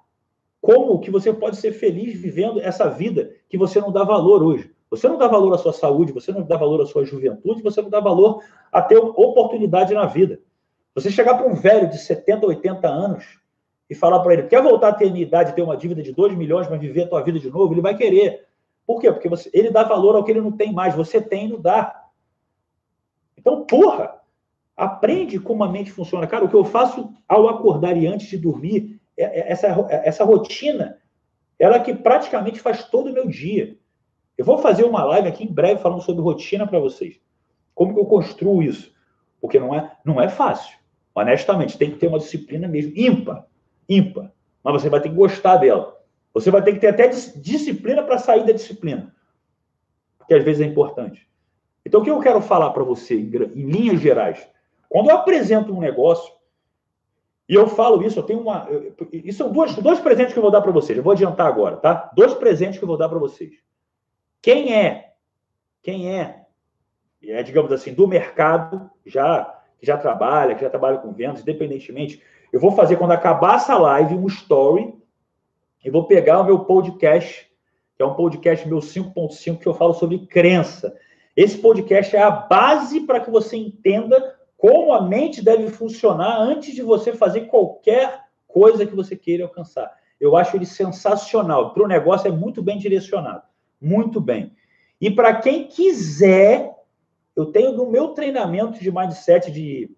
como 0.61 0.99
que 0.99 1.11
você 1.11 1.33
pode 1.33 1.57
ser 1.57 1.73
feliz 1.73 2.19
vivendo 2.19 2.59
essa 2.59 2.89
vida 2.89 3.31
que 3.49 3.57
você 3.57 3.81
não 3.81 3.91
dá 3.91 4.03
valor 4.03 4.41
hoje. 4.41 4.71
Você 4.89 5.07
não 5.07 5.17
dá 5.17 5.27
valor 5.27 5.53
à 5.53 5.57
sua 5.57 5.73
saúde, 5.73 6.13
você 6.13 6.31
não 6.31 6.43
dá 6.43 6.55
valor 6.55 6.81
à 6.81 6.85
sua 6.85 7.03
juventude, 7.03 7.61
você 7.61 7.81
não 7.81 7.89
dá 7.89 7.99
valor 7.99 8.43
a 8.71 8.81
ter 8.81 8.97
oportunidade 8.97 9.93
na 9.93 10.05
vida. 10.05 10.39
Você 10.95 11.09
chegar 11.09 11.35
para 11.35 11.47
um 11.47 11.55
velho 11.55 11.89
de 11.89 11.97
70, 11.97 12.45
80 12.45 12.87
anos 12.87 13.39
e 13.89 13.95
falar 13.95 14.19
para 14.19 14.33
ele, 14.33 14.43
quer 14.43 14.61
voltar 14.61 14.89
a 14.89 14.93
ter 14.93 15.11
minha 15.11 15.23
idade, 15.23 15.53
ter 15.53 15.61
uma 15.61 15.75
dívida 15.75 16.01
de 16.01 16.11
2 16.11 16.37
milhões, 16.37 16.69
mas 16.69 16.79
viver 16.79 17.03
a 17.03 17.07
tua 17.07 17.21
vida 17.21 17.39
de 17.39 17.49
novo, 17.49 17.73
ele 17.73 17.81
vai 17.81 17.97
querer. 17.97 18.45
Por 18.85 19.01
quê? 19.01 19.11
Porque 19.11 19.27
você, 19.27 19.49
ele 19.53 19.71
dá 19.71 19.83
valor 19.83 20.15
ao 20.15 20.23
que 20.23 20.31
ele 20.31 20.41
não 20.41 20.51
tem 20.51 20.71
mais, 20.71 20.95
você 20.95 21.19
tem 21.19 21.45
e 21.45 21.49
não 21.49 21.59
dá. 21.59 22.02
Então, 23.43 23.65
porra, 23.65 24.15
aprende 24.75 25.37
como 25.37 25.63
a 25.63 25.69
mente 25.69 25.91
funciona. 25.91 26.25
Cara, 26.25 26.45
o 26.45 26.49
que 26.49 26.55
eu 26.55 26.63
faço 26.63 27.13
ao 27.27 27.49
acordar 27.49 27.97
e 27.97 28.07
antes 28.07 28.27
de 28.27 28.37
dormir, 28.37 28.99
é, 29.17 29.23
é 29.41 29.51
essa, 29.51 29.67
é 29.67 30.07
essa 30.07 30.23
rotina, 30.23 30.97
ela 31.59 31.79
que 31.79 31.93
praticamente 31.93 32.59
faz 32.59 32.85
todo 32.85 33.09
o 33.09 33.13
meu 33.13 33.27
dia. 33.27 33.77
Eu 34.37 34.45
vou 34.45 34.57
fazer 34.57 34.85
uma 34.85 35.03
live 35.03 35.27
aqui 35.27 35.43
em 35.43 35.53
breve 35.53 35.81
falando 35.81 36.01
sobre 36.01 36.23
rotina 36.23 36.65
para 36.65 36.79
vocês. 36.79 37.19
Como 37.75 37.93
que 37.93 37.99
eu 37.99 38.05
construo 38.05 38.63
isso? 38.63 38.91
Porque 39.41 39.59
não 39.59 39.75
é, 39.75 39.91
não 40.05 40.21
é 40.21 40.29
fácil. 40.29 40.77
Honestamente, 41.13 41.77
tem 41.77 41.91
que 41.91 41.97
ter 41.97 42.07
uma 42.07 42.17
disciplina 42.17 42.67
mesmo 42.67 42.93
ímpar 42.95 43.45
ímpar. 43.87 44.31
Mas 44.63 44.81
você 44.81 44.89
vai 44.89 45.01
ter 45.01 45.09
que 45.09 45.15
gostar 45.15 45.57
dela. 45.57 45.97
Você 46.33 46.49
vai 46.49 46.63
ter 46.63 46.73
que 46.73 46.79
ter 46.79 46.87
até 46.87 47.07
disciplina 47.07 48.03
para 48.03 48.17
sair 48.17 48.45
da 48.45 48.53
disciplina. 48.53 49.13
Que 50.27 50.33
às 50.33 50.43
vezes 50.43 50.61
é 50.61 50.65
importante. 50.65 51.27
Então, 51.93 52.01
o 52.01 52.03
que 52.03 52.09
eu 52.09 52.19
quero 52.19 52.41
falar 52.41 52.71
para 52.71 52.83
você, 52.83 53.13
em, 53.13 53.29
linhas 53.29 54.01
gerais? 54.01 54.49
Quando 54.89 55.11
eu 55.11 55.15
apresento 55.15 55.71
um 55.71 55.79
negócio, 55.79 56.33
e 57.47 57.53
eu 57.53 57.67
falo 57.67 58.01
isso, 58.01 58.17
eu 58.17 58.23
tenho 58.23 58.39
uma. 58.39 58.67
Isso 59.11 59.37
são 59.37 59.51
dois, 59.51 59.75
dois 59.75 59.99
presentes 59.99 60.33
que 60.33 60.39
eu 60.39 60.41
vou 60.41 60.49
dar 60.49 60.61
para 60.61 60.71
vocês. 60.71 60.97
Eu 60.97 61.03
vou 61.03 61.13
adiantar 61.13 61.45
agora, 61.45 61.77
tá? 61.77 62.09
Dois 62.15 62.33
presentes 62.33 62.79
que 62.79 62.83
eu 62.83 62.87
vou 62.87 62.97
dar 62.97 63.07
para 63.07 63.19
vocês. 63.19 63.53
Quem 64.41 64.73
é? 64.73 65.11
Quem 65.83 66.17
é? 66.17 66.47
É, 67.21 67.43
digamos 67.43 67.71
assim, 67.71 67.93
do 67.93 68.07
mercado, 68.07 68.89
já 69.05 69.61
que 69.77 69.85
já 69.85 69.95
trabalha, 69.95 70.55
que 70.55 70.61
já 70.61 70.71
trabalha 70.71 70.97
com 70.97 71.13
vendas, 71.13 71.41
independentemente 71.41 72.23
eu 72.51 72.59
vou 72.59 72.71
fazer, 72.71 72.95
quando 72.95 73.11
acabar 73.11 73.57
essa 73.57 73.77
live, 73.77 74.15
um 74.15 74.25
story 74.25 74.95
e 75.85 75.91
vou 75.91 76.07
pegar 76.07 76.41
o 76.41 76.43
meu 76.43 76.65
podcast, 76.65 77.47
que 77.95 78.01
é 78.01 78.05
um 78.05 78.15
podcast 78.15 78.67
meu 78.67 78.79
5.5, 78.79 79.59
que 79.59 79.67
eu 79.67 79.75
falo 79.75 79.93
sobre 79.93 80.25
crença. 80.25 80.97
Esse 81.35 81.57
podcast 81.57 82.15
é 82.15 82.21
a 82.21 82.31
base 82.31 83.01
para 83.01 83.19
que 83.19 83.31
você 83.31 83.57
entenda 83.57 84.35
como 84.57 84.93
a 84.93 85.01
mente 85.01 85.43
deve 85.43 85.67
funcionar 85.69 86.39
antes 86.39 86.73
de 86.73 86.81
você 86.81 87.13
fazer 87.13 87.41
qualquer 87.47 88.23
coisa 88.47 88.85
que 88.85 88.95
você 88.95 89.15
queira 89.15 89.43
alcançar. 89.43 89.91
Eu 90.19 90.37
acho 90.37 90.55
ele 90.55 90.65
sensacional. 90.65 91.73
Para 91.73 91.83
o 91.83 91.87
negócio 91.87 92.27
é 92.27 92.31
muito 92.31 92.61
bem 92.61 92.77
direcionado. 92.77 93.43
Muito 93.81 94.21
bem. 94.21 94.53
E 95.01 95.11
para 95.11 95.35
quem 95.35 95.67
quiser, 95.67 96.73
eu 97.35 97.47
tenho 97.47 97.73
no 97.73 97.89
meu 97.89 98.09
treinamento 98.09 98.79
de 98.79 98.91
mindset 98.91 99.51
de 99.51 99.91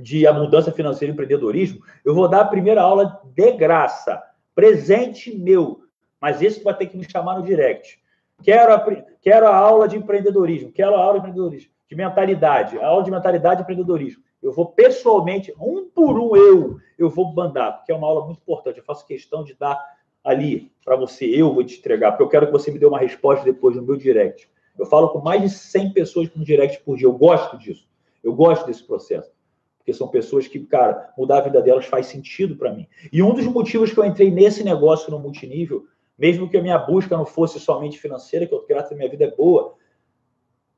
de 0.00 0.26
abundância 0.26 0.72
financeira 0.72 1.10
e 1.10 1.14
empreendedorismo, 1.14 1.82
eu 2.04 2.14
vou 2.14 2.28
dar 2.28 2.42
a 2.42 2.46
primeira 2.46 2.82
aula 2.82 3.20
de 3.34 3.52
graça, 3.52 4.22
presente 4.54 5.36
meu, 5.36 5.82
mas 6.20 6.42
esse 6.42 6.60
tu 6.60 6.64
vai 6.64 6.76
ter 6.76 6.86
que 6.86 6.96
me 6.96 7.08
chamar 7.08 7.38
no 7.38 7.44
direct. 7.44 7.98
Quero 8.42 8.72
a, 8.72 8.80
quero 9.20 9.46
a 9.46 9.56
aula 9.56 9.88
de 9.88 9.96
empreendedorismo, 9.96 10.72
quero 10.72 10.94
a 10.94 11.00
aula 11.00 11.14
de 11.14 11.18
empreendedorismo, 11.20 11.70
de 11.88 11.96
mentalidade, 11.96 12.78
a 12.78 12.86
aula 12.86 13.02
de 13.02 13.10
mentalidade 13.10 13.60
e 13.60 13.62
empreendedorismo. 13.62 14.22
Eu 14.42 14.52
vou 14.52 14.66
pessoalmente, 14.66 15.52
um 15.58 15.88
por 15.88 16.18
um 16.18 16.36
eu, 16.36 16.78
eu 16.98 17.08
vou 17.08 17.32
mandar, 17.32 17.72
porque 17.72 17.90
é 17.90 17.94
uma 17.94 18.06
aula 18.06 18.26
muito 18.26 18.38
importante. 18.38 18.78
Eu 18.78 18.84
faço 18.84 19.06
questão 19.06 19.42
de 19.42 19.54
dar 19.54 19.82
ali 20.22 20.70
para 20.84 20.96
você, 20.96 21.24
eu 21.24 21.52
vou 21.52 21.64
te 21.64 21.78
entregar, 21.78 22.12
porque 22.12 22.24
eu 22.24 22.28
quero 22.28 22.46
que 22.46 22.52
você 22.52 22.70
me 22.70 22.78
dê 22.78 22.86
uma 22.86 22.98
resposta 22.98 23.44
depois 23.44 23.74
no 23.74 23.82
meu 23.82 23.96
direct. 23.96 24.48
Eu 24.78 24.86
falo 24.86 25.08
com 25.08 25.20
mais 25.20 25.40
de 25.40 25.50
100 25.50 25.92
pessoas 25.92 26.30
no 26.34 26.44
direct 26.44 26.82
por 26.84 26.96
dia, 26.96 27.06
eu 27.06 27.12
gosto 27.12 27.56
disso. 27.56 27.88
Eu 28.22 28.34
gosto 28.34 28.66
desse 28.66 28.84
processo 28.84 29.30
porque 29.86 29.96
são 29.96 30.08
pessoas 30.08 30.48
que, 30.48 30.58
cara, 30.58 31.12
mudar 31.16 31.38
a 31.38 31.42
vida 31.42 31.62
delas 31.62 31.86
faz 31.86 32.06
sentido 32.06 32.56
para 32.56 32.74
mim. 32.74 32.88
E 33.12 33.22
um 33.22 33.32
dos 33.32 33.46
motivos 33.46 33.92
que 33.92 33.98
eu 34.00 34.04
entrei 34.04 34.32
nesse 34.32 34.64
negócio 34.64 35.12
no 35.12 35.20
multinível, 35.20 35.86
mesmo 36.18 36.48
que 36.48 36.56
a 36.56 36.62
minha 36.62 36.78
busca 36.78 37.16
não 37.16 37.26
fosse 37.26 37.60
somente 37.60 37.98
financeira, 37.98 38.46
que 38.46 38.54
eu 38.54 38.64
graças 38.66 38.92
a 38.92 38.94
minha 38.94 39.08
vida 39.08 39.24
é 39.24 39.30
boa, 39.30 39.74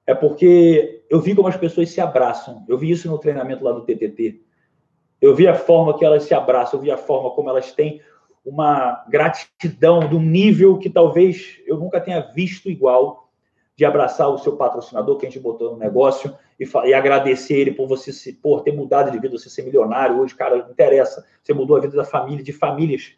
é 0.07 0.15
porque 0.15 1.05
eu 1.11 1.21
vi 1.21 1.35
como 1.35 1.49
as 1.49 1.57
pessoas 1.57 1.91
se 1.91 2.01
abraçam. 2.01 2.65
Eu 2.67 2.79
vi 2.79 2.91
isso 2.91 3.11
no 3.11 3.19
treinamento 3.19 3.63
lá 3.63 3.73
do 3.73 3.83
TTT. 3.83 4.41
Eu 5.21 5.35
vi 5.35 5.47
a 5.47 5.55
forma 5.55 5.99
que 5.99 6.05
elas 6.05 6.23
se 6.23 6.33
abraçam, 6.33 6.79
eu 6.79 6.83
vi 6.83 6.91
a 6.91 6.97
forma 6.97 7.31
como 7.33 7.51
elas 7.51 7.73
têm 7.73 8.01
uma 8.45 9.05
gratidão 9.09 10.09
de 10.09 10.17
um 10.17 10.23
nível 10.23 10.79
que 10.79 10.89
talvez 10.89 11.59
eu 11.67 11.77
nunca 11.77 12.01
tenha 12.01 12.21
visto 12.21 12.71
igual 12.71 13.29
de 13.77 13.85
abraçar 13.85 14.29
o 14.29 14.39
seu 14.39 14.57
patrocinador 14.57 15.19
que 15.19 15.27
a 15.27 15.29
gente 15.29 15.41
botou 15.41 15.73
no 15.73 15.77
negócio 15.77 16.35
e, 16.59 16.65
e 16.87 16.95
agradecer 16.95 17.55
ele 17.55 17.73
por 17.73 17.87
você 17.87 18.13
se, 18.13 18.33
por 18.33 18.63
ter 18.63 18.73
mudado 18.73 19.11
de 19.11 19.19
vida, 19.19 19.39
você 19.39 19.51
ser 19.51 19.63
milionário 19.63 20.19
hoje, 20.19 20.35
cara, 20.35 20.57
não 20.57 20.71
interessa. 20.71 21.25
Você 21.43 21.53
mudou 21.53 21.77
a 21.77 21.81
vida 21.81 21.97
da 21.97 22.05
família, 22.05 22.43
de 22.43 22.53
famílias. 22.53 23.13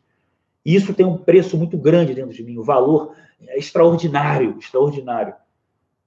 E 0.65 0.75
isso 0.75 0.95
tem 0.95 1.07
um 1.07 1.17
preço 1.17 1.57
muito 1.57 1.77
grande 1.79 2.15
dentro 2.15 2.33
de 2.33 2.43
mim, 2.43 2.59
o 2.59 2.65
valor 2.65 3.15
é 3.47 3.59
extraordinário, 3.59 4.57
extraordinário. 4.59 5.35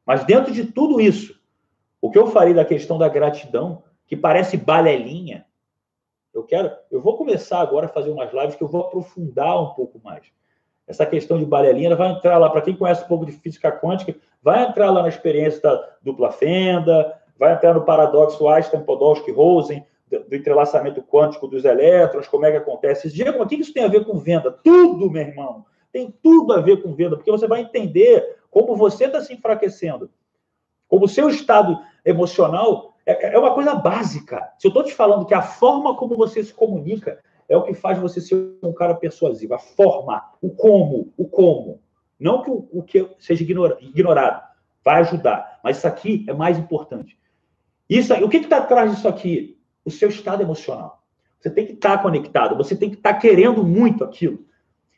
Mas 0.06 0.24
dentro 0.26 0.52
de 0.52 0.66
tudo 0.66 1.00
isso, 1.00 1.40
o 2.02 2.12
que 2.12 2.18
eu 2.18 2.28
falei 2.28 2.54
da 2.54 2.66
questão 2.66 2.98
da 2.98 3.08
gratidão, 3.08 3.84
que 4.06 4.16
parece 4.16 4.58
balelinha, 4.58 5.46
eu 6.34 6.44
quero, 6.44 6.72
eu 6.92 7.00
vou 7.00 7.16
começar 7.16 7.62
agora 7.62 7.86
a 7.86 7.90
fazer 7.90 8.10
umas 8.10 8.34
lives 8.34 8.56
que 8.56 8.64
eu 8.64 8.68
vou 8.68 8.82
aprofundar 8.82 9.62
um 9.62 9.74
pouco 9.74 10.02
mais. 10.04 10.26
Essa 10.86 11.06
questão 11.06 11.38
de 11.38 11.46
balelinha, 11.46 11.96
vai 11.96 12.12
entrar 12.12 12.38
lá, 12.38 12.50
para 12.50 12.62
quem 12.62 12.76
conhece 12.76 13.04
um 13.06 13.08
pouco 13.08 13.26
de 13.26 13.32
física 13.32 13.72
quântica, 13.72 14.16
vai 14.42 14.64
entrar 14.64 14.92
lá 14.92 15.02
na 15.04 15.10
experiência 15.10 15.62
da 15.62 15.90
dupla 16.02 16.32
fenda, 16.32 17.18
vai 17.38 17.54
entrar 17.54 17.74
no 17.74 17.86
paradoxo 17.86 18.48
Einstein-Podolsky-Rosen, 18.48 19.86
do, 20.20 20.36
entrelaçamento 20.36 21.02
quântico 21.02 21.48
dos 21.48 21.66
elétrons, 21.66 22.28
como 22.28 22.46
é 22.46 22.52
que 22.52 22.58
acontece. 22.58 23.12
Diego, 23.12 23.42
o 23.42 23.48
que 23.48 23.56
isso 23.56 23.74
tem 23.74 23.84
a 23.84 23.90
ver 23.90 24.06
com 24.06 24.18
venda? 24.18 24.52
Tudo, 24.52 25.10
meu 25.10 25.22
irmão. 25.22 25.66
Tem 25.92 26.14
tudo 26.24 26.54
a 26.54 26.60
ver 26.60 26.82
com 26.82 26.94
venda, 26.94 27.16
porque 27.16 27.32
você 27.32 27.48
vai 27.48 27.62
entender 27.62 28.38
como 28.50 28.76
você 28.76 29.06
está 29.06 29.22
se 29.22 29.34
enfraquecendo, 29.34 30.10
como 30.88 31.06
o 31.06 31.10
seu 31.10 31.30
estado 31.30 31.80
emocional 32.06 32.94
é, 33.06 33.36
é 33.36 33.40
uma 33.40 33.54
coisa 33.54 33.76
básica. 33.76 34.52
Se 34.58 34.68
eu 34.68 34.70
estou 34.70 34.84
te 34.84 34.94
falando 34.94 35.26
que 35.26 35.34
a 35.34 35.42
forma 35.42 35.96
como 35.96 36.16
você 36.16 36.44
se 36.44 36.54
comunica 36.54 37.20
é 37.48 37.58
o 37.58 37.64
que 37.64 37.74
faz 37.74 38.00
você 38.00 38.22
ser 38.22 38.58
um 38.64 38.74
cara 38.74 38.96
persuasivo, 38.96 39.54
a 39.54 39.60
forma, 39.60 40.24
o 40.42 40.50
como, 40.50 41.14
o 41.18 41.28
como. 41.28 41.82
Não 42.20 42.42
que 42.42 42.50
o, 42.50 42.68
o 42.72 42.84
que 42.84 43.08
seja 43.20 43.44
ignorado, 43.44 44.42
vai 44.84 45.02
ajudar, 45.02 45.60
mas 45.64 45.78
isso 45.78 45.88
aqui 45.88 46.26
é 46.28 46.34
mais 46.34 46.58
importante. 46.58 47.18
Isso 47.90 48.14
o 48.14 48.30
que 48.30 48.38
está 48.38 48.58
atrás 48.58 48.92
disso 48.92 49.08
aqui? 49.08 49.58
O 49.86 49.92
seu 49.92 50.10
estado 50.10 50.42
emocional. 50.42 51.04
Você 51.40 51.50
tem 51.50 51.66
que 51.66 51.74
estar 51.74 51.98
tá 51.98 52.04
conectado, 52.04 52.56
você 52.56 52.76
tem 52.76 52.90
que 52.90 52.96
estar 52.96 53.14
tá 53.14 53.20
querendo 53.20 53.64
muito 53.64 54.04
aquilo. 54.04 54.46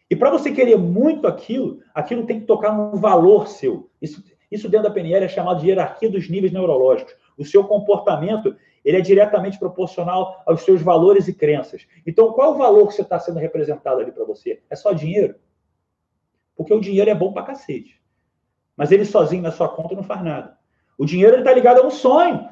E 0.09 0.15
para 0.15 0.29
você 0.29 0.51
querer 0.51 0.77
muito 0.77 1.25
aquilo, 1.25 1.79
aquilo 1.93 2.25
tem 2.25 2.39
que 2.39 2.45
tocar 2.45 2.71
num 2.71 2.97
valor 2.97 3.47
seu. 3.47 3.89
Isso, 3.99 4.23
isso 4.51 4.69
dentro 4.69 4.87
da 4.87 4.93
PNL 4.93 5.25
é 5.25 5.27
chamado 5.27 5.59
de 5.59 5.67
hierarquia 5.67 6.09
dos 6.09 6.29
níveis 6.29 6.53
neurológicos. 6.53 7.15
O 7.35 7.43
seu 7.43 7.63
comportamento 7.63 8.55
ele 8.83 8.97
é 8.97 9.01
diretamente 9.01 9.57
proporcional 9.57 10.43
aos 10.45 10.61
seus 10.61 10.83
valores 10.83 11.27
e 11.27 11.33
crenças. 11.33 11.87
Então, 12.05 12.31
qual 12.33 12.53
o 12.53 12.57
valor 12.57 12.87
que 12.87 12.93
você 12.93 13.01
está 13.01 13.19
sendo 13.19 13.39
representado 13.39 13.99
ali 13.99 14.11
para 14.11 14.23
você? 14.23 14.61
É 14.69 14.75
só 14.75 14.93
dinheiro? 14.93 15.35
Porque 16.55 16.71
o 16.71 16.79
dinheiro 16.79 17.09
é 17.09 17.15
bom 17.15 17.33
para 17.33 17.41
cacete. 17.41 17.99
Mas 18.77 18.91
ele 18.91 19.03
sozinho 19.03 19.41
na 19.41 19.51
sua 19.51 19.67
conta 19.67 19.95
não 19.95 20.03
faz 20.03 20.23
nada. 20.23 20.55
O 20.97 21.05
dinheiro 21.05 21.39
está 21.39 21.51
ligado 21.51 21.81
a 21.81 21.87
um 21.87 21.89
sonho 21.89 22.47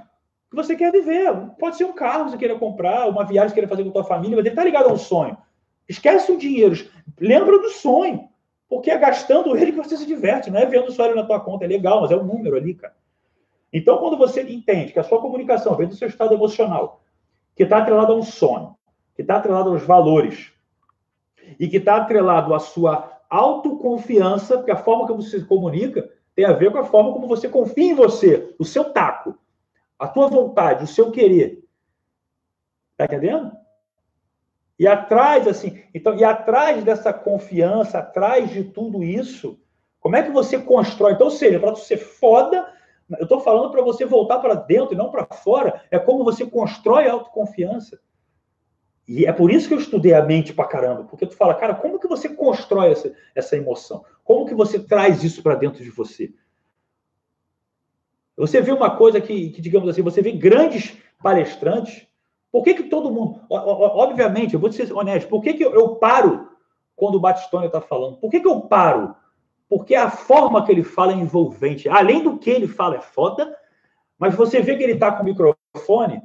que 0.53 0.55
você 0.55 0.75
quer 0.75 0.91
viver. 0.91 1.33
Pode 1.57 1.77
ser 1.77 1.85
um 1.85 1.93
carro 1.93 2.25
que 2.25 2.31
você 2.31 2.37
queira 2.37 2.57
comprar, 2.59 3.09
uma 3.09 3.25
viagem 3.25 3.49
que 3.49 3.55
queira 3.55 3.67
fazer 3.67 3.83
com 3.83 3.89
a 3.89 3.93
sua 3.93 4.03
família, 4.03 4.35
mas 4.35 4.45
ele 4.45 4.49
está 4.49 4.63
ligado 4.63 4.87
a 4.87 4.93
um 4.93 4.97
sonho. 4.97 5.35
Esquece 5.89 6.31
o 6.31 6.37
dinheiro. 6.37 6.75
Lembra 7.19 7.57
do 7.57 7.69
sonho. 7.69 8.29
Porque 8.69 8.91
é 8.91 8.97
gastando 8.97 9.57
ele 9.57 9.71
que 9.71 9.77
você 9.77 9.97
se 9.97 10.05
diverte. 10.05 10.51
Não 10.51 10.59
é 10.59 10.65
vendo 10.65 10.91
só 10.91 11.05
ele 11.05 11.15
na 11.15 11.25
tua 11.25 11.39
conta. 11.39 11.65
É 11.65 11.67
legal, 11.67 12.01
mas 12.01 12.11
é 12.11 12.15
um 12.15 12.23
número 12.23 12.55
ali, 12.55 12.75
cara. 12.75 12.95
Então, 13.71 13.97
quando 13.97 14.15
você 14.15 14.43
entende 14.43 14.93
que 14.93 14.99
a 14.99 15.03
sua 15.03 15.19
comunicação 15.19 15.75
vem 15.75 15.87
do 15.87 15.95
seu 15.95 16.07
estado 16.07 16.35
emocional, 16.35 17.01
que 17.55 17.63
está 17.63 17.79
atrelado 17.79 18.13
a 18.13 18.15
um 18.15 18.21
sonho, 18.21 18.75
que 19.15 19.23
está 19.23 19.37
atrelado 19.37 19.71
aos 19.71 19.81
valores, 19.81 20.51
e 21.59 21.67
que 21.67 21.77
está 21.77 21.97
atrelado 21.97 22.53
à 22.53 22.59
sua 22.59 23.11
autoconfiança, 23.27 24.57
porque 24.57 24.71
a 24.71 24.77
forma 24.77 25.07
como 25.07 25.21
você 25.21 25.39
se 25.39 25.45
comunica 25.45 26.09
tem 26.35 26.45
a 26.45 26.53
ver 26.53 26.71
com 26.71 26.77
a 26.77 26.85
forma 26.85 27.11
como 27.11 27.27
você 27.27 27.49
confia 27.49 27.91
em 27.91 27.95
você, 27.95 28.55
o 28.59 28.65
seu 28.65 28.85
taco, 28.85 29.37
a 29.97 30.07
tua 30.07 30.27
vontade, 30.27 30.83
o 30.83 30.87
seu 30.87 31.11
querer. 31.11 31.63
Tá 32.97 33.05
entendendo? 33.05 33.51
E 34.77 34.87
atrás, 34.87 35.47
assim, 35.47 35.81
então, 35.93 36.15
e 36.15 36.23
atrás 36.23 36.83
dessa 36.83 37.13
confiança, 37.13 37.99
atrás 37.99 38.49
de 38.49 38.63
tudo 38.63 39.03
isso, 39.03 39.59
como 39.99 40.15
é 40.15 40.23
que 40.23 40.31
você 40.31 40.59
constrói? 40.59 41.13
Então, 41.13 41.27
ou 41.27 41.31
seja, 41.31 41.59
para 41.59 41.71
você 41.71 41.95
ser 41.95 41.97
foda, 41.97 42.67
eu 43.17 43.23
estou 43.23 43.39
falando 43.39 43.71
para 43.71 43.81
você 43.81 44.05
voltar 44.05 44.39
para 44.39 44.55
dentro 44.55 44.93
e 44.93 44.97
não 44.97 45.11
para 45.11 45.25
fora, 45.25 45.81
é 45.91 45.99
como 45.99 46.23
você 46.23 46.45
constrói 46.45 47.07
autoconfiança. 47.07 47.99
E 49.07 49.25
é 49.25 49.33
por 49.33 49.51
isso 49.51 49.67
que 49.67 49.73
eu 49.73 49.79
estudei 49.79 50.13
a 50.13 50.21
mente 50.21 50.53
pra 50.53 50.67
caramba, 50.67 51.03
porque 51.03 51.25
tu 51.25 51.35
fala, 51.35 51.55
cara, 51.55 51.75
como 51.75 51.99
que 51.99 52.07
você 52.07 52.29
constrói 52.29 52.91
essa, 52.91 53.13
essa 53.35 53.55
emoção? 53.55 54.03
Como 54.23 54.45
que 54.45 54.55
você 54.55 54.79
traz 54.79 55.23
isso 55.23 55.43
para 55.43 55.55
dentro 55.55 55.83
de 55.83 55.89
você? 55.89 56.33
Você 58.37 58.61
vê 58.61 58.71
uma 58.71 58.95
coisa 58.95 59.21
que, 59.21 59.49
que, 59.51 59.61
digamos 59.61 59.87
assim, 59.89 60.01
você 60.01 60.21
vê 60.21 60.31
grandes 60.31 60.97
palestrantes, 61.21 62.07
Por 62.51 62.63
que, 62.63 62.75
que 62.75 62.83
todo 62.83 63.11
mundo. 63.11 63.41
Obviamente, 63.49 64.53
eu 64.53 64.59
vou 64.59 64.71
ser 64.71 64.91
honesto, 64.93 65.27
por 65.27 65.41
que, 65.41 65.53
que 65.53 65.63
eu 65.63 65.95
paro 65.95 66.49
quando 66.95 67.15
o 67.15 67.19
Batistone 67.19 67.65
está 67.65 67.81
falando? 67.81 68.17
Por 68.17 68.29
que, 68.29 68.39
que 68.39 68.47
eu 68.47 68.61
paro? 68.61 69.15
Porque 69.67 69.95
a 69.95 70.09
forma 70.09 70.63
que 70.63 70.71
ele 70.71 70.83
fala 70.83 71.13
é 71.13 71.15
envolvente. 71.15 71.89
Além 71.89 72.23
do 72.23 72.37
que 72.37 72.51
ele 72.51 72.67
fala 72.67 72.97
é 72.97 73.01
foda, 73.01 73.57
mas 74.19 74.35
você 74.35 74.61
vê 74.61 74.77
que 74.77 74.83
ele 74.83 74.93
está 74.93 75.11
com 75.11 75.23
o 75.23 75.25
microfone 75.25 76.21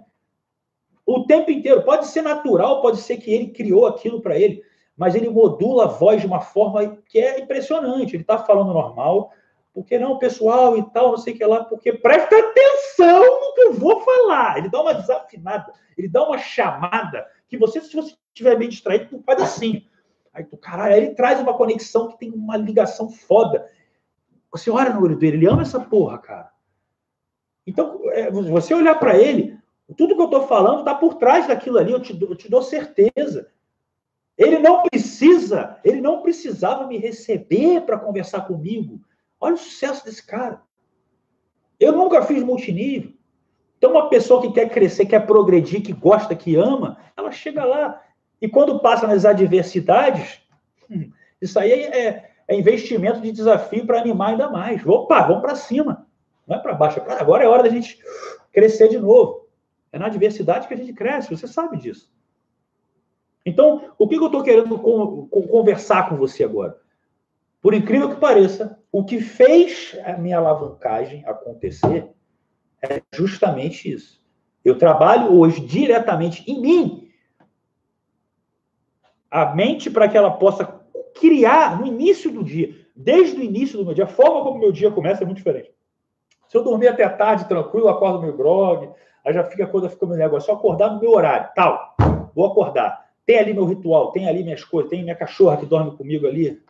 o 1.06 1.24
tempo 1.24 1.50
inteiro. 1.50 1.82
Pode 1.82 2.06
ser 2.09 2.20
natural, 2.20 2.82
pode 2.82 2.98
ser 2.98 3.16
que 3.16 3.32
ele 3.32 3.48
criou 3.48 3.86
aquilo 3.86 4.20
para 4.20 4.38
ele, 4.38 4.62
mas 4.94 5.14
ele 5.14 5.30
modula 5.30 5.84
a 5.84 5.88
voz 5.88 6.20
de 6.20 6.26
uma 6.26 6.40
forma 6.40 6.98
que 7.06 7.18
é 7.18 7.40
impressionante. 7.40 8.14
Ele 8.14 8.22
está 8.22 8.36
falando 8.36 8.74
normal, 8.74 9.32
porque 9.72 9.98
não, 9.98 10.18
pessoal 10.18 10.76
e 10.76 10.90
tal, 10.90 11.10
não 11.10 11.18
sei 11.18 11.34
o 11.34 11.36
que 11.36 11.44
lá, 11.44 11.64
porque 11.64 11.92
presta 11.92 12.36
atenção 12.36 13.20
no 13.20 13.54
que 13.54 13.60
eu 13.60 13.74
vou 13.74 14.00
falar. 14.00 14.58
Ele 14.58 14.68
dá 14.68 14.80
uma 14.80 14.94
desafinada, 14.94 15.72
ele 15.96 16.08
dá 16.08 16.24
uma 16.26 16.38
chamada 16.38 17.26
que 17.48 17.56
você, 17.56 17.80
se 17.80 17.94
você 17.94 18.14
estiver 18.28 18.56
bem 18.56 18.68
distraído, 18.68 19.06
tu 19.06 19.22
faz 19.24 19.40
assim. 19.40 19.86
Aí 20.32 20.44
tu, 20.44 20.56
caralho, 20.56 20.94
aí 20.94 21.04
ele 21.04 21.14
traz 21.14 21.40
uma 21.40 21.54
conexão 21.54 22.08
que 22.08 22.18
tem 22.18 22.30
uma 22.30 22.56
ligação 22.56 23.10
foda. 23.10 23.66
Você 24.50 24.70
olha 24.70 24.92
no 24.92 25.02
olho 25.02 25.16
dele, 25.16 25.36
ele 25.38 25.48
ama 25.48 25.62
essa 25.62 25.80
porra, 25.80 26.18
cara. 26.18 26.50
Então, 27.66 28.00
é, 28.12 28.30
você 28.30 28.72
olhar 28.72 28.94
para 28.94 29.18
ele, 29.18 29.58
tudo 29.96 30.14
que 30.14 30.20
eu 30.20 30.26
estou 30.26 30.46
falando 30.46 30.80
está 30.80 30.94
por 30.94 31.14
trás 31.14 31.46
daquilo 31.46 31.78
ali, 31.78 31.92
eu 31.92 32.00
te, 32.00 32.18
eu 32.20 32.34
te 32.34 32.48
dou 32.48 32.62
certeza. 32.62 33.50
Ele 34.36 34.58
não 34.58 34.82
precisa, 34.82 35.78
ele 35.84 36.00
não 36.00 36.22
precisava 36.22 36.86
me 36.86 36.96
receber 36.96 37.80
para 37.82 37.98
conversar 37.98 38.42
comigo. 38.42 39.00
Olha 39.41 39.55
o 39.55 39.59
sucesso 39.59 40.05
desse 40.05 40.24
cara. 40.24 40.61
Eu 41.78 41.93
nunca 41.93 42.22
fiz 42.22 42.43
multinível. 42.43 43.12
Então, 43.76 43.93
uma 43.93 44.09
pessoa 44.09 44.43
que 44.43 44.53
quer 44.53 44.68
crescer, 44.68 45.07
quer 45.07 45.24
progredir, 45.24 45.82
que 45.82 45.93
gosta, 45.93 46.34
que 46.34 46.57
ama, 46.57 46.99
ela 47.16 47.30
chega 47.30 47.64
lá. 47.64 48.03
E 48.41 48.49
quando 48.49 48.80
passa 48.80 49.07
nas 49.07 49.24
adversidades, 49.24 50.41
hum, 50.91 51.11
isso 51.41 51.59
aí 51.59 51.70
é, 51.70 52.30
é 52.49 52.59
investimento 52.59 53.20
de 53.20 53.30
desafio 53.30 53.86
para 53.86 54.01
animar 54.01 54.30
ainda 54.30 54.51
mais. 54.51 54.84
Opa, 54.84 55.22
vamos 55.22 55.43
para 55.43 55.55
cima. 55.55 56.07
Não 56.47 56.57
é 56.57 56.59
para 56.59 56.74
baixo. 56.74 56.99
É 57.01 57.12
agora 57.20 57.45
é 57.45 57.49
hora 57.49 57.62
da 57.62 57.68
gente 57.68 58.03
crescer 58.53 58.89
de 58.89 58.99
novo. 58.99 59.47
É 59.93 59.99
na 59.99 60.07
adversidade 60.07 60.66
que 60.66 60.74
a 60.74 60.76
gente 60.76 60.93
cresce, 60.93 61.34
você 61.34 61.47
sabe 61.47 61.78
disso. 61.78 62.12
Então, 63.47 63.93
o 63.97 64.07
que 64.07 64.16
eu 64.16 64.26
estou 64.26 64.43
querendo 64.43 64.78
conversar 64.78 66.09
com 66.09 66.16
você 66.16 66.45
agora? 66.45 66.76
Por 67.62 67.72
incrível 67.72 68.11
que 68.11 68.20
pareça, 68.20 68.77
o 68.91 69.05
que 69.05 69.20
fez 69.20 69.97
a 70.05 70.12
minha 70.12 70.39
alavancagem 70.39 71.24
acontecer 71.26 72.09
é 72.82 73.03
justamente 73.12 73.91
isso. 73.91 74.22
Eu 74.64 74.78
trabalho 74.78 75.32
hoje 75.32 75.61
diretamente 75.61 76.45
em 76.51 76.61
mim 76.61 77.11
a 79.30 79.55
mente 79.55 79.91
para 79.91 80.09
que 80.09 80.16
ela 80.16 80.30
possa 80.30 80.64
criar 81.20 81.78
no 81.78 81.86
início 81.86 82.30
do 82.30 82.43
dia, 82.43 82.74
desde 82.97 83.36
o 83.36 83.43
início 83.43 83.78
do 83.78 83.84
meu 83.84 83.95
dia, 83.95 84.05
a 84.05 84.09
forma 84.09 84.43
como 84.43 84.59
meu 84.59 84.72
dia 84.72 84.91
começa 84.91 85.22
é 85.22 85.26
muito 85.26 85.39
diferente. 85.39 85.70
Se 86.49 86.57
eu 86.57 86.64
dormir 86.64 86.89
até 86.89 87.07
tarde 87.09 87.47
tranquilo, 87.47 87.89
acordo 87.89 88.22
meio 88.22 88.36
grog, 88.36 88.91
Aí 89.28 89.34
já 89.34 89.45
fica 89.45 89.64
a 89.64 89.66
coisa 89.66 89.91
fica 89.91 90.07
meio 90.07 90.18
negócio. 90.18 90.47
Só 90.47 90.55
acordar 90.55 90.91
no 90.91 91.01
meu 91.01 91.11
horário, 91.11 91.51
tal. 91.55 91.95
Vou 92.34 92.47
acordar. 92.47 93.07
Tem 93.26 93.39
ali 93.39 93.53
meu 93.53 93.66
ritual, 93.66 94.11
tem 94.11 94.26
ali 94.26 94.43
minhas 94.43 94.64
coisas, 94.64 94.89
tem 94.89 95.03
minha 95.03 95.14
cachorra 95.14 95.59
que 95.59 95.66
dorme 95.66 95.95
comigo 95.99 96.26
ali, 96.26 96.62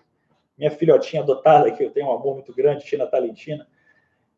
minha 0.59 0.70
filhotinha 0.70 1.22
adotada, 1.22 1.70
que 1.70 1.84
eu 1.84 1.90
tenho 1.90 2.09
um 2.09 2.12
amor 2.12 2.34
muito 2.34 2.52
grande, 2.52 2.84
Tina 2.84 3.06
Talentina. 3.06 3.66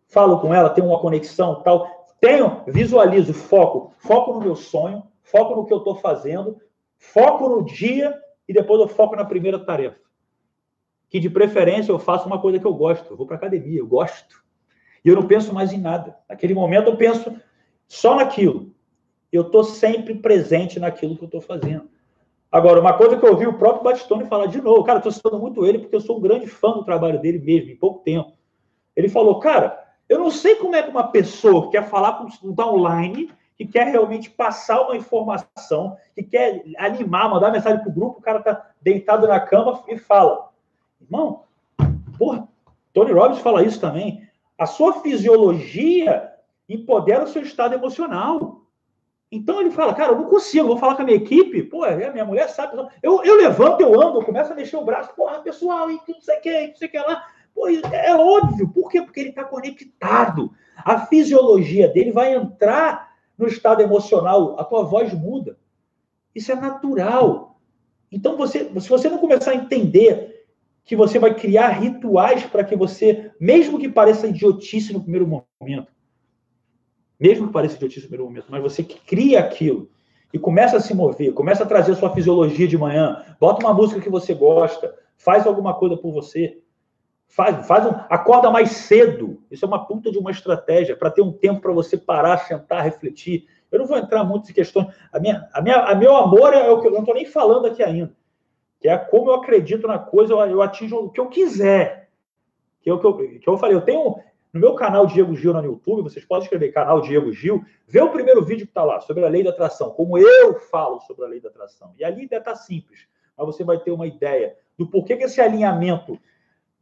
Falo 0.06 0.38
com 0.40 0.52
ela, 0.52 0.68
tenho 0.68 0.88
uma 0.88 1.00
conexão, 1.00 1.62
tal. 1.62 2.06
Tenho, 2.20 2.62
visualizo, 2.66 3.32
foco, 3.32 3.94
foco 3.98 4.34
no 4.34 4.40
meu 4.40 4.54
sonho, 4.54 5.04
foco 5.22 5.56
no 5.56 5.64
que 5.64 5.72
eu 5.72 5.78
estou 5.78 5.94
fazendo, 5.94 6.60
foco 6.98 7.48
no 7.48 7.64
dia 7.64 8.14
e 8.46 8.52
depois 8.52 8.80
eu 8.80 8.88
foco 8.88 9.16
na 9.16 9.24
primeira 9.24 9.58
tarefa. 9.58 9.98
Que 11.08 11.18
de 11.18 11.30
preferência 11.30 11.90
eu 11.90 11.98
faço 11.98 12.26
uma 12.26 12.40
coisa 12.40 12.58
que 12.58 12.66
eu 12.66 12.74
gosto. 12.74 13.12
Eu 13.12 13.16
vou 13.16 13.26
para 13.26 13.36
academia, 13.36 13.78
eu 13.78 13.86
gosto. 13.86 14.44
E 15.04 15.08
eu 15.08 15.16
não 15.16 15.26
penso 15.26 15.54
mais 15.54 15.72
em 15.72 15.80
nada. 15.80 16.16
Naquele 16.28 16.52
momento 16.52 16.88
eu 16.88 16.96
penso 16.96 17.34
só 17.88 18.14
naquilo. 18.14 18.74
Eu 19.32 19.42
estou 19.42 19.64
sempre 19.64 20.14
presente 20.14 20.78
naquilo 20.78 21.16
que 21.16 21.22
eu 21.22 21.26
estou 21.26 21.40
fazendo. 21.40 21.88
Agora, 22.50 22.80
uma 22.80 22.94
coisa 22.94 23.16
que 23.16 23.24
eu 23.24 23.30
ouvi 23.30 23.46
o 23.46 23.58
próprio 23.58 23.84
Batistone 23.84 24.26
falar 24.26 24.46
de 24.46 24.60
novo, 24.60 24.82
cara, 24.82 24.98
estou 24.98 25.12
citando 25.12 25.38
muito 25.38 25.64
ele 25.64 25.78
porque 25.78 25.94
eu 25.94 26.00
sou 26.00 26.18
um 26.18 26.20
grande 26.20 26.48
fã 26.48 26.72
do 26.72 26.84
trabalho 26.84 27.20
dele 27.20 27.38
mesmo, 27.38 27.70
em 27.70 27.76
pouco 27.76 28.00
tempo. 28.00 28.32
Ele 28.96 29.08
falou, 29.08 29.38
cara, 29.38 29.78
eu 30.08 30.18
não 30.18 30.30
sei 30.30 30.56
como 30.56 30.74
é 30.74 30.82
que 30.82 30.90
uma 30.90 31.08
pessoa 31.08 31.64
que 31.64 31.70
quer 31.70 31.88
falar 31.88 32.14
com 32.14 32.48
um 32.48 32.52
downline, 32.52 33.30
que 33.56 33.64
quer 33.64 33.86
realmente 33.86 34.28
passar 34.28 34.80
uma 34.80 34.96
informação, 34.96 35.96
que 36.14 36.24
quer 36.24 36.64
animar, 36.78 37.30
mandar 37.30 37.52
mensagem 37.52 37.80
para 37.80 37.88
o 37.88 37.94
grupo, 37.94 38.18
o 38.18 38.22
cara 38.22 38.38
está 38.38 38.70
deitado 38.82 39.28
na 39.28 39.38
cama 39.38 39.84
e 39.86 39.96
fala, 39.96 40.50
irmão, 41.00 41.44
porra, 42.18 42.48
Tony 42.92 43.12
Robbins 43.12 43.38
fala 43.38 43.62
isso 43.62 43.80
também. 43.80 44.28
A 44.58 44.66
sua 44.66 44.94
fisiologia 44.94 46.32
empodera 46.68 47.24
o 47.24 47.28
seu 47.28 47.42
estado 47.42 47.74
emocional. 47.74 48.59
Então 49.30 49.60
ele 49.60 49.70
fala, 49.70 49.94
cara, 49.94 50.12
eu 50.12 50.18
não 50.18 50.24
consigo, 50.24 50.66
vou 50.66 50.76
falar 50.76 50.96
com 50.96 51.02
a 51.02 51.04
minha 51.04 51.16
equipe, 51.16 51.62
pô, 51.62 51.86
é, 51.86 52.10
minha 52.10 52.24
mulher 52.24 52.48
sabe. 52.48 52.76
Eu, 53.00 53.22
eu 53.22 53.36
levanto, 53.36 53.80
eu 53.80 54.00
ando, 54.00 54.18
eu 54.18 54.24
começo 54.24 54.52
a 54.52 54.56
mexer 54.56 54.76
o 54.76 54.84
braço, 54.84 55.14
porra, 55.14 55.38
pessoal, 55.38 55.88
e 55.90 56.00
não 56.08 56.20
sei 56.20 56.38
o 56.38 56.40
que, 56.40 56.66
não 56.66 56.76
sei 56.76 56.88
o 56.88 56.90
que 56.90 56.98
lá. 56.98 57.24
Pô, 57.54 57.68
é 57.68 58.14
óbvio, 58.14 58.68
por 58.68 58.90
quê? 58.90 59.00
Porque 59.02 59.20
ele 59.20 59.30
está 59.30 59.44
conectado. 59.44 60.50
A 60.76 61.06
fisiologia 61.06 61.88
dele 61.88 62.10
vai 62.10 62.34
entrar 62.34 63.10
no 63.38 63.46
estado 63.46 63.82
emocional, 63.82 64.58
a 64.58 64.64
tua 64.64 64.82
voz 64.82 65.14
muda. 65.14 65.56
Isso 66.34 66.50
é 66.50 66.56
natural. 66.56 67.60
Então, 68.10 68.36
você, 68.36 68.70
se 68.80 68.88
você 68.88 69.08
não 69.08 69.18
começar 69.18 69.52
a 69.52 69.56
entender 69.56 70.46
que 70.84 70.96
você 70.96 71.18
vai 71.18 71.34
criar 71.34 71.68
rituais 71.68 72.44
para 72.44 72.64
que 72.64 72.74
você, 72.74 73.30
mesmo 73.40 73.78
que 73.78 73.88
pareça 73.88 74.26
idiotice 74.26 74.92
no 74.92 75.00
primeiro 75.00 75.26
momento, 75.26 75.92
mesmo 77.20 77.48
que 77.48 77.52
pareça 77.52 77.76
idiotice 77.76 78.00
no 78.00 78.08
primeiro 78.08 78.30
momento, 78.30 78.46
mas 78.48 78.62
você 78.62 78.82
que 78.82 78.98
cria 78.98 79.40
aquilo 79.40 79.88
e 80.32 80.38
começa 80.38 80.78
a 80.78 80.80
se 80.80 80.94
mover, 80.94 81.34
começa 81.34 81.64
a 81.64 81.66
trazer 81.66 81.92
a 81.92 81.96
sua 81.96 82.14
fisiologia 82.14 82.66
de 82.66 82.78
manhã, 82.78 83.22
bota 83.38 83.64
uma 83.64 83.74
música 83.74 84.00
que 84.00 84.08
você 84.08 84.32
gosta, 84.32 84.94
faz 85.16 85.46
alguma 85.46 85.74
coisa 85.74 85.96
por 85.96 86.12
você, 86.12 86.58
faz, 87.28 87.66
faz 87.66 87.86
um, 87.86 87.90
acorda 88.08 88.50
mais 88.50 88.70
cedo. 88.70 89.42
Isso 89.50 89.64
é 89.64 89.68
uma 89.68 89.86
puta 89.86 90.10
de 90.10 90.18
uma 90.18 90.30
estratégia 90.30 90.96
para 90.96 91.10
ter 91.10 91.22
um 91.22 91.32
tempo 91.32 91.60
para 91.60 91.72
você 91.72 91.96
parar, 91.96 92.38
sentar, 92.38 92.82
refletir. 92.82 93.46
Eu 93.70 93.80
não 93.80 93.86
vou 93.86 93.98
entrar 93.98 94.24
muito 94.24 94.50
em 94.50 94.54
questões. 94.54 94.88
A 95.12 95.20
minha, 95.20 95.48
a 95.52 95.60
minha, 95.60 95.76
a 95.76 95.94
meu 95.94 96.16
amor 96.16 96.52
é 96.54 96.68
o 96.70 96.80
que 96.80 96.88
eu 96.88 96.92
não 96.92 97.00
estou 97.00 97.14
nem 97.14 97.26
falando 97.26 97.66
aqui 97.66 97.82
ainda, 97.82 98.12
que 98.80 98.88
é 98.88 98.96
como 98.96 99.30
eu 99.30 99.34
acredito 99.34 99.86
na 99.86 99.98
coisa, 99.98 100.32
eu, 100.32 100.40
eu 100.40 100.62
atinjo 100.62 100.96
o 100.96 101.10
que 101.10 101.20
eu 101.20 101.28
quiser. 101.28 102.08
Que 102.82 102.88
é 102.88 102.94
o 102.94 102.98
que 102.98 103.06
eu, 103.06 103.16
que 103.16 103.48
eu 103.48 103.58
falei. 103.58 103.76
Eu 103.76 103.82
tenho, 103.82 104.16
no 104.52 104.60
meu 104.60 104.74
canal 104.74 105.06
Diego 105.06 105.34
Gil 105.36 105.52
no 105.52 105.64
YouTube, 105.64 106.02
vocês 106.02 106.24
podem 106.24 106.44
escrever 106.44 106.72
canal 106.72 107.00
Diego 107.00 107.32
Gil, 107.32 107.64
vê 107.86 108.00
o 108.00 108.10
primeiro 108.10 108.44
vídeo 108.44 108.66
que 108.66 108.70
está 108.70 108.82
lá, 108.82 109.00
sobre 109.00 109.24
a 109.24 109.28
lei 109.28 109.44
da 109.44 109.50
atração, 109.50 109.90
como 109.90 110.18
eu 110.18 110.58
falo 110.58 111.00
sobre 111.00 111.24
a 111.24 111.28
lei 111.28 111.40
da 111.40 111.48
atração. 111.48 111.94
E 111.98 112.04
ali 112.04 112.26
deve 112.26 112.42
estar 112.42 112.52
tá 112.52 112.56
simples, 112.56 113.06
mas 113.36 113.46
você 113.46 113.62
vai 113.62 113.78
ter 113.78 113.90
uma 113.90 114.06
ideia 114.06 114.56
do 114.76 114.86
porquê 114.86 115.16
que 115.16 115.24
esse 115.24 115.40
alinhamento 115.40 116.18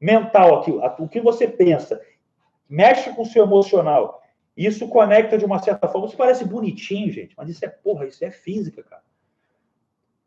mental 0.00 0.60
aqui, 0.60 0.70
o 0.98 1.08
que 1.08 1.20
você 1.20 1.46
pensa, 1.46 2.00
mexe 2.68 3.12
com 3.14 3.22
o 3.22 3.26
seu 3.26 3.44
emocional, 3.44 4.22
isso 4.56 4.88
conecta 4.88 5.38
de 5.38 5.44
uma 5.44 5.60
certa 5.60 5.86
forma. 5.86 6.08
Isso 6.08 6.16
parece 6.16 6.44
bonitinho, 6.44 7.12
gente, 7.12 7.34
mas 7.36 7.48
isso 7.48 7.64
é 7.64 7.68
porra, 7.68 8.06
isso 8.06 8.24
é 8.24 8.30
física, 8.30 8.82
cara. 8.82 9.02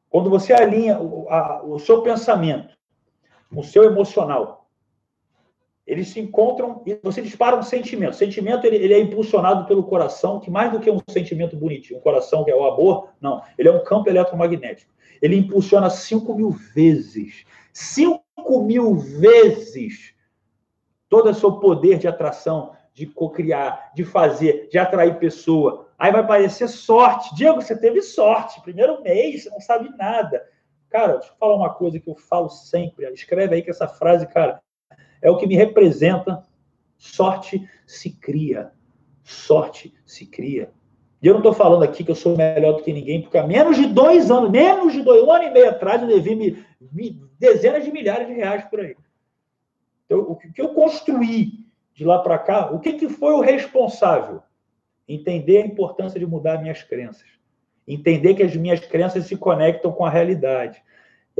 Quando 0.09 0.29
você 0.29 0.53
alinha 0.53 0.99
o, 0.99 1.29
a, 1.29 1.63
o 1.63 1.79
seu 1.79 2.01
pensamento, 2.01 2.77
o 3.53 3.63
seu 3.63 3.83
emocional, 3.83 4.60
eles 5.85 6.09
se 6.09 6.19
encontram 6.19 6.83
e 6.85 6.99
você 7.01 7.21
dispara 7.21 7.55
um 7.55 7.63
sentimento. 7.63 8.11
O 8.11 8.17
sentimento 8.17 8.65
ele, 8.65 8.77
ele, 8.77 8.93
é 8.93 8.99
impulsionado 8.99 9.65
pelo 9.65 9.83
coração, 9.83 10.39
que 10.39 10.49
mais 10.49 10.71
do 10.71 10.79
que 10.79 10.89
um 10.89 10.99
sentimento 11.09 11.55
bonitinho, 11.55 11.99
um 11.99 12.03
coração 12.03 12.43
que 12.43 12.51
é 12.51 12.55
o 12.55 12.63
amor, 12.63 13.09
não. 13.19 13.41
Ele 13.57 13.69
é 13.69 13.71
um 13.71 13.83
campo 13.83 14.09
eletromagnético. 14.09 14.91
Ele 15.21 15.35
impulsiona 15.35 15.89
5 15.89 16.33
mil 16.35 16.51
vezes. 16.51 17.45
5 17.73 18.21
mil 18.63 18.95
vezes 18.95 20.13
todo 21.09 21.29
o 21.29 21.33
seu 21.33 21.59
poder 21.59 21.97
de 21.97 22.07
atração, 22.07 22.73
de 22.93 23.05
cocriar, 23.05 23.91
de 23.93 24.05
fazer, 24.05 24.69
de 24.69 24.77
atrair 24.77 25.19
pessoa. 25.19 25.89
Aí 25.97 26.11
vai 26.11 26.25
parecer 26.25 26.67
sorte. 26.67 27.35
Diego, 27.35 27.61
você 27.61 27.77
teve 27.77 28.01
sorte. 28.01 28.61
Primeiro 28.61 29.01
mês, 29.01 29.43
você 29.43 29.49
não 29.49 29.59
sabe 29.59 29.89
nada. 29.97 30.43
Cara, 30.89 31.17
deixa 31.17 31.31
eu 31.31 31.37
falar 31.37 31.55
uma 31.55 31.73
coisa 31.73 31.99
que 31.99 32.09
eu 32.09 32.15
falo 32.15 32.49
sempre. 32.49 33.05
Escreve 33.13 33.55
aí 33.55 33.61
que 33.61 33.69
essa 33.69 33.87
frase, 33.87 34.27
cara, 34.27 34.61
é 35.21 35.29
o 35.29 35.37
que 35.37 35.47
me 35.47 35.55
representa. 35.55 36.43
Sorte 36.97 37.67
se 37.85 38.11
cria. 38.11 38.71
Sorte 39.23 39.93
se 40.05 40.25
cria. 40.25 40.71
E 41.21 41.27
eu 41.27 41.33
não 41.33 41.39
estou 41.39 41.53
falando 41.53 41.83
aqui 41.83 42.03
que 42.03 42.09
eu 42.09 42.15
sou 42.15 42.35
melhor 42.35 42.73
do 42.73 42.83
que 42.83 42.91
ninguém, 42.91 43.21
porque 43.21 43.37
há 43.37 43.45
menos 43.45 43.77
de 43.77 43.85
dois 43.85 44.31
anos, 44.31 44.49
menos 44.49 44.91
de 44.91 45.03
dois, 45.03 45.21
um 45.23 45.31
ano 45.31 45.43
e 45.43 45.51
meio 45.51 45.69
atrás, 45.69 46.01
eu 46.01 46.07
devi 46.07 46.35
me, 46.35 46.65
me, 46.91 47.21
dezenas 47.39 47.85
de 47.85 47.91
milhares 47.91 48.27
de 48.27 48.33
reais 48.33 48.65
por 48.65 48.79
aí. 48.79 48.95
Então, 50.05 50.19
o 50.19 50.35
que 50.35 50.59
eu 50.59 50.69
construí 50.69 51.65
de 51.93 52.03
lá 52.03 52.19
para 52.19 52.39
cá, 52.39 52.71
o 52.71 52.79
que, 52.79 52.93
que 52.93 53.07
foi 53.07 53.33
o 53.33 53.39
responsável? 53.39 54.41
Entender 55.07 55.61
a 55.61 55.65
importância 55.65 56.19
de 56.19 56.25
mudar 56.25 56.59
minhas 56.59 56.81
crenças. 56.81 57.29
Entender 57.87 58.33
que 58.33 58.43
as 58.43 58.55
minhas 58.55 58.79
crenças 58.79 59.25
se 59.25 59.37
conectam 59.37 59.91
com 59.91 60.03
a 60.03 60.09
realidade. 60.09 60.81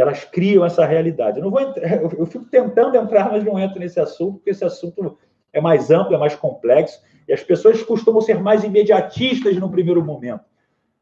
Elas 0.02 0.26
criam 0.26 0.66
essa 0.66 0.86
realidade. 0.86 1.38
Eu, 1.38 1.44
não 1.44 1.52
vou 1.52 1.62
entrar, 1.62 2.02
eu 2.02 2.26
fico 2.26 2.46
tentando 2.46 2.98
entrar, 2.98 3.32
mas 3.32 3.44
não 3.44 3.60
entro 3.60 3.80
nesse 3.80 4.00
assunto, 4.00 4.36
porque 4.36 4.50
esse 4.50 4.66
assunto 4.66 5.18
é 5.54 5.62
mais 5.62 5.92
amplo, 5.92 6.16
é 6.16 6.18
mais 6.18 6.36
complexo, 6.36 7.02
e 7.28 7.34
as 7.34 7.44
pessoas 7.44 7.82
costumam 7.84 8.22
ser 8.22 8.40
mais 8.40 8.64
imediatistas 8.64 9.56
no 9.58 9.70
primeiro 9.70 10.04
momento. 10.04 10.44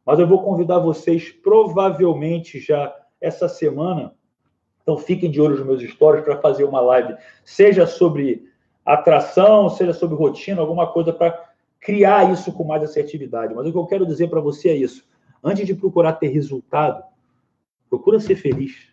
Mas 0.06 0.20
eu 0.20 0.28
vou 0.28 0.43
convidar 0.43 0.80
vocês, 0.80 1.30
provavelmente 1.30 2.60
já 2.60 2.95
essa 3.22 3.47
semana, 3.47 4.14
então 4.82 4.97
fiquem 4.97 5.30
de 5.30 5.39
olho 5.39 5.56
nos 5.56 5.66
meus 5.66 5.84
stories 5.84 6.24
para 6.24 6.38
fazer 6.38 6.64
uma 6.64 6.82
live, 6.82 7.16
seja 7.43 7.86
sobre 7.86 8.50
atração, 8.86 9.70
seja 9.70 9.93
sobre 9.93 10.16
rotina, 10.16 10.62
alguma 10.62 10.88
coisa 10.88 11.14
para 11.14 11.50
criar 11.80 12.32
isso 12.32 12.52
com 12.52 12.64
mais 12.64 12.84
assertividade. 12.84 13.54
Mas 13.54 13.68
o 13.68 13.72
que 13.72 13.78
eu 13.78 13.86
quero 13.86 14.06
dizer 14.06 14.30
para 14.30 14.41
você 14.41 14.70
é 14.70 14.76
isso. 14.76 15.08
Antes 15.43 15.66
de 15.66 15.76
procurar 15.76 16.14
ter 16.14 16.28
resultado, 16.28 17.04
procura 17.90 18.20
ser 18.20 18.36
feliz. 18.36 18.90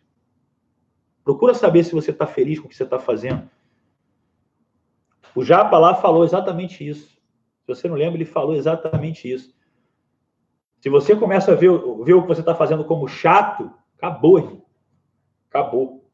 Procura 1.23 1.55
saber 1.55 1.85
se 1.85 1.93
você 1.93 2.11
está 2.11 2.27
feliz 2.27 2.59
com 2.59 2.67
o 2.67 2.69
que 2.69 2.77
você 2.77 2.85
está 2.85 2.99
fazendo. 2.99 3.49
O 5.35 5.45
Japa 5.45 5.77
lá 5.79 5.95
falou 5.95 6.25
exatamente 6.25 6.87
isso. 6.87 7.09
Se 7.09 7.67
você 7.67 7.89
não 7.89 7.97
lembra, 7.97 8.17
ele 8.17 8.25
falou 8.25 8.55
exatamente 8.55 9.31
isso. 9.31 9.55
Se 10.81 10.89
você 10.89 11.17
começa 11.17 11.53
a 11.53 11.55
ver, 11.55 11.71
ver 12.05 12.15
o 12.15 12.23
que 12.23 12.29
você 12.29 12.41
está 12.41 12.55
fazendo 12.55 12.85
como 12.85 13.09
chato, 13.09 13.71
acabou, 13.97 14.39
irmão. 14.39 14.63
Acabou. 15.51 16.09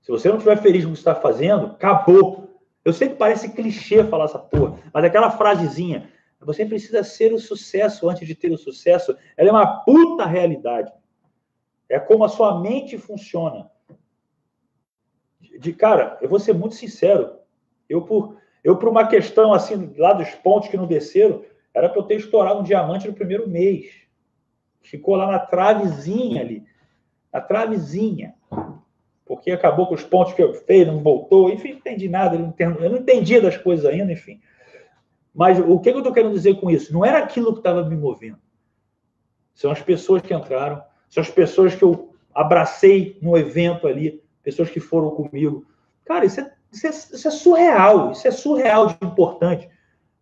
Se 0.00 0.12
você 0.12 0.28
não 0.28 0.36
estiver 0.36 0.56
feliz 0.62 0.84
com 0.84 0.90
o 0.90 0.92
que 0.92 0.98
está 0.98 1.14
fazendo, 1.14 1.66
acabou. 1.66 2.60
Eu 2.84 2.92
sei 2.92 3.08
que 3.08 3.16
parece 3.16 3.52
clichê 3.52 4.04
falar 4.04 4.26
essa 4.26 4.38
porra, 4.38 4.78
mas 4.94 5.04
aquela 5.04 5.30
frasezinha, 5.32 6.08
você 6.40 6.64
precisa 6.64 7.02
ser 7.02 7.32
o 7.32 7.38
sucesso 7.40 8.08
antes 8.08 8.26
de 8.26 8.34
ter 8.36 8.52
o 8.52 8.56
sucesso, 8.56 9.16
ela 9.36 9.48
é 9.48 9.52
uma 9.52 9.78
puta 9.82 10.24
realidade. 10.24 10.92
É 11.88 11.98
como 11.98 12.24
a 12.24 12.28
sua 12.28 12.60
mente 12.60 12.98
funciona. 12.98 13.70
De 15.58 15.72
cara, 15.72 16.18
eu 16.20 16.28
vou 16.28 16.38
ser 16.38 16.52
muito 16.52 16.74
sincero. 16.74 17.38
Eu 17.88 18.02
por 18.02 18.36
eu 18.64 18.76
por 18.76 18.88
uma 18.88 19.06
questão 19.06 19.52
assim 19.52 19.94
lá 19.96 20.12
dos 20.12 20.30
pontos 20.30 20.68
que 20.68 20.76
não 20.76 20.86
desceram, 20.86 21.44
era 21.72 21.88
para 21.88 21.98
eu 21.98 22.04
ter 22.04 22.16
estourado 22.16 22.60
um 22.60 22.64
diamante 22.64 23.06
no 23.06 23.14
primeiro 23.14 23.48
mês. 23.48 23.92
Ficou 24.82 25.14
lá 25.16 25.26
na 25.30 25.38
travezinha 25.38 26.40
ali, 26.40 26.64
na 27.32 27.40
travezinha 27.40 28.34
porque 29.26 29.50
acabou 29.50 29.88
com 29.88 29.94
os 29.94 30.04
pontos 30.04 30.32
que 30.32 30.42
eu 30.42 30.54
fiz, 30.54 30.86
não 30.86 31.00
voltou, 31.00 31.50
enfim, 31.50 31.72
não 31.72 31.78
entendi 31.78 32.08
nada, 32.08 32.36
eu 32.36 32.38
não, 32.38 32.48
entendi, 32.48 32.84
eu 32.84 32.90
não 32.90 32.98
entendi 32.98 33.40
das 33.40 33.56
coisas 33.56 33.84
ainda, 33.84 34.12
enfim. 34.12 34.40
Mas 35.34 35.58
o 35.58 35.80
que 35.80 35.90
eu 35.90 35.98
estou 35.98 36.12
querendo 36.12 36.32
dizer 36.32 36.54
com 36.60 36.70
isso? 36.70 36.92
Não 36.92 37.04
era 37.04 37.18
aquilo 37.18 37.52
que 37.52 37.58
estava 37.58 37.84
me 37.84 37.96
movendo. 37.96 38.38
São 39.52 39.70
as 39.70 39.82
pessoas 39.82 40.22
que 40.22 40.32
entraram, 40.32 40.82
são 41.08 41.22
as 41.22 41.30
pessoas 41.30 41.74
que 41.74 41.82
eu 41.82 42.14
abracei 42.34 43.18
no 43.22 43.36
evento 43.36 43.86
ali, 43.86 44.22
pessoas 44.42 44.70
que 44.70 44.80
foram 44.80 45.10
comigo. 45.10 45.64
Cara, 46.04 46.24
isso 46.24 46.40
é, 46.40 46.52
isso 46.70 46.86
é, 46.86 46.90
isso 46.90 47.28
é 47.28 47.30
surreal, 47.30 48.12
isso 48.12 48.28
é 48.28 48.30
surreal 48.30 48.86
de 48.88 48.96
importante. 49.02 49.68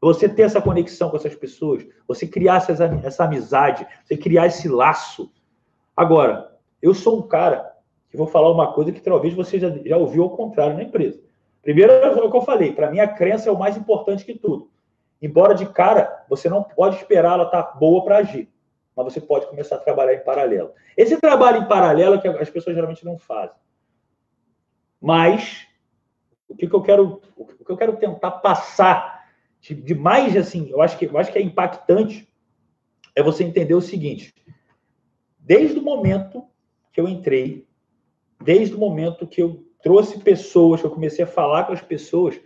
Você 0.00 0.28
ter 0.28 0.42
essa 0.42 0.60
conexão 0.60 1.10
com 1.10 1.16
essas 1.16 1.34
pessoas, 1.34 1.86
você 2.06 2.26
criar 2.26 2.56
essa, 2.56 2.72
essa 3.02 3.24
amizade, 3.24 3.86
você 4.04 4.16
criar 4.16 4.46
esse 4.46 4.68
laço. 4.68 5.32
Agora, 5.96 6.58
eu 6.80 6.92
sou 6.94 7.18
um 7.18 7.22
cara 7.22 7.72
e 8.12 8.16
vou 8.16 8.26
falar 8.26 8.52
uma 8.52 8.72
coisa 8.72 8.92
que 8.92 9.00
talvez 9.00 9.34
você 9.34 9.58
já, 9.58 9.70
já 9.84 9.96
ouviu 9.96 10.22
ao 10.22 10.36
contrário 10.36 10.76
na 10.76 10.82
empresa. 10.82 11.20
Primeiro, 11.62 11.90
é 11.90 12.08
o 12.10 12.30
que 12.30 12.36
eu 12.36 12.42
falei, 12.42 12.72
para 12.72 12.90
mim 12.90 13.00
a 13.00 13.08
crença 13.08 13.48
é 13.48 13.52
o 13.52 13.58
mais 13.58 13.76
importante 13.76 14.24
que 14.24 14.38
tudo. 14.38 14.70
Embora 15.20 15.54
de 15.54 15.64
cara, 15.64 16.24
você 16.28 16.48
não 16.48 16.62
pode 16.62 16.96
esperar 16.96 17.32
ela 17.32 17.44
estar 17.44 17.62
tá 17.62 17.78
boa 17.78 18.04
para 18.04 18.18
agir, 18.18 18.48
mas 18.96 19.12
você 19.12 19.20
pode 19.20 19.46
começar 19.46 19.76
a 19.76 19.80
trabalhar 19.80 20.14
em 20.14 20.24
paralelo. 20.24 20.72
Esse 20.96 21.20
trabalho 21.20 21.62
em 21.62 21.68
paralelo 21.68 22.16
é 22.16 22.18
que 22.18 22.28
as 22.28 22.50
pessoas 22.50 22.74
geralmente 22.74 23.04
não 23.04 23.18
fazem. 23.18 23.56
Mas 25.00 25.66
o 26.48 26.56
que, 26.56 26.66
eu 26.66 26.82
quero, 26.82 27.20
o 27.36 27.44
que 27.46 27.70
eu 27.70 27.76
quero 27.76 27.96
tentar 27.96 28.30
passar 28.30 29.24
de, 29.60 29.74
de 29.74 29.94
mais 29.94 30.36
assim, 30.36 30.70
eu 30.70 30.80
acho 30.80 30.96
que 30.98 31.06
eu 31.06 31.18
acho 31.18 31.32
que 31.32 31.38
é 31.38 31.42
impactante 31.42 32.28
é 33.14 33.22
você 33.22 33.44
entender 33.44 33.74
o 33.74 33.80
seguinte: 33.80 34.32
desde 35.38 35.78
o 35.78 35.82
momento 35.82 36.46
que 36.92 37.00
eu 37.00 37.08
entrei 37.08 37.66
desde 38.44 38.74
o 38.74 38.78
momento 38.78 39.26
que 39.26 39.42
eu 39.42 39.64
trouxe 39.82 40.18
pessoas, 40.18 40.80
que 40.80 40.86
eu 40.86 40.90
comecei 40.90 41.24
a 41.24 41.28
falar 41.28 41.64
com 41.64 41.72
as 41.72 41.80
pessoas. 41.80 42.38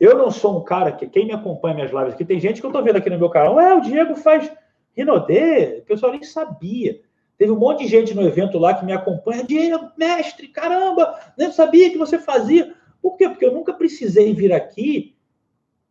Eu 0.00 0.16
não 0.16 0.30
sou 0.30 0.58
um 0.58 0.64
cara 0.64 0.90
que, 0.90 1.06
quem 1.06 1.26
me 1.26 1.32
acompanha 1.32 1.74
minhas 1.74 1.92
lives 1.92 2.14
aqui, 2.14 2.24
tem 2.24 2.40
gente 2.40 2.60
que 2.60 2.66
eu 2.66 2.70
estou 2.70 2.82
vendo 2.82 2.96
aqui 2.96 3.08
no 3.08 3.18
meu 3.18 3.30
canal, 3.30 3.60
é, 3.60 3.74
o 3.74 3.80
Diego 3.80 4.16
faz 4.16 4.50
Rinodê, 4.96 5.78
o 5.80 5.84
pessoal 5.84 6.12
nem 6.12 6.22
sabia. 6.22 7.00
Teve 7.38 7.50
um 7.50 7.58
monte 7.58 7.84
de 7.84 7.88
gente 7.88 8.14
no 8.14 8.22
evento 8.22 8.58
lá 8.58 8.74
que 8.74 8.84
me 8.84 8.92
acompanha, 8.92 9.44
Diego, 9.44 9.90
mestre, 9.96 10.48
caramba, 10.48 11.18
nem 11.36 11.50
sabia 11.50 11.90
que 11.90 11.98
você 11.98 12.18
fazia. 12.18 12.74
Por 13.00 13.16
quê? 13.16 13.28
Porque 13.28 13.44
eu 13.44 13.52
nunca 13.52 13.72
precisei 13.72 14.32
vir 14.34 14.52
aqui 14.52 15.16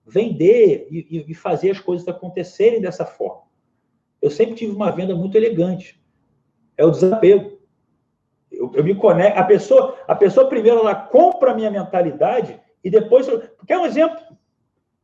vender 0.06 0.88
e, 0.89 1.26
e 1.28 1.34
fazer 1.34 1.72
as 1.72 1.80
coisas 1.80 2.08
acontecerem 2.08 2.82
dessa 2.82 3.06
forma. 3.06 3.43
Eu 4.22 4.30
sempre 4.30 4.56
tive 4.56 4.72
uma 4.72 4.91
venda 4.91 5.16
muito 5.16 5.36
elegante. 5.36 6.02
É 6.78 6.86
o 6.86 6.91
desapego 6.91 7.62
eu, 8.62 8.72
eu 8.76 8.84
me 8.84 8.93
conecto. 8.93 9.39
A 9.39 9.43
pessoa, 9.43 9.97
a 10.08 10.14
pessoa 10.14 10.47
primeiro 10.47 10.80
ela 10.80 10.93
compra 10.93 11.52
a 11.52 11.56
minha 11.56 11.72
mentalidade 11.72 12.60
e 12.84 12.89
depois. 12.89 13.28
Quer 13.66 13.78
um 13.80 13.86
exemplo? 13.86 14.22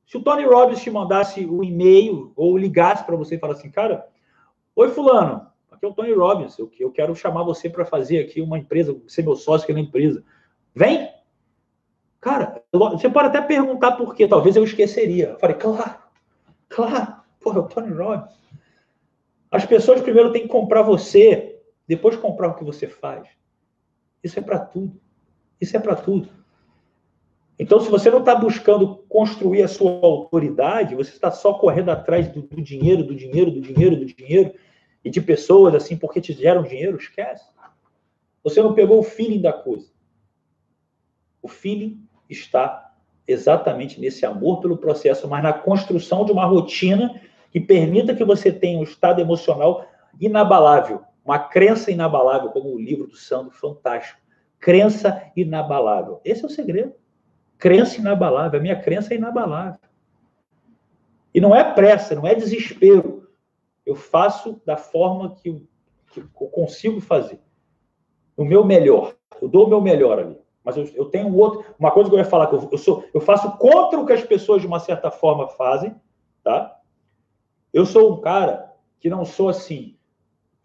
Se 0.07 0.15
o 0.15 0.21
Tony 0.21 0.45
Robbins 0.45 0.81
te 0.81 0.89
mandasse 0.89 1.45
um 1.45 1.61
e-mail 1.61 2.31
ou 2.33 2.57
ligasse 2.57 3.03
para 3.03 3.17
você 3.17 3.35
e 3.35 3.39
falasse 3.39 3.59
assim, 3.59 3.69
cara, 3.69 4.07
oi 4.73 4.89
fulano, 4.89 5.45
aqui 5.69 5.85
é 5.85 5.89
o 5.89 5.93
Tony 5.93 6.13
Robbins, 6.13 6.57
eu, 6.57 6.71
eu 6.79 6.89
quero 6.89 7.13
chamar 7.13 7.43
você 7.43 7.69
para 7.69 7.83
fazer 7.83 8.19
aqui 8.19 8.41
uma 8.41 8.57
empresa, 8.57 8.97
ser 9.05 9.23
meu 9.23 9.35
sócio 9.35 9.65
aqui 9.65 9.73
na 9.73 9.81
empresa. 9.81 10.23
Vem! 10.73 11.11
Cara, 12.21 12.63
você 12.71 13.09
pode 13.09 13.27
até 13.27 13.41
perguntar 13.41 13.91
por 13.91 14.15
quê, 14.15 14.27
talvez 14.27 14.55
eu 14.55 14.63
esqueceria. 14.63 15.31
Eu 15.31 15.39
falei, 15.39 15.57
claro, 15.57 15.95
claro, 16.69 17.15
porra, 17.41 17.57
é 17.57 17.61
o 17.61 17.67
Tony 17.67 17.91
Robbins. 17.91 18.37
As 19.51 19.65
pessoas 19.65 20.01
primeiro 20.01 20.31
têm 20.31 20.43
que 20.43 20.47
comprar 20.47 20.83
você, 20.83 21.59
depois 21.85 22.15
comprar 22.15 22.47
o 22.47 22.55
que 22.55 22.63
você 22.63 22.87
faz. 22.87 23.27
Isso 24.23 24.39
é 24.39 24.41
para 24.41 24.59
tudo. 24.59 24.99
Isso 25.59 25.75
é 25.75 25.79
para 25.79 25.95
tudo. 25.95 26.29
Então, 27.59 27.79
se 27.79 27.89
você 27.89 28.11
não 28.11 28.19
está 28.19 28.35
buscando 28.35 28.97
construir 29.09 29.63
a 29.63 29.67
sua 29.67 29.91
autoridade, 29.91 30.95
você 30.95 31.09
está 31.09 31.31
só 31.31 31.53
correndo 31.53 31.89
atrás 31.89 32.27
do, 32.27 32.43
do, 32.43 32.61
dinheiro, 32.61 33.03
do 33.03 33.15
dinheiro, 33.15 33.49
do 33.49 33.59
dinheiro, 33.59 33.95
do 33.95 34.05
dinheiro, 34.05 34.53
e 35.03 35.09
de 35.09 35.21
pessoas 35.21 35.73
assim, 35.73 35.97
porque 35.97 36.21
te 36.21 36.33
geram 36.33 36.63
dinheiro, 36.63 36.97
esquece. 36.97 37.45
Você 38.43 38.61
não 38.61 38.73
pegou 38.73 38.99
o 38.99 39.03
feeling 39.03 39.41
da 39.41 39.53
coisa. 39.53 39.87
O 41.41 41.47
feeling 41.47 42.05
está 42.29 42.93
exatamente 43.27 43.99
nesse 43.99 44.25
amor 44.25 44.61
pelo 44.61 44.77
processo, 44.77 45.27
mas 45.27 45.41
na 45.43 45.53
construção 45.53 46.25
de 46.25 46.31
uma 46.31 46.45
rotina 46.45 47.21
que 47.51 47.59
permita 47.59 48.15
que 48.15 48.23
você 48.23 48.51
tenha 48.51 48.79
um 48.79 48.83
estado 48.83 49.19
emocional 49.19 49.85
inabalável, 50.19 51.01
uma 51.25 51.39
crença 51.39 51.91
inabalável, 51.91 52.49
como 52.51 52.73
o 52.73 52.79
livro 52.79 53.07
do 53.07 53.15
Sandro, 53.15 53.51
fantástico. 53.51 54.19
Crença 54.59 55.23
inabalável. 55.35 56.21
Esse 56.23 56.43
é 56.43 56.47
o 56.47 56.49
segredo. 56.49 56.93
Crença 57.57 57.99
inabalável. 57.99 58.59
A 58.59 58.63
minha 58.63 58.79
crença 58.79 59.13
é 59.13 59.17
inabalável. 59.17 59.79
E 61.33 61.41
não 61.41 61.55
é 61.55 61.63
pressa, 61.73 62.15
não 62.15 62.25
é 62.25 62.33
desespero. 62.35 63.29
Eu 63.85 63.95
faço 63.95 64.61
da 64.65 64.77
forma 64.77 65.35
que 65.35 65.49
eu, 65.49 66.27
consigo 66.49 66.99
fazer. 66.99 67.39
O 68.35 68.43
meu 68.43 68.63
melhor. 68.63 69.15
Eu 69.41 69.47
dou 69.47 69.65
o 69.65 69.69
meu 69.69 69.81
melhor 69.81 70.19
ali. 70.19 70.39
Mas 70.63 70.75
eu, 70.77 70.85
eu 70.95 71.05
tenho 71.05 71.33
outro. 71.35 71.63
Uma 71.79 71.91
coisa 71.91 72.09
que 72.09 72.15
eu 72.15 72.19
ia 72.19 72.25
falar, 72.25 72.47
que 72.47 72.55
eu, 72.55 72.69
eu, 72.71 72.77
sou, 72.77 73.03
eu 73.13 73.21
faço 73.21 73.57
contra 73.57 73.99
o 73.99 74.05
que 74.05 74.13
as 74.13 74.23
pessoas, 74.23 74.61
de 74.61 74.67
uma 74.67 74.79
certa 74.79 75.09
forma, 75.11 75.47
fazem. 75.47 75.95
Tá? 76.43 76.79
Eu 77.73 77.85
sou 77.85 78.13
um 78.13 78.21
cara 78.21 78.73
que 78.99 79.09
não 79.09 79.25
sou 79.25 79.49
assim 79.49 79.97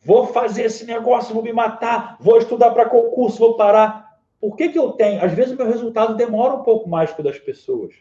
Vou 0.04 0.26
fazer 0.26 0.64
esse 0.64 0.84
negócio, 0.84 1.32
vou 1.32 1.42
me 1.42 1.52
matar, 1.52 2.16
vou 2.18 2.36
estudar 2.36 2.72
para 2.72 2.88
concurso, 2.88 3.38
vou 3.38 3.56
parar. 3.56 4.01
Por 4.42 4.56
que, 4.56 4.70
que 4.70 4.78
eu 4.78 4.90
tenho? 4.90 5.24
Às 5.24 5.32
vezes 5.32 5.52
o 5.52 5.56
meu 5.56 5.68
resultado 5.68 6.16
demora 6.16 6.54
um 6.54 6.64
pouco 6.64 6.88
mais 6.88 7.12
que 7.12 7.20
o 7.20 7.24
das 7.24 7.38
pessoas. 7.38 7.94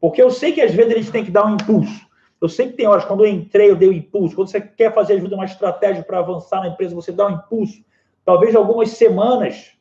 Porque 0.00 0.22
eu 0.22 0.30
sei 0.30 0.52
que 0.52 0.60
às 0.60 0.72
vezes 0.72 0.94
gente 0.94 1.10
tem 1.10 1.24
que 1.24 1.32
dar 1.32 1.44
um 1.44 1.54
impulso. 1.54 2.06
Eu 2.40 2.48
sei 2.48 2.68
que 2.68 2.74
tem 2.74 2.86
horas, 2.86 3.04
quando 3.04 3.24
eu 3.24 3.30
entrei, 3.32 3.68
eu 3.68 3.74
dei 3.74 3.88
um 3.88 3.92
impulso. 3.92 4.36
Quando 4.36 4.48
você 4.48 4.60
quer 4.60 4.94
fazer 4.94 5.14
ajuda, 5.14 5.34
uma 5.34 5.44
estratégia 5.44 6.04
para 6.04 6.20
avançar 6.20 6.60
na 6.60 6.68
empresa, 6.68 6.94
você 6.94 7.10
dá 7.10 7.26
um 7.26 7.32
impulso. 7.32 7.84
Talvez 8.24 8.54
algumas 8.54 8.90
semanas 8.90 9.72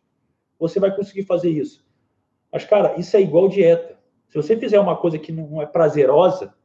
você 0.57 0.79
vai 0.79 0.95
conseguir 0.95 1.25
fazer 1.25 1.51
isso. 1.51 1.85
Mas, 2.51 2.65
cara, 2.65 2.95
isso 2.99 3.15
é 3.15 3.21
igual 3.21 3.47
dieta. 3.47 3.99
Se 4.29 4.37
você 4.37 4.57
fizer 4.57 4.79
uma 4.79 4.97
coisa 4.97 5.19
que 5.19 5.31
não 5.31 5.61
é 5.61 5.67
prazerosa, 5.67 6.55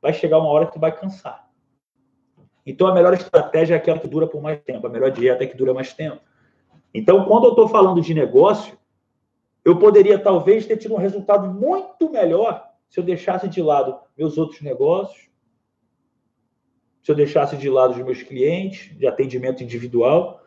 vai 0.00 0.14
chegar 0.14 0.38
uma 0.38 0.48
hora 0.48 0.64
que 0.64 0.72
tu 0.72 0.80
vai 0.80 0.96
cansar. 0.96 1.50
Então, 2.64 2.86
a 2.86 2.94
melhor 2.94 3.12
estratégia 3.12 3.74
é 3.74 3.76
aquela 3.76 3.98
que 3.98 4.08
dura 4.08 4.26
por 4.26 4.40
mais 4.40 4.58
tempo, 4.62 4.86
a 4.86 4.90
melhor 4.90 5.10
dieta 5.10 5.44
é 5.44 5.46
que 5.46 5.56
dura 5.56 5.74
mais 5.74 5.92
tempo. 5.92 6.29
Então, 6.92 7.24
quando 7.24 7.44
eu 7.44 7.50
estou 7.50 7.68
falando 7.68 8.00
de 8.00 8.12
negócio, 8.12 8.76
eu 9.64 9.78
poderia 9.78 10.18
talvez 10.18 10.66
ter 10.66 10.76
tido 10.76 10.94
um 10.94 10.98
resultado 10.98 11.48
muito 11.48 12.10
melhor 12.10 12.68
se 12.88 12.98
eu 12.98 13.04
deixasse 13.04 13.48
de 13.48 13.62
lado 13.62 13.96
meus 14.18 14.36
outros 14.36 14.60
negócios, 14.60 15.28
se 17.02 17.10
eu 17.10 17.14
deixasse 17.14 17.56
de 17.56 17.70
lado 17.70 17.92
os 17.92 18.04
meus 18.04 18.22
clientes 18.22 18.96
de 18.98 19.06
atendimento 19.06 19.62
individual, 19.62 20.42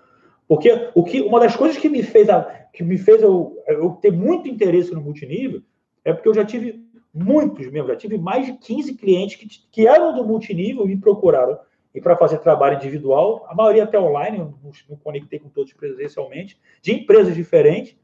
porque 0.48 0.90
o 0.94 1.04
que 1.04 1.22
uma 1.22 1.40
das 1.40 1.56
coisas 1.56 1.78
que 1.78 1.90
me 1.90 2.04
fez 2.04 2.30
a, 2.30 2.44
que 2.74 2.84
me 2.84 2.98
fez 2.98 3.22
eu, 3.22 3.58
eu 3.68 3.92
ter 4.02 4.12
muito 4.12 4.48
interesse 4.48 4.94
no 4.94 5.02
multinível 5.02 5.62
é 6.04 6.12
porque 6.12 6.28
eu 6.28 6.34
já 6.34 6.44
tive 6.44 6.84
muitos 7.14 7.72
mesmo, 7.72 7.88
já 7.88 7.96
tive 7.96 8.18
mais 8.18 8.46
de 8.46 8.54
15 8.54 8.96
clientes 8.96 9.38
que, 9.38 9.48
que 9.72 9.88
eram 9.88 10.14
do 10.14 10.26
multinível 10.26 10.84
e 10.84 10.88
me 10.90 10.98
procuraram 10.98 11.58
e 11.94 12.02
para 12.02 12.18
fazer 12.18 12.40
trabalho 12.40 12.78
individual, 12.78 13.46
a 13.48 13.54
maioria 13.54 13.84
até 13.84 14.00
online, 14.00 14.40
não, 14.40 14.56
não 14.90 14.98
conectei 14.98 15.40
com 15.40 15.50
todos 15.50 15.74
presencialmente, 15.74 16.60
de 16.82 16.94
empresas 16.94 17.36
diferentes. 17.36 17.96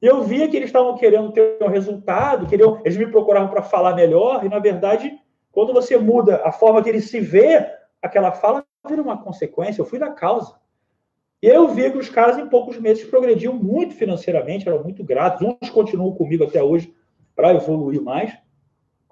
Eu 0.00 0.22
via 0.22 0.48
que 0.48 0.56
eles 0.56 0.68
estavam 0.68 0.96
querendo 0.96 1.30
ter 1.30 1.58
um 1.60 1.68
resultado, 1.68 2.46
queriam, 2.46 2.80
eles 2.84 2.96
me 2.96 3.06
procuravam 3.06 3.48
para 3.48 3.62
falar 3.62 3.94
melhor, 3.94 4.44
e 4.44 4.48
na 4.48 4.58
verdade, 4.58 5.12
quando 5.52 5.72
você 5.72 5.98
muda 5.98 6.40
a 6.44 6.50
forma 6.50 6.82
que 6.82 6.88
ele 6.88 7.00
se 7.00 7.20
vê, 7.20 7.70
aquela 8.00 8.32
fala 8.32 8.64
vira 8.88 9.02
uma 9.02 9.22
consequência. 9.22 9.80
Eu 9.80 9.86
fui 9.86 9.98
da 9.98 10.10
causa. 10.10 10.56
E 11.42 11.46
eu 11.46 11.68
vi 11.68 11.90
que 11.90 11.98
os 11.98 12.08
caras, 12.08 12.38
em 12.38 12.48
poucos 12.48 12.78
meses, 12.78 13.04
progrediam 13.04 13.54
muito 13.54 13.94
financeiramente, 13.94 14.68
eram 14.68 14.82
muito 14.82 15.04
gratos. 15.04 15.46
Uns 15.62 15.70
continuam 15.70 16.12
comigo 16.14 16.44
até 16.44 16.62
hoje 16.62 16.92
para 17.34 17.52
evoluir 17.52 18.00
mais. 18.00 18.32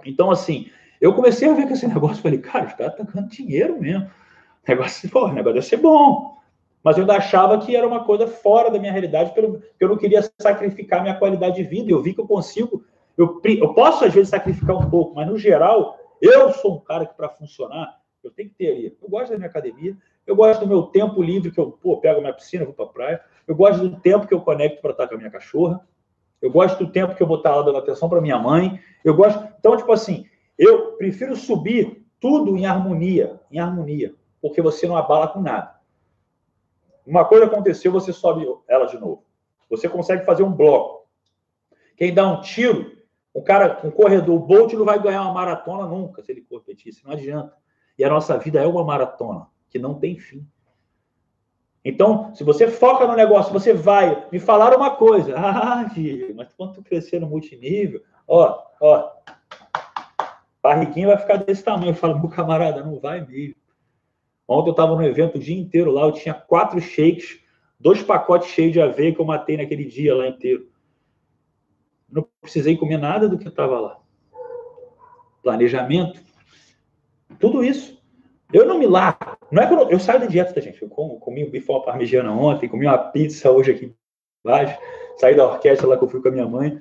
Então, 0.05 0.31
assim, 0.31 0.71
eu 1.01 1.15
comecei 1.15 1.49
a 1.49 1.55
ver 1.55 1.67
que 1.67 1.73
esse 1.73 1.87
negócio, 1.87 2.23
falei, 2.23 2.39
cara, 2.39 2.67
os 2.67 2.75
caras 2.75 2.93
estão 2.93 3.07
ganhando 3.07 3.31
dinheiro 3.31 3.81
mesmo. 3.81 4.05
O 4.05 4.71
negócio, 4.71 5.09
pô, 5.11 5.25
o 5.25 5.33
negócio 5.33 5.55
deve 5.55 5.67
ser 5.67 5.79
bom. 5.79 6.39
Mas 6.83 6.97
eu 6.97 7.03
ainda 7.03 7.17
achava 7.17 7.59
que 7.59 7.75
era 7.77 7.87
uma 7.87 8.05
coisa 8.05 8.27
fora 8.27 8.71
da 8.71 8.79
minha 8.79 8.93
realidade, 8.93 9.33
porque 9.35 9.63
eu 9.81 9.89
não 9.89 9.97
queria 9.97 10.23
sacrificar 10.39 11.03
minha 11.03 11.17
qualidade 11.19 11.57
de 11.57 11.63
vida. 11.63 11.91
Eu 11.91 12.03
vi 12.03 12.15
que 12.15 12.21
eu 12.21 12.27
consigo, 12.27 12.85
eu, 13.17 13.41
eu 13.45 13.75
posso 13.75 14.05
às 14.05 14.15
vezes 14.15 14.31
sacrificar 14.31 14.77
um 14.77 14.89
pouco, 14.89 15.15
mas 15.15 15.27
no 15.27 15.39
geral, 15.39 15.99
eu 16.21 16.53
sou 16.53 16.77
um 16.77 16.81
cara 16.81 17.07
que 17.07 17.15
para 17.15 17.29
funcionar, 17.29 17.99
eu 18.23 18.31
tenho 18.31 18.49
que 18.51 18.55
ter 18.55 18.71
ali. 18.71 18.97
Eu 19.03 19.09
gosto 19.09 19.31
da 19.31 19.37
minha 19.37 19.49
academia, 19.49 19.97
eu 20.27 20.37
gosto 20.37 20.61
do 20.61 20.67
meu 20.67 20.83
tempo 20.85 21.23
livre, 21.23 21.51
que 21.51 21.59
eu 21.59 21.73
pô, 21.73 21.97
pego 21.99 22.21
minha 22.21 22.33
piscina, 22.33 22.65
vou 22.65 22.75
para 22.75 22.85
a 22.85 22.89
praia. 22.89 23.21
Eu 23.47 23.55
gosto 23.55 23.89
do 23.89 23.97
tempo 24.01 24.27
que 24.27 24.35
eu 24.35 24.41
conecto 24.41 24.81
para 24.81 24.93
estar 24.93 25.09
com 25.09 25.15
a 25.15 25.19
minha 25.19 25.31
cachorra. 25.31 25.81
Eu 26.41 26.51
gosto 26.51 26.85
do 26.85 26.91
tempo 26.91 27.15
que 27.15 27.23
eu 27.23 27.27
vou 27.27 27.39
estar 27.39 27.55
lá 27.55 27.63
dando 27.63 27.79
atenção 27.79 28.09
para 28.09 28.21
minha 28.21 28.39
mãe. 28.39 28.81
Eu 29.05 29.15
gosto. 29.15 29.47
Então, 29.59 29.77
tipo 29.77 29.93
assim, 29.93 30.27
eu 30.61 30.93
prefiro 30.93 31.35
subir 31.35 32.07
tudo 32.21 32.55
em 32.55 32.67
harmonia, 32.67 33.41
em 33.51 33.59
harmonia, 33.59 34.15
porque 34.43 34.61
você 34.61 34.87
não 34.87 34.95
abala 34.95 35.27
com 35.29 35.41
nada. 35.41 35.75
Uma 37.07 37.25
coisa 37.25 37.47
aconteceu, 37.47 37.91
você 37.91 38.13
sobe 38.13 38.47
ela 38.69 38.85
de 38.85 38.99
novo. 38.99 39.25
Você 39.71 39.89
consegue 39.89 40.27
fazer 40.27 40.43
um 40.43 40.53
bloco. 40.53 41.09
Quem 41.97 42.13
dá 42.13 42.29
um 42.29 42.43
tiro, 42.43 42.93
o 43.33 43.43
cara, 43.43 43.81
um 43.83 43.91
corredor, 43.91 44.37
o 44.37 44.47
Bolt 44.47 44.75
não 44.75 44.85
vai 44.85 45.03
ganhar 45.03 45.23
uma 45.23 45.33
maratona 45.33 45.87
nunca 45.87 46.23
se 46.23 46.31
ele 46.31 46.43
competisse, 46.43 47.07
não 47.07 47.13
adianta. 47.13 47.57
E 47.99 48.05
a 48.05 48.11
nossa 48.11 48.37
vida 48.37 48.61
é 48.61 48.67
uma 48.67 48.85
maratona 48.85 49.47
que 49.71 49.79
não 49.79 49.95
tem 49.95 50.19
fim. 50.19 50.47
Então, 51.83 52.35
se 52.35 52.45
você 52.45 52.69
foca 52.69 53.07
no 53.07 53.17
negócio, 53.17 53.51
você 53.51 53.73
vai. 53.73 54.29
Me 54.31 54.39
falaram 54.39 54.77
uma 54.77 54.95
coisa. 54.95 55.35
Ah, 55.41 55.89
filho, 55.89 56.35
mas 56.37 56.53
quando 56.53 56.75
tu 56.75 56.83
crescer 56.83 57.19
no 57.19 57.27
multinível, 57.27 58.03
ó, 58.29 58.63
ó, 58.79 59.11
barriguinha 60.63 61.09
vai 61.09 61.19
ficar 61.19 61.37
desse 61.37 61.63
tamanho. 61.63 61.91
Eu 61.91 61.95
falo, 61.95 62.19
meu 62.19 62.29
camarada, 62.29 62.83
não 62.83 62.99
vai 62.99 63.25
mesmo. 63.25 63.57
Ontem 64.47 64.71
eu 64.71 64.73
estava 64.73 64.95
no 64.97 65.03
evento 65.05 65.37
o 65.37 65.41
dia 65.41 65.59
inteiro 65.59 65.91
lá, 65.91 66.03
eu 66.03 66.13
tinha 66.13 66.35
quatro 66.35 66.81
shakes, 66.81 67.41
dois 67.79 68.03
pacotes 68.03 68.49
cheios 68.49 68.73
de 68.73 68.81
aveia 68.81 69.15
que 69.15 69.21
eu 69.21 69.25
matei 69.25 69.57
naquele 69.57 69.85
dia 69.85 70.15
lá 70.15 70.27
inteiro. 70.27 70.69
Não 72.11 72.27
precisei 72.41 72.77
comer 72.77 72.99
nada 72.99 73.29
do 73.29 73.39
que 73.39 73.47
estava 73.47 73.79
lá. 73.79 73.99
Planejamento. 75.43 76.21
Tudo 77.39 77.63
isso. 77.63 78.01
Eu 78.53 78.67
não 78.67 78.79
me 78.79 78.87
largo. 78.87 79.39
Não 79.53 79.63
é 79.63 79.67
que 79.69 79.73
eu, 79.73 79.89
eu 79.89 80.01
saio 80.01 80.19
da 80.19 80.27
dieta, 80.27 80.53
tá, 80.53 80.61
gente? 80.61 80.83
Eu 80.83 80.89
como, 80.89 81.21
comi 81.21 81.45
um 81.45 81.51
bifão 81.51 81.81
parmegiana 81.83 82.33
ontem, 82.33 82.69
comi 82.69 82.87
uma 82.87 82.99
pizza 82.99 83.51
hoje 83.51 83.71
aqui 83.71 83.95
embaixo, 84.45 84.77
saí 85.17 85.37
da 85.37 85.47
orquestra 85.47 85.87
lá 85.87 85.97
que 85.97 86.03
eu 86.03 86.09
fui 86.09 86.21
com 86.21 86.29
a 86.29 86.33
minha 86.33 86.49
mãe. 86.49 86.81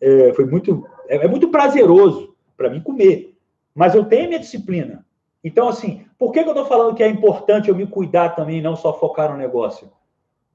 É, 0.00 0.32
foi 0.32 0.46
muito, 0.46 0.88
é, 1.06 1.16
é 1.16 1.28
muito 1.28 1.50
prazeroso 1.50 2.29
para 2.60 2.68
mim 2.68 2.82
comer. 2.82 3.34
Mas 3.74 3.94
eu 3.94 4.04
tenho 4.04 4.28
minha 4.28 4.38
disciplina. 4.38 5.02
Então, 5.42 5.66
assim, 5.66 6.04
por 6.18 6.30
que, 6.30 6.42
que 6.42 6.48
eu 6.50 6.52
estou 6.52 6.66
falando 6.66 6.94
que 6.94 7.02
é 7.02 7.08
importante 7.08 7.70
eu 7.70 7.74
me 7.74 7.86
cuidar 7.86 8.36
também, 8.36 8.60
não 8.60 8.76
só 8.76 8.92
focar 8.92 9.30
no 9.30 9.38
negócio? 9.38 9.90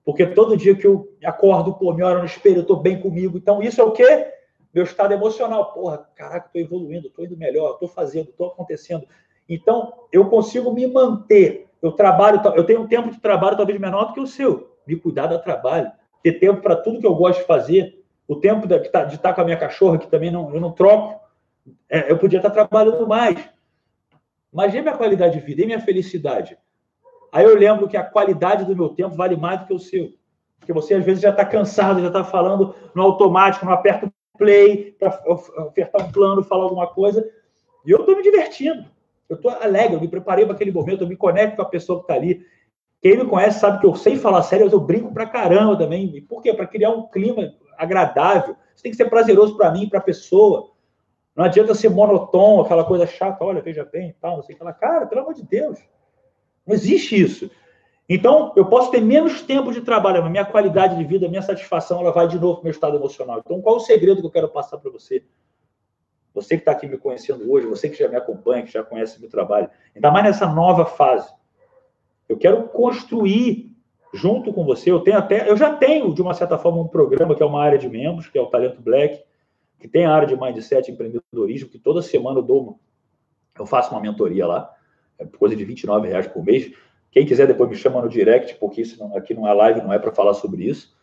Porque 0.05 0.23
todo 0.27 0.55
dia 0.55 0.75
que 0.75 0.85
eu 0.85 1.11
acordo, 1.25 1.73
pô, 1.73 1.91
me 1.91 2.03
olho 2.03 2.19
no 2.19 2.25
espelho, 2.25 2.57
eu 2.57 2.61
estou 2.61 2.77
bem 2.77 3.01
comigo. 3.01 3.39
Então, 3.39 3.63
isso 3.63 3.81
é 3.81 3.83
o 3.83 3.91
quê? 3.91 4.27
Meu 4.71 4.83
estado 4.83 5.15
emocional. 5.15 5.73
Porra, 5.73 6.07
caraca, 6.15 6.45
estou 6.45 6.61
evoluindo, 6.61 7.07
estou 7.07 7.25
indo 7.25 7.35
melhor, 7.35 7.71
estou 7.71 7.87
fazendo, 7.87 8.29
estou 8.29 8.49
acontecendo. 8.49 9.07
Então, 9.49 9.91
eu 10.11 10.29
consigo 10.29 10.71
me 10.71 10.85
manter. 10.85 11.65
Eu 11.81 11.91
trabalho, 11.91 12.39
eu 12.55 12.63
tenho 12.63 12.81
um 12.81 12.87
tempo 12.87 13.09
de 13.09 13.19
trabalho 13.19 13.57
talvez 13.57 13.79
menor 13.79 14.05
do 14.05 14.13
que 14.13 14.19
o 14.19 14.27
seu. 14.27 14.77
Me 14.85 14.95
cuidar 14.95 15.25
do 15.25 15.41
trabalho. 15.41 15.91
Ter 16.21 16.33
tempo 16.33 16.61
para 16.61 16.75
tudo 16.75 16.99
que 16.99 17.07
eu 17.07 17.15
gosto 17.15 17.39
de 17.39 17.47
fazer. 17.47 18.03
O 18.27 18.35
tempo 18.35 18.67
de, 18.67 18.77
tá, 18.89 19.05
estar 19.05 19.33
com 19.33 19.41
a 19.41 19.43
minha 19.43 19.57
cachorra, 19.57 19.97
que 19.97 20.07
também 20.07 20.29
não, 20.29 20.53
eu 20.53 20.61
não 20.61 20.71
troco 20.71 21.24
é, 21.89 22.11
eu 22.11 22.18
podia 22.18 22.39
estar 22.39 22.49
trabalhando 22.49 23.07
mais. 23.07 23.38
Mas 24.51 24.74
e 24.74 24.82
minha 24.82 24.95
qualidade 24.95 25.39
de 25.39 25.45
vida? 25.45 25.61
E 25.63 25.66
minha 25.66 25.80
felicidade? 25.80 26.57
Aí 27.32 27.43
eu 27.43 27.55
lembro 27.55 27.88
que 27.88 27.97
a 27.97 28.03
qualidade 28.03 28.66
do 28.66 28.76
meu 28.76 28.89
tempo 28.89 29.16
vale 29.16 29.36
mais 29.36 29.59
do 29.59 29.68
que 29.68 29.74
o 29.74 29.80
seu. 29.80 30.13
Porque 30.59 30.72
você, 30.72 30.95
às 30.95 31.03
vezes, 31.03 31.22
já 31.22 31.30
está 31.30 31.45
cansado, 31.45 32.01
já 32.01 32.07
está 32.07 32.24
falando 32.24 32.74
no 32.93 33.03
automático, 33.03 33.66
não 33.66 33.74
aperta 33.74 34.07
o 34.07 34.38
play 34.38 34.95
para 34.97 35.22
ofertar 35.28 36.07
um 36.07 36.11
plano, 36.11 36.43
falar 36.43 36.63
alguma 36.63 36.88
coisa. 36.88 37.30
E 37.86 37.91
eu 37.91 37.99
estou 37.99 38.16
me 38.16 38.24
divertindo. 38.24 38.86
Eu 39.28 39.36
estou 39.36 39.51
alegre, 39.51 39.95
eu 39.95 40.01
me 40.01 40.07
preparei 40.07 40.45
para 40.45 40.53
aquele 40.53 40.72
momento, 40.72 41.03
eu 41.03 41.07
me 41.07 41.16
conecto 41.16 41.55
com 41.55 41.61
a 41.61 41.66
pessoa 41.70 41.99
que 41.99 42.03
está 42.05 42.13
ali. 42.13 42.45
Quem 43.01 43.18
me 43.18 43.26
conhece 43.26 43.59
sabe 43.59 43.80
que 43.80 43.86
eu 43.86 43.95
sei 43.95 44.18
falar 44.18 44.41
sério, 44.43 44.66
mas 44.66 44.74
eu 44.74 44.80
brinco 44.80 45.13
pra 45.13 45.28
caramba 45.28 45.78
também. 45.78 46.22
Por 46.22 46.41
quê? 46.41 46.53
Para 46.53 46.66
criar 46.68 46.91
um 46.91 47.07
clima 47.07 47.53
agradável. 47.78 48.55
Isso 48.74 48.84
tem 48.84 48.91
que 48.91 48.97
ser 48.97 49.09
prazeroso 49.09 49.57
para 49.57 49.72
mim, 49.72 49.89
para 49.89 49.99
a 49.99 50.03
pessoa. 50.03 50.72
Não 51.36 51.43
adianta 51.43 51.75
ser 51.75 51.89
monotom, 51.89 52.61
aquela 52.61 52.86
coisa 52.86 53.05
chata, 53.05 53.43
olha, 53.43 53.61
veja 53.61 53.83
bem 53.83 54.09
e 54.09 54.13
tal, 54.13 54.38
não 54.38 54.43
sei 54.43 54.55
o 54.55 54.57
que 54.57 54.63
lá. 54.63 54.71
Cara, 54.71 55.05
pelo 55.05 55.21
amor 55.21 55.33
de 55.33 55.43
Deus. 55.43 55.79
Não 56.65 56.73
existe 56.73 57.19
isso. 57.19 57.51
Então, 58.07 58.53
eu 58.55 58.65
posso 58.67 58.91
ter 58.91 59.01
menos 59.01 59.41
tempo 59.41 59.71
de 59.71 59.81
trabalho, 59.81 60.21
mas 60.21 60.31
minha 60.31 60.45
qualidade 60.45 60.95
de 60.95 61.03
vida, 61.03 61.27
minha 61.27 61.41
satisfação, 61.41 61.99
ela 61.99 62.11
vai 62.11 62.27
de 62.27 62.39
novo 62.39 62.55
para 62.55 62.61
o 62.61 62.63
meu 62.63 62.71
estado 62.71 62.95
emocional. 62.95 63.41
Então, 63.43 63.61
qual 63.61 63.75
o 63.75 63.79
segredo 63.79 64.21
que 64.21 64.27
eu 64.27 64.31
quero 64.31 64.47
passar 64.47 64.77
para 64.77 64.91
você? 64.91 65.23
Você 66.33 66.55
que 66.55 66.61
está 66.61 66.71
aqui 66.71 66.88
me 66.88 66.97
conhecendo 66.97 67.51
hoje, 67.51 67.65
você 67.65 67.89
que 67.89 67.97
já 67.97 68.07
me 68.07 68.15
acompanha, 68.15 68.63
que 68.63 68.71
já 68.71 68.83
conhece 68.83 69.19
meu 69.19 69.29
trabalho, 69.29 69.69
ainda 69.95 70.11
mais 70.11 70.25
nessa 70.25 70.45
nova 70.47 70.86
fase. 70.86 71.33
Eu 72.29 72.38
quero 72.38 72.67
construir 72.69 73.75
junto 74.13 74.53
com 74.53 74.63
você. 74.63 74.91
Eu 74.91 74.99
tenho 74.99 75.17
até, 75.17 75.49
eu 75.49 75.57
já 75.57 75.75
tenho, 75.75 76.13
de 76.13 76.21
uma 76.21 76.33
certa 76.33 76.57
forma, 76.57 76.81
um 76.81 76.88
programa 76.88 77.36
que 77.36 77.43
é 77.43 77.45
uma 77.45 77.61
área 77.61 77.77
de 77.77 77.89
membros, 77.89 78.27
que 78.27 78.38
é 78.38 78.41
o 78.41 78.47
Talento 78.47 78.81
Black 78.81 79.23
que 79.80 79.88
tem 79.88 80.05
a 80.05 80.13
área 80.13 80.28
de 80.28 80.36
mindset 80.36 80.91
empreendedorismo, 80.91 81.69
que 81.69 81.80
toda 81.80 82.01
semana 82.01 82.39
eu 82.39 82.43
dou 82.43 82.63
uma, 82.63 82.76
eu 83.57 83.65
faço 83.65 83.91
uma 83.91 84.01
mentoria 84.01 84.47
lá, 84.47 84.73
é 85.17 85.26
coisa 85.26 85.55
de 85.55 85.63
29 85.63 86.07
reais 86.07 86.28
por 86.28 86.43
mês. 86.43 86.71
Quem 87.11 87.26
quiser 87.26 87.47
depois 87.47 87.69
me 87.69 87.76
chama 87.76 88.01
no 88.01 88.09
direct, 88.09 88.55
porque 88.55 88.82
isso 88.82 88.99
não, 88.99 89.15
aqui 89.15 89.34
não 89.34 89.47
é 89.47 89.53
live, 89.53 89.82
não 89.82 89.93
é 89.93 89.99
para 89.99 90.11
falar 90.11 90.34
sobre 90.34 90.65
isso. 90.65 90.94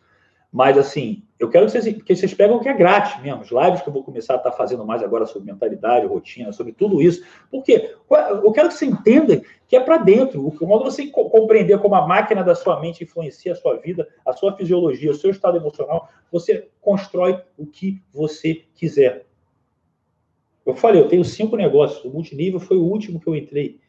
Mas, 0.53 0.77
assim, 0.77 1.23
eu 1.39 1.49
quero 1.49 1.65
que 1.65 1.71
vocês, 1.71 2.03
que 2.03 2.15
vocês 2.15 2.31
pegam 2.31 2.57
o 2.57 2.59
que 2.59 2.69
é 2.69 2.73
grátis 2.75 3.19
mesmo. 3.23 3.41
Os 3.41 3.49
lives 3.49 3.81
que 3.81 3.89
eu 3.89 3.93
vou 3.93 4.03
começar 4.03 4.35
a 4.35 4.37
estar 4.37 4.51
tá 4.51 4.55
fazendo 4.55 4.85
mais 4.85 5.01
agora 5.01 5.25
sobre 5.25 5.51
mentalidade, 5.51 6.05
rotina, 6.05 6.51
sobre 6.51 6.73
tudo 6.73 7.01
isso. 7.01 7.25
Porque 7.49 7.95
eu 8.07 8.51
quero 8.51 8.69
que 8.69 8.75
você 8.75 8.85
entenda 8.85 9.41
que 9.67 9.75
é 9.75 9.79
para 9.79 9.97
dentro. 9.97 10.47
O 10.47 10.67
modo 10.67 10.83
você 10.83 11.07
compreender 11.07 11.79
como 11.79 11.95
a 11.95 12.07
máquina 12.07 12.43
da 12.43 12.53
sua 12.53 12.79
mente 12.79 13.03
influencia 13.03 13.53
a 13.53 13.55
sua 13.55 13.77
vida, 13.77 14.07
a 14.23 14.31
sua 14.31 14.55
fisiologia, 14.55 15.09
o 15.09 15.15
seu 15.15 15.31
estado 15.31 15.57
emocional, 15.57 16.07
você 16.31 16.69
constrói 16.79 17.41
o 17.57 17.65
que 17.65 17.99
você 18.13 18.61
quiser. 18.75 19.25
Eu 20.63 20.75
falei, 20.75 21.01
eu 21.01 21.07
tenho 21.07 21.25
cinco 21.25 21.55
negócios. 21.55 22.05
O 22.05 22.11
multinível 22.11 22.59
foi 22.59 22.77
o 22.77 22.83
último 22.83 23.19
que 23.19 23.27
eu 23.27 23.35
entrei. 23.35 23.79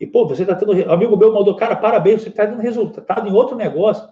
E, 0.00 0.06
pô, 0.06 0.26
você 0.26 0.40
está 0.40 0.54
tendo. 0.54 0.72
Amigo 0.90 1.18
meu 1.18 1.34
mandou, 1.34 1.54
cara, 1.54 1.76
parabéns, 1.76 2.22
você 2.22 2.30
está 2.30 2.46
tendo 2.46 2.62
resultado 2.62 3.28
em 3.28 3.32
outro 3.34 3.54
negócio. 3.54 4.10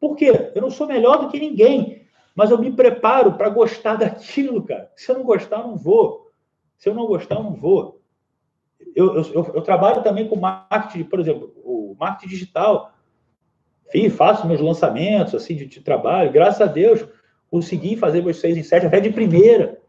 Por 0.00 0.16
quê? 0.16 0.50
Eu 0.54 0.62
não 0.62 0.70
sou 0.70 0.86
melhor 0.86 1.18
do 1.18 1.28
que 1.28 1.38
ninguém, 1.38 2.06
mas 2.34 2.50
eu 2.50 2.58
me 2.58 2.72
preparo 2.72 3.34
para 3.34 3.50
gostar 3.50 3.96
daquilo, 4.00 4.62
cara. 4.62 4.90
Se 4.96 5.10
eu 5.12 5.18
não 5.18 5.24
gostar, 5.24 5.60
eu 5.60 5.68
não 5.68 5.76
vou. 5.76 6.30
Se 6.78 6.88
eu 6.88 6.94
não 6.94 7.06
gostar, 7.06 7.36
eu 7.36 7.44
não 7.44 7.54
vou. 7.54 8.00
Eu, 8.96 9.14
eu, 9.14 9.52
eu, 9.54 9.62
trabalho 9.62 10.02
também 10.02 10.26
com 10.26 10.36
marketing, 10.36 11.04
por 11.04 11.20
exemplo, 11.20 11.52
o 11.62 11.94
marketing 11.98 12.30
digital. 12.30 12.92
Fiz, 13.90 14.14
faço 14.16 14.46
meus 14.46 14.60
lançamentos 14.60 15.34
assim 15.34 15.54
de, 15.54 15.66
de, 15.66 15.80
trabalho. 15.80 16.32
Graças 16.32 16.60
a 16.60 16.66
Deus, 16.66 17.06
consegui 17.50 17.96
fazer 17.96 18.22
meus 18.22 18.40
seis 18.40 18.56
em 18.56 18.62
sete 18.62 18.86
até 18.86 18.98
de 18.98 19.10
primeira. 19.10 19.80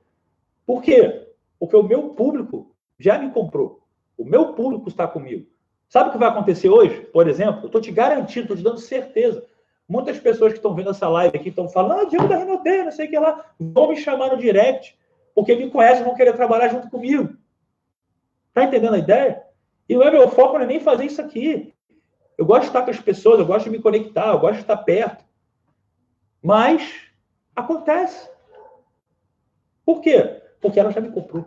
Por 0.65 0.81
quê? 0.81 1.27
Porque 1.57 1.75
o 1.75 1.83
meu 1.83 2.09
público 2.09 2.75
já 2.99 3.17
me 3.17 3.31
comprou. 3.31 3.81
O 4.17 4.25
meu 4.25 4.53
público 4.53 4.89
está 4.89 5.07
comigo. 5.07 5.47
Sabe 5.87 6.09
o 6.09 6.11
que 6.11 6.17
vai 6.17 6.29
acontecer 6.29 6.69
hoje? 6.69 7.01
Por 7.13 7.27
exemplo, 7.27 7.63
eu 7.63 7.65
estou 7.67 7.81
te 7.81 7.91
garantindo, 7.91 8.41
estou 8.41 8.57
te 8.57 8.63
dando 8.63 8.79
certeza. 8.79 9.45
Muitas 9.87 10.19
pessoas 10.19 10.53
que 10.53 10.59
estão 10.59 10.73
vendo 10.73 10.91
essa 10.91 11.09
live 11.09 11.37
aqui 11.37 11.49
estão 11.49 11.67
falando, 11.67 12.01
ah, 12.01 12.05
Diego 12.05 12.27
da 12.27 12.45
não 12.45 12.91
sei 12.91 13.07
o 13.07 13.09
que 13.09 13.19
lá, 13.19 13.45
vão 13.59 13.89
me 13.89 13.97
chamar 13.97 14.29
no 14.29 14.37
direct, 14.37 14.97
porque 15.35 15.55
me 15.55 15.69
conhecem, 15.69 16.03
vão 16.03 16.15
querer 16.15 16.33
trabalhar 16.33 16.69
junto 16.69 16.89
comigo. 16.89 17.35
Tá 18.53 18.63
entendendo 18.63 18.95
a 18.95 18.99
ideia? 18.99 19.43
E 19.87 19.95
não 19.95 20.03
é 20.03 20.11
meu 20.11 20.29
foco 20.29 20.57
não 20.57 20.63
é 20.63 20.67
nem 20.67 20.79
fazer 20.79 21.05
isso 21.05 21.21
aqui. 21.21 21.73
Eu 22.37 22.45
gosto 22.45 22.61
de 22.61 22.67
estar 22.67 22.83
com 22.83 22.91
as 22.91 22.99
pessoas, 22.99 23.39
eu 23.39 23.45
gosto 23.45 23.65
de 23.65 23.71
me 23.71 23.81
conectar, 23.81 24.29
eu 24.29 24.39
gosto 24.39 24.55
de 24.55 24.61
estar 24.61 24.77
perto. 24.77 25.23
Mas 26.41 27.07
acontece. 27.55 28.29
Por 29.85 30.01
quê? 30.01 30.41
Porque 30.59 30.79
ela 30.79 30.91
já 30.91 31.01
me 31.01 31.11
comprou. 31.11 31.45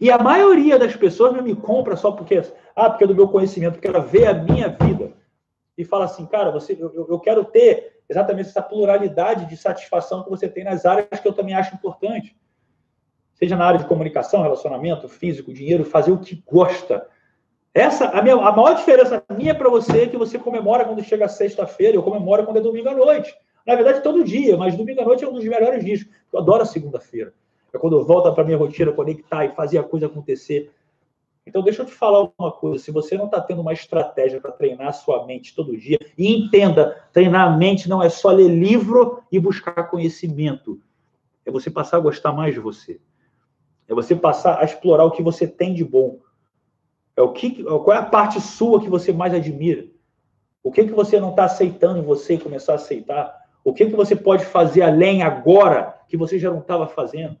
E 0.00 0.10
a 0.10 0.18
maioria 0.18 0.78
das 0.78 0.94
pessoas 0.94 1.32
não 1.32 1.42
me 1.42 1.56
compra 1.56 1.96
só 1.96 2.12
porque, 2.12 2.40
ah, 2.76 2.88
porque 2.88 3.04
é 3.04 3.06
do 3.06 3.14
meu 3.14 3.28
conhecimento, 3.28 3.72
porque 3.74 3.88
ela 3.88 4.00
vê 4.00 4.26
a 4.26 4.34
minha 4.34 4.68
vida 4.68 5.12
e 5.80 5.84
fala 5.84 6.04
assim, 6.04 6.26
cara, 6.26 6.50
você, 6.50 6.76
eu, 6.78 7.06
eu 7.08 7.18
quero 7.18 7.42
ter 7.44 8.02
exatamente 8.08 8.50
essa 8.50 8.60
pluralidade 8.60 9.46
de 9.46 9.56
satisfação 9.56 10.22
que 10.22 10.28
você 10.28 10.46
tem 10.46 10.62
nas 10.62 10.84
áreas 10.84 11.20
que 11.20 11.26
eu 11.26 11.32
também 11.32 11.54
acho 11.54 11.74
importante. 11.74 12.36
Seja 13.32 13.56
na 13.56 13.64
área 13.64 13.78
de 13.78 13.86
comunicação, 13.86 14.42
relacionamento, 14.42 15.08
físico, 15.08 15.54
dinheiro, 15.54 15.84
fazer 15.84 16.12
o 16.12 16.18
que 16.18 16.42
gosta. 16.46 17.06
Essa, 17.72 18.08
a, 18.08 18.20
minha, 18.20 18.34
a 18.34 18.52
maior 18.52 18.74
diferença 18.74 19.24
minha 19.30 19.54
para 19.54 19.70
você 19.70 20.02
é 20.02 20.06
que 20.06 20.18
você 20.18 20.38
comemora 20.38 20.84
quando 20.84 21.02
chega 21.02 21.26
sexta-feira, 21.28 21.96
eu 21.96 22.02
comemoro 22.02 22.44
quando 22.44 22.58
é 22.58 22.60
domingo 22.60 22.90
à 22.90 22.94
noite. 22.94 23.34
Na 23.66 23.74
verdade, 23.74 24.02
todo 24.02 24.22
dia, 24.22 24.56
mas 24.58 24.76
domingo 24.76 25.00
à 25.00 25.04
noite 25.04 25.24
é 25.24 25.28
um 25.28 25.32
dos 25.32 25.44
melhores 25.44 25.82
dias. 25.82 26.04
Eu 26.30 26.40
adoro 26.40 26.62
a 26.62 26.66
segunda-feira. 26.66 27.32
É 27.72 27.78
quando 27.78 27.96
eu 27.96 28.04
volto 28.04 28.30
para 28.34 28.44
minha 28.44 28.58
rotina, 28.58 28.92
conectar 28.92 29.46
e 29.46 29.52
fazer 29.52 29.78
a 29.78 29.82
coisa 29.82 30.06
acontecer. 30.06 30.70
Então, 31.50 31.62
deixa 31.62 31.82
eu 31.82 31.86
te 31.86 31.92
falar 31.92 32.30
uma 32.38 32.52
coisa: 32.52 32.82
se 32.82 32.92
você 32.92 33.18
não 33.18 33.24
está 33.24 33.40
tendo 33.40 33.60
uma 33.60 33.72
estratégia 33.72 34.40
para 34.40 34.52
treinar 34.52 34.86
a 34.86 34.92
sua 34.92 35.26
mente 35.26 35.52
todo 35.52 35.76
dia, 35.76 35.98
e 36.16 36.32
entenda, 36.32 37.04
treinar 37.12 37.48
a 37.48 37.56
mente 37.56 37.88
não 37.88 38.00
é 38.00 38.08
só 38.08 38.30
ler 38.30 38.48
livro 38.48 39.20
e 39.32 39.38
buscar 39.40 39.82
conhecimento. 39.90 40.80
É 41.44 41.50
você 41.50 41.68
passar 41.68 41.96
a 41.96 42.00
gostar 42.00 42.30
mais 42.30 42.54
de 42.54 42.60
você. 42.60 43.00
É 43.88 43.92
você 43.92 44.14
passar 44.14 44.60
a 44.60 44.64
explorar 44.64 45.04
o 45.04 45.10
que 45.10 45.24
você 45.24 45.44
tem 45.44 45.74
de 45.74 45.84
bom. 45.84 46.20
É 47.16 47.22
o 47.22 47.32
que, 47.32 47.64
qual 47.64 47.92
é 47.92 47.98
a 47.98 48.04
parte 48.04 48.40
sua 48.40 48.80
que 48.80 48.88
você 48.88 49.12
mais 49.12 49.34
admira? 49.34 49.88
O 50.62 50.70
que, 50.70 50.84
que 50.84 50.92
você 50.92 51.18
não 51.18 51.30
está 51.30 51.46
aceitando 51.46 51.98
em 51.98 52.02
você 52.02 52.34
e 52.34 52.40
começar 52.40 52.74
a 52.74 52.76
aceitar? 52.76 53.36
O 53.64 53.74
que, 53.74 53.86
que 53.86 53.96
você 53.96 54.14
pode 54.14 54.44
fazer 54.44 54.82
além 54.82 55.24
agora 55.24 55.98
que 56.06 56.16
você 56.16 56.38
já 56.38 56.48
não 56.48 56.60
estava 56.60 56.86
fazendo? 56.86 57.36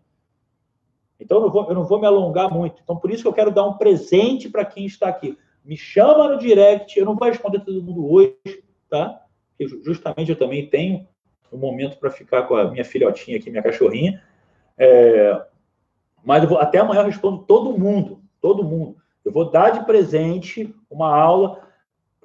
Então, 1.20 1.38
eu 1.38 1.42
não, 1.44 1.50
vou, 1.50 1.68
eu 1.68 1.74
não 1.74 1.84
vou 1.84 2.00
me 2.00 2.06
alongar 2.06 2.50
muito. 2.50 2.80
Então, 2.82 2.96
por 2.96 3.10
isso 3.10 3.22
que 3.22 3.28
eu 3.28 3.32
quero 3.32 3.50
dar 3.50 3.64
um 3.64 3.74
presente 3.74 4.48
para 4.48 4.64
quem 4.64 4.86
está 4.86 5.08
aqui. 5.08 5.36
Me 5.64 5.76
chama 5.76 6.28
no 6.28 6.38
direct, 6.38 6.98
eu 6.98 7.04
não 7.04 7.14
vou 7.14 7.28
responder 7.28 7.60
todo 7.60 7.82
mundo 7.82 8.10
hoje, 8.10 8.64
tá? 8.88 9.22
Porque 9.50 9.82
justamente 9.84 10.30
eu 10.30 10.38
também 10.38 10.66
tenho 10.66 11.06
um 11.52 11.58
momento 11.58 11.98
para 11.98 12.10
ficar 12.10 12.44
com 12.44 12.54
a 12.54 12.70
minha 12.70 12.84
filhotinha 12.84 13.36
aqui, 13.36 13.50
minha 13.50 13.62
cachorrinha. 13.62 14.22
É, 14.78 15.44
mas 16.24 16.44
vou, 16.44 16.58
até 16.58 16.78
amanhã 16.78 17.00
eu 17.00 17.06
respondo 17.06 17.44
todo 17.44 17.78
mundo, 17.78 18.20
todo 18.40 18.64
mundo. 18.64 18.96
Eu 19.24 19.32
vou 19.32 19.50
dar 19.50 19.70
de 19.70 19.84
presente 19.84 20.74
uma 20.90 21.14
aula, 21.14 21.60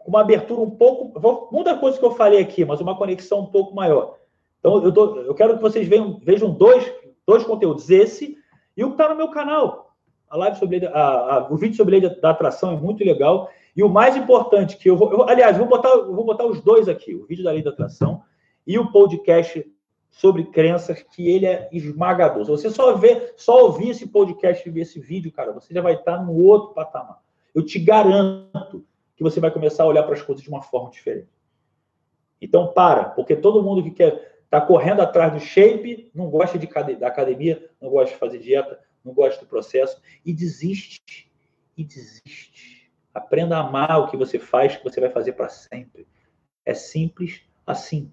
uma 0.05 0.21
abertura 0.21 0.61
um 0.61 0.69
pouco. 0.69 1.19
Vou, 1.19 1.49
muita 1.51 1.77
coisa 1.77 1.99
que 1.99 2.05
eu 2.05 2.11
falei 2.11 2.39
aqui, 2.39 2.63
mas 2.63 2.79
uma 2.79 2.97
conexão 2.97 3.41
um 3.41 3.47
pouco 3.47 3.75
maior. 3.75 4.15
Então, 4.59 4.83
eu, 4.83 5.25
eu 5.25 5.35
quero 5.35 5.55
que 5.55 5.61
vocês 5.61 5.87
vejam, 5.87 6.19
vejam 6.23 6.49
dois, 6.51 6.89
dois 7.27 7.43
conteúdos. 7.43 7.89
Esse 7.89 8.37
e 8.75 8.83
o 8.83 8.87
que 8.87 8.93
está 8.93 9.09
no 9.09 9.15
meu 9.15 9.29
canal. 9.29 9.95
A 10.29 10.37
live 10.37 10.57
sobre 10.57 10.85
a, 10.85 10.91
a, 10.91 11.47
o 11.51 11.55
vídeo 11.55 11.77
sobre 11.77 11.99
lei 11.99 12.09
da 12.19 12.29
atração 12.29 12.73
é 12.73 12.75
muito 12.75 13.03
legal. 13.03 13.49
E 13.75 13.83
o 13.83 13.89
mais 13.89 14.15
importante, 14.15 14.77
que 14.77 14.89
eu 14.89 14.97
vou. 14.97 15.11
Eu, 15.11 15.29
aliás, 15.29 15.57
vou 15.57 15.67
botar, 15.67 15.95
vou 15.97 16.25
botar 16.25 16.45
os 16.45 16.61
dois 16.61 16.87
aqui: 16.87 17.13
o 17.13 17.25
vídeo 17.25 17.43
da 17.43 17.51
lei 17.51 17.61
da 17.61 17.69
atração 17.69 18.23
e 18.65 18.79
o 18.79 18.91
podcast 18.91 19.65
sobre 20.09 20.45
crenças, 20.45 21.03
que 21.03 21.29
ele 21.29 21.45
é 21.45 21.67
esmagador. 21.73 22.45
Se 22.45 22.51
você 22.51 22.69
só 22.69 22.95
ver, 22.95 23.33
só 23.35 23.65
ouvir 23.65 23.89
esse 23.89 24.07
podcast 24.07 24.67
e 24.67 24.71
ver 24.71 24.81
esse 24.81 24.99
vídeo, 24.99 25.31
cara, 25.31 25.51
você 25.51 25.73
já 25.73 25.81
vai 25.81 25.95
estar 25.95 26.23
no 26.23 26.41
outro 26.41 26.73
patamar. 26.73 27.19
Eu 27.53 27.63
te 27.65 27.77
garanto 27.77 28.85
que 29.15 29.23
você 29.23 29.39
vai 29.39 29.51
começar 29.51 29.83
a 29.83 29.87
olhar 29.87 30.03
para 30.03 30.13
as 30.13 30.21
coisas 30.21 30.41
de 30.41 30.49
uma 30.49 30.61
forma 30.61 30.89
diferente. 30.89 31.27
Então, 32.41 32.67
para, 32.67 33.05
porque 33.05 33.35
todo 33.35 33.61
mundo 33.61 33.83
que 33.83 33.91
quer 33.91 34.34
Está 34.55 34.65
correndo 34.65 35.01
atrás 35.01 35.33
do 35.33 35.39
shape, 35.41 36.09
não 36.15 36.29
gosta 36.29 36.57
de, 36.57 36.65
da 36.95 37.07
academia, 37.09 37.69
não 37.81 37.89
gosta 37.89 38.13
de 38.13 38.17
fazer 38.17 38.39
dieta, 38.39 38.79
não 39.03 39.13
gosta 39.13 39.41
do 39.41 39.49
processo 39.49 40.01
e 40.25 40.31
desiste. 40.31 41.29
E 41.75 41.83
desiste. 41.83 42.89
Aprenda 43.13 43.57
a 43.57 43.67
amar 43.67 43.99
o 43.99 44.07
que 44.07 44.15
você 44.15 44.39
faz, 44.39 44.77
que 44.77 44.83
você 44.85 45.01
vai 45.01 45.09
fazer 45.09 45.33
para 45.33 45.49
sempre. 45.49 46.07
É 46.65 46.73
simples 46.73 47.41
assim. 47.67 48.09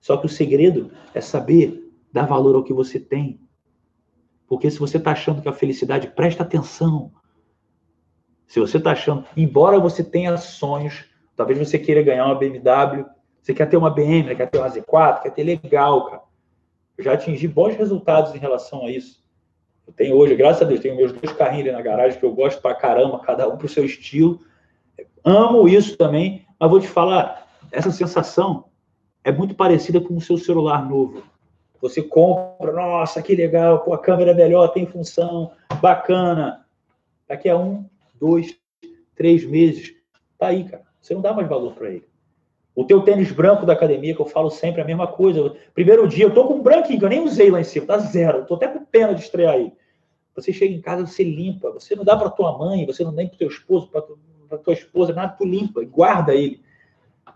Só 0.00 0.16
que 0.16 0.26
o 0.26 0.28
segredo 0.28 0.92
é 1.12 1.20
saber 1.20 1.92
dar 2.12 2.26
valor 2.26 2.54
ao 2.54 2.62
que 2.62 2.72
você 2.72 3.00
tem. 3.00 3.40
Porque 4.46 4.70
se 4.70 4.78
você 4.78 4.98
está 4.98 5.10
achando 5.10 5.42
que 5.42 5.48
a 5.48 5.52
felicidade, 5.52 6.06
presta 6.06 6.44
atenção. 6.44 7.12
Se 8.46 8.60
você 8.60 8.76
está 8.76 8.92
achando, 8.92 9.26
embora 9.36 9.80
você 9.80 10.04
tenha 10.04 10.36
sonhos, 10.36 11.06
talvez 11.34 11.58
você 11.58 11.76
queira 11.76 12.02
ganhar 12.02 12.26
uma 12.26 12.36
BMW, 12.36 13.04
você 13.42 13.52
quer 13.52 13.66
ter 13.66 13.76
uma 13.76 13.90
BM, 13.90 14.34
quer 14.36 14.48
ter 14.48 14.58
uma 14.58 14.70
Z4, 14.70 15.22
quer 15.22 15.30
ter 15.30 15.42
legal, 15.42 16.06
cara. 16.06 16.22
Eu 16.96 17.04
já 17.04 17.14
atingi 17.14 17.48
bons 17.48 17.74
resultados 17.74 18.32
em 18.34 18.38
relação 18.38 18.86
a 18.86 18.90
isso. 18.90 19.20
Eu 19.84 19.92
tenho 19.92 20.14
hoje, 20.16 20.36
graças 20.36 20.62
a 20.62 20.64
Deus, 20.64 20.78
tenho 20.78 20.96
meus 20.96 21.10
dois 21.12 21.32
carrinhos 21.36 21.66
ali 21.66 21.76
na 21.76 21.82
garagem 21.82 22.20
que 22.20 22.24
eu 22.24 22.32
gosto 22.32 22.62
pra 22.62 22.74
caramba, 22.74 23.18
cada 23.18 23.48
um 23.48 23.56
pro 23.56 23.68
seu 23.68 23.84
estilo. 23.84 24.40
Amo 25.24 25.68
isso 25.68 25.96
também, 25.96 26.46
mas 26.58 26.70
vou 26.70 26.78
te 26.78 26.86
falar, 26.86 27.48
essa 27.72 27.90
sensação 27.90 28.66
é 29.24 29.32
muito 29.32 29.56
parecida 29.56 30.00
com 30.00 30.16
o 30.16 30.20
seu 30.20 30.38
celular 30.38 30.88
novo. 30.88 31.24
Você 31.80 32.00
compra, 32.00 32.72
nossa, 32.72 33.20
que 33.20 33.34
legal, 33.34 33.80
pô, 33.80 33.92
a 33.92 33.98
câmera 33.98 34.30
é 34.30 34.34
melhor, 34.34 34.68
tem 34.68 34.86
função, 34.86 35.50
bacana. 35.80 36.64
Daqui 37.26 37.48
a 37.48 37.56
um, 37.56 37.84
dois, 38.14 38.56
três 39.16 39.44
meses, 39.44 39.92
tá 40.38 40.48
aí, 40.48 40.62
cara. 40.62 40.84
Você 41.00 41.12
não 41.12 41.20
dá 41.20 41.32
mais 41.32 41.48
valor 41.48 41.74
para 41.74 41.90
ele. 41.90 42.11
O 42.74 42.84
teu 42.84 43.02
tênis 43.02 43.30
branco 43.30 43.66
da 43.66 43.74
academia, 43.74 44.14
que 44.14 44.20
eu 44.20 44.26
falo 44.26 44.50
sempre 44.50 44.80
a 44.80 44.84
mesma 44.84 45.06
coisa. 45.06 45.54
Primeiro 45.74 46.08
dia, 46.08 46.24
eu 46.24 46.32
tô 46.32 46.46
com 46.46 46.54
um 46.54 46.62
branquinho, 46.62 46.98
que 46.98 47.04
eu 47.04 47.08
nem 47.08 47.22
usei 47.22 47.50
lá 47.50 47.60
em 47.60 47.64
cima, 47.64 47.86
tá 47.86 47.98
zero. 47.98 48.46
Tô 48.46 48.54
até 48.54 48.66
com 48.66 48.84
pena 48.84 49.14
de 49.14 49.20
estrear 49.20 49.54
aí. 49.54 49.72
Você 50.34 50.52
chega 50.52 50.74
em 50.74 50.80
casa, 50.80 51.06
você 51.06 51.22
limpa. 51.22 51.70
Você 51.72 51.94
não 51.94 52.04
dá 52.04 52.16
para 52.16 52.30
tua 52.30 52.56
mãe, 52.56 52.86
você 52.86 53.04
não 53.04 53.14
dá 53.14 53.22
para 53.24 53.36
teu 53.36 53.48
esposo, 53.48 53.88
para 53.88 54.58
tua 54.58 54.72
esposa, 54.72 55.12
nada, 55.12 55.34
tu 55.36 55.44
limpa 55.44 55.82
e 55.82 55.86
guarda 55.86 56.34
ele. 56.34 56.62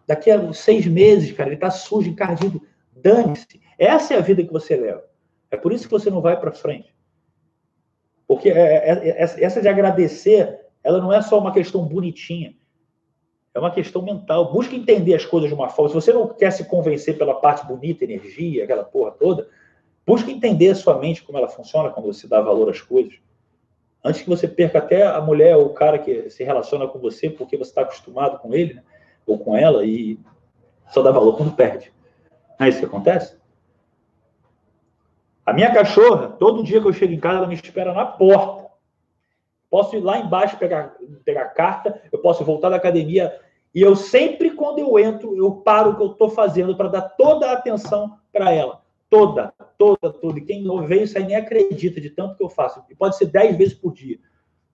Daqui 0.07 0.31
a 0.31 0.53
seis 0.55 0.87
meses, 0.87 1.33
cara, 1.33 1.51
ele 1.51 1.59
tá 1.59 1.71
sujo, 1.71 2.09
encardido. 2.09 2.63
Dane-se. 2.95 3.61
Essa 3.79 4.15
é 4.15 4.17
a 4.17 4.23
vida 4.23 4.43
que 4.43 4.53
você 4.53 4.75
leva. 4.75 5.05
É 5.51 5.57
por 5.57 5.71
isso 5.73 5.85
que 5.85 5.93
você 5.93 6.09
não 6.09 6.23
vai 6.23 6.41
para 6.41 6.53
frente. 6.53 6.95
Porque 8.27 8.49
é, 8.49 8.91
é, 8.91 9.09
é, 9.11 9.21
essa 9.21 9.61
de 9.61 9.69
agradecer, 9.69 10.61
ela 10.83 10.99
não 10.99 11.13
é 11.13 11.21
só 11.21 11.39
uma 11.39 11.53
questão 11.53 11.85
bonitinha 11.85 12.55
é 13.57 13.59
uma 13.59 13.71
questão 13.71 14.03
mental. 14.03 14.53
Busca 14.53 14.77
entender 14.77 15.15
as 15.15 15.25
coisas 15.25 15.49
de 15.49 15.55
uma 15.55 15.71
forma. 15.71 15.89
Se 15.89 15.95
você 15.95 16.13
não 16.13 16.29
quer 16.29 16.51
se 16.51 16.65
convencer 16.67 17.17
pela 17.17 17.35
parte 17.35 17.67
bonita, 17.67 18.05
energia, 18.05 18.65
aquela 18.65 18.85
porra 18.85 19.13
toda, 19.13 19.49
busca 20.07 20.31
entender 20.31 20.69
a 20.69 20.75
sua 20.75 20.99
mente 20.99 21.23
como 21.23 21.39
ela 21.39 21.49
funciona 21.49 21.89
quando 21.89 22.05
você 22.05 22.29
dá 22.29 22.39
valor 22.39 22.69
às 22.69 22.83
coisas. 22.83 23.15
Antes 24.05 24.21
que 24.21 24.29
você 24.29 24.47
perca 24.47 24.79
até 24.79 25.07
a 25.07 25.23
mulher 25.23 25.57
ou 25.57 25.67
o 25.67 25.73
cara 25.73 25.99
que 25.99 26.29
se 26.29 26.45
relaciona 26.45 26.87
com 26.87 26.99
você 26.99 27.31
porque 27.31 27.57
você 27.57 27.71
está 27.71 27.81
acostumado 27.81 28.39
com 28.41 28.53
ele 28.53 28.75
né? 28.75 28.83
ou 29.27 29.39
com 29.39 29.57
ela 29.57 29.87
e 29.87 30.21
só 30.91 31.01
dá 31.01 31.11
valor 31.11 31.39
quando 31.39 31.57
perde. 31.57 31.91
Não 32.61 32.67
é 32.67 32.69
isso 32.69 32.81
que 32.81 32.85
acontece? 32.85 33.39
A 35.47 35.55
minha 35.55 35.73
cachorra, 35.73 36.29
todo 36.29 36.63
dia 36.63 36.79
que 36.79 36.87
eu 36.87 36.93
chego 36.93 37.15
em 37.15 37.21
casa, 37.21 37.39
ela 37.39 37.47
me 37.47 37.55
espera 37.55 37.95
na 37.95 38.05
porta. 38.05 38.67
Posso 39.71 39.97
ir 39.97 40.01
lá 40.01 40.19
embaixo 40.19 40.59
pegar, 40.59 40.95
pegar 41.25 41.47
carta, 41.47 42.03
eu 42.13 42.19
posso 42.19 42.45
voltar 42.45 42.69
da 42.69 42.77
academia, 42.77 43.35
e 43.75 43.83
eu 43.83 43.95
sempre, 43.95 44.51
quando 44.53 44.79
eu 44.79 44.99
entro, 44.99 45.37
eu 45.37 45.53
paro 45.53 45.91
o 45.91 45.97
que 45.97 46.03
eu 46.03 46.13
estou 46.13 46.31
fazendo 46.31 46.77
para 46.77 46.89
dar 46.89 47.03
toda 47.03 47.51
a 47.51 47.53
atenção 47.53 48.17
para 48.33 48.53
ela. 48.53 48.81
Toda, 49.09 49.53
toda, 49.79 50.11
toda. 50.11 50.39
E 50.39 50.45
quem 50.45 50.63
não 50.63 50.87
vê 50.87 51.03
isso 51.03 51.17
aí 51.17 51.25
nem 51.25 51.37
acredita 51.37 52.01
de 52.01 52.11
tanto 52.11 52.37
que 52.37 52.43
eu 52.43 52.49
faço. 52.49 52.83
E 52.91 52.95
pode 52.95 53.17
ser 53.17 53.27
dez 53.27 53.57
vezes 53.57 53.75
por 53.75 53.93
dia. 53.93 54.19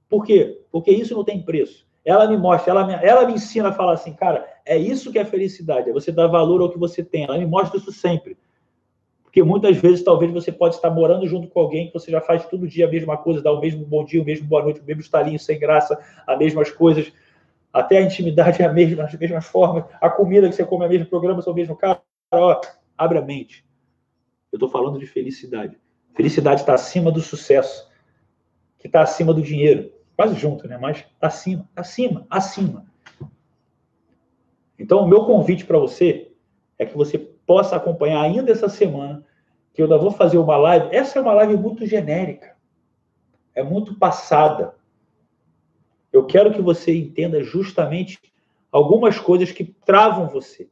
Por 0.08 0.24
quê? 0.24 0.62
Porque 0.70 0.90
isso 0.90 1.14
não 1.14 1.24
tem 1.24 1.42
preço. 1.42 1.86
Ela 2.04 2.26
me 2.28 2.36
mostra, 2.36 2.70
ela 2.70 2.86
me, 2.86 2.94
ela 2.94 3.26
me 3.26 3.34
ensina 3.34 3.68
a 3.68 3.72
falar 3.72 3.92
assim, 3.92 4.12
cara, 4.12 4.46
é 4.64 4.76
isso 4.76 5.12
que 5.12 5.18
é 5.18 5.24
felicidade, 5.24 5.88
é 5.88 5.92
você 5.92 6.10
dar 6.10 6.26
valor 6.26 6.60
ao 6.60 6.70
que 6.70 6.78
você 6.78 7.02
tem. 7.02 7.24
Ela 7.24 7.38
me 7.38 7.46
mostra 7.46 7.78
isso 7.78 7.92
sempre. 7.92 8.36
Porque 9.22 9.42
muitas 9.42 9.78
vezes, 9.78 10.04
talvez, 10.04 10.30
você 10.30 10.52
pode 10.52 10.74
estar 10.74 10.90
morando 10.90 11.26
junto 11.26 11.48
com 11.48 11.58
alguém 11.58 11.86
que 11.86 11.94
você 11.94 12.10
já 12.10 12.20
faz 12.20 12.44
todo 12.46 12.68
dia 12.68 12.86
a 12.86 12.90
mesma 12.90 13.16
coisa, 13.16 13.40
dá 13.40 13.50
o 13.50 13.60
mesmo 13.60 13.84
bom 13.86 14.04
dia, 14.04 14.20
o 14.20 14.24
mesmo 14.24 14.46
boa 14.46 14.62
noite, 14.62 14.80
o 14.80 14.84
mesmo 14.84 15.00
estalinho 15.00 15.38
sem 15.38 15.58
graça, 15.58 15.98
as 16.26 16.38
mesmas 16.38 16.70
coisas 16.70 17.10
até 17.72 17.98
a 17.98 18.02
intimidade 18.02 18.62
é 18.62 18.66
a 18.66 18.72
mesma, 18.72 19.04
das 19.04 19.14
mesmas 19.14 19.46
formas, 19.46 19.84
a 20.00 20.10
comida 20.10 20.48
que 20.48 20.54
você 20.54 20.64
come 20.64 20.84
é 20.84 20.86
a 20.86 20.90
mesma, 20.90 21.06
programa 21.06 21.40
são 21.40 21.52
o 21.52 21.56
mesmo 21.56 21.74
cara, 21.74 22.02
ó, 22.30 22.60
abre 22.96 23.18
a 23.18 23.22
mente. 23.22 23.64
Eu 24.52 24.56
estou 24.56 24.68
falando 24.68 24.98
de 24.98 25.06
felicidade. 25.06 25.78
Felicidade 26.14 26.60
está 26.60 26.74
acima 26.74 27.10
do 27.10 27.20
sucesso, 27.20 27.90
que 28.78 28.86
está 28.86 29.00
acima 29.00 29.32
do 29.32 29.40
dinheiro. 29.40 29.90
Quase 30.14 30.34
junto, 30.34 30.68
né? 30.68 30.76
Mas 30.76 30.98
está 30.98 31.28
acima, 31.28 31.68
acima, 31.74 32.26
acima. 32.28 32.84
Então, 34.78 34.98
o 34.98 35.08
meu 35.08 35.24
convite 35.24 35.64
para 35.64 35.78
você 35.78 36.32
é 36.78 36.84
que 36.84 36.96
você 36.96 37.18
possa 37.18 37.76
acompanhar 37.76 38.20
ainda 38.20 38.52
essa 38.52 38.68
semana, 38.68 39.24
que 39.72 39.80
eu 39.80 39.86
ainda 39.86 39.96
vou 39.96 40.10
fazer 40.10 40.36
uma 40.36 40.56
live. 40.56 40.94
Essa 40.94 41.18
é 41.18 41.22
uma 41.22 41.32
live 41.32 41.56
muito 41.56 41.86
genérica, 41.86 42.54
é 43.54 43.62
muito 43.62 43.94
passada. 43.94 44.74
Eu 46.12 46.26
quero 46.26 46.52
que 46.52 46.60
você 46.60 46.94
entenda 46.94 47.42
justamente 47.42 48.18
algumas 48.70 49.18
coisas 49.18 49.50
que 49.50 49.64
travam 49.64 50.28
você. 50.28 50.68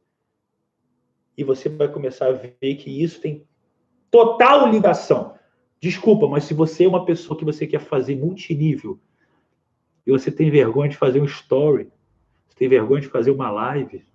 E 1.37 1.43
você 1.43 1.67
vai 1.69 1.87
começar 1.87 2.27
a 2.27 2.31
ver 2.31 2.75
que 2.75 3.03
isso 3.03 3.19
tem 3.19 3.47
total 4.09 4.69
ligação. 4.69 5.35
Desculpa, 5.79 6.27
mas 6.27 6.43
se 6.43 6.53
você 6.53 6.85
é 6.85 6.87
uma 6.87 7.05
pessoa 7.05 7.37
que 7.37 7.45
você 7.45 7.65
quer 7.65 7.79
fazer 7.79 8.15
multinível 8.15 8.99
e 10.05 10.11
você 10.11 10.31
tem 10.31 10.51
vergonha 10.51 10.89
de 10.89 10.97
fazer 10.97 11.19
um 11.19 11.25
story, 11.25 11.91
você 12.47 12.55
tem 12.55 12.69
vergonha 12.69 13.01
de 13.01 13.07
fazer 13.07 13.31
uma 13.31 13.49
live, 13.49 14.05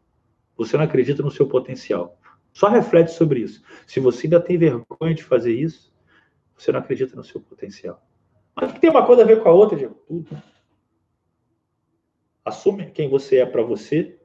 você 0.56 0.76
não 0.76 0.84
acredita 0.84 1.22
no 1.22 1.30
seu 1.30 1.46
potencial. 1.46 2.18
Só 2.52 2.68
reflete 2.68 3.12
sobre 3.12 3.40
isso. 3.40 3.62
Se 3.86 3.98
você 3.98 4.26
ainda 4.26 4.40
tem 4.40 4.56
vergonha 4.56 5.14
de 5.14 5.24
fazer 5.24 5.52
isso, 5.52 5.92
você 6.56 6.70
não 6.70 6.80
acredita 6.80 7.16
no 7.16 7.24
seu 7.24 7.40
potencial. 7.40 8.00
Mas 8.54 8.72
que 8.72 8.80
tem 8.80 8.88
uma 8.88 9.04
coisa 9.04 9.22
a 9.22 9.26
ver 9.26 9.42
com 9.42 9.48
a 9.48 9.52
outra, 9.52 9.76
Diego? 9.76 9.94
Tudo. 10.06 10.42
Assume 12.46 12.92
quem 12.92 13.08
você 13.08 13.38
é 13.38 13.44
para 13.44 13.60
você 13.60 14.16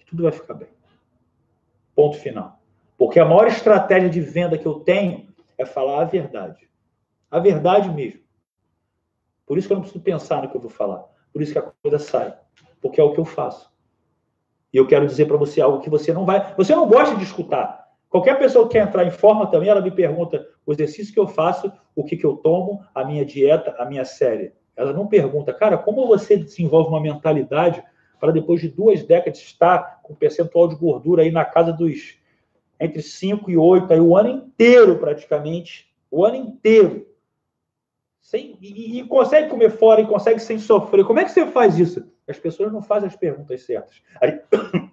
e 0.00 0.04
tudo 0.04 0.24
vai 0.24 0.32
ficar 0.32 0.54
bem. 0.54 0.68
Ponto 1.94 2.16
final. 2.16 2.60
Porque 2.98 3.20
a 3.20 3.24
maior 3.24 3.46
estratégia 3.46 4.10
de 4.10 4.20
venda 4.20 4.58
que 4.58 4.66
eu 4.66 4.80
tenho 4.80 5.28
é 5.56 5.64
falar 5.64 6.02
a 6.02 6.04
verdade. 6.04 6.68
A 7.30 7.38
verdade 7.38 7.88
mesmo. 7.88 8.18
Por 9.46 9.56
isso 9.56 9.68
que 9.68 9.72
eu 9.72 9.76
não 9.76 9.82
preciso 9.82 10.02
pensar 10.02 10.42
no 10.42 10.50
que 10.50 10.56
eu 10.56 10.60
vou 10.60 10.68
falar. 10.68 11.04
Por 11.32 11.40
isso 11.40 11.52
que 11.52 11.58
a 11.60 11.62
coisa 11.62 12.00
sai. 12.00 12.36
Porque 12.80 13.00
é 13.00 13.04
o 13.04 13.12
que 13.12 13.20
eu 13.20 13.24
faço. 13.24 13.72
E 14.72 14.76
eu 14.76 14.88
quero 14.88 15.06
dizer 15.06 15.26
para 15.26 15.36
você 15.36 15.60
algo 15.60 15.80
que 15.80 15.88
você 15.88 16.12
não 16.12 16.26
vai. 16.26 16.52
Você 16.56 16.74
não 16.74 16.88
gosta 16.88 17.14
de 17.14 17.22
escutar. 17.22 17.86
Qualquer 18.08 18.40
pessoa 18.40 18.66
que 18.66 18.72
quer 18.72 18.88
entrar 18.88 19.04
em 19.04 19.10
forma 19.12 19.46
também, 19.46 19.68
ela 19.68 19.80
me 19.80 19.92
pergunta 19.92 20.44
o 20.66 20.72
exercício 20.72 21.14
que 21.14 21.20
eu 21.20 21.28
faço, 21.28 21.72
o 21.94 22.02
que, 22.02 22.16
que 22.16 22.26
eu 22.26 22.36
tomo, 22.36 22.84
a 22.92 23.04
minha 23.04 23.24
dieta, 23.24 23.76
a 23.78 23.84
minha 23.84 24.04
série. 24.04 24.52
Ela 24.80 24.92
não 24.92 25.06
pergunta, 25.06 25.52
cara, 25.52 25.76
como 25.76 26.06
você 26.06 26.36
desenvolve 26.36 26.88
uma 26.88 27.00
mentalidade 27.00 27.82
para 28.18 28.32
depois 28.32 28.60
de 28.60 28.68
duas 28.68 29.02
décadas 29.02 29.38
estar 29.38 30.00
com 30.02 30.14
percentual 30.14 30.68
de 30.68 30.74
gordura 30.74 31.22
aí 31.22 31.30
na 31.30 31.44
casa 31.44 31.72
dos 31.72 32.18
entre 32.78 33.02
5 33.02 33.50
e 33.50 33.58
8, 33.58 33.92
aí 33.92 34.00
o 34.00 34.16
ano 34.16 34.30
inteiro 34.30 34.98
praticamente, 34.98 35.92
o 36.10 36.24
ano 36.24 36.36
inteiro. 36.36 37.06
Sem, 38.22 38.56
e, 38.60 39.00
e, 39.00 39.04
consegue 39.06 39.50
comer 39.50 39.70
fora 39.70 40.00
e 40.00 40.06
consegue 40.06 40.40
sem 40.40 40.58
sofrer. 40.58 41.04
Como 41.04 41.18
é 41.18 41.24
que 41.24 41.30
você 41.30 41.46
faz 41.46 41.78
isso? 41.78 42.10
As 42.26 42.38
pessoas 42.38 42.72
não 42.72 42.80
fazem 42.80 43.08
as 43.08 43.16
perguntas 43.16 43.62
certas. 43.62 44.00
Aí, 44.20 44.40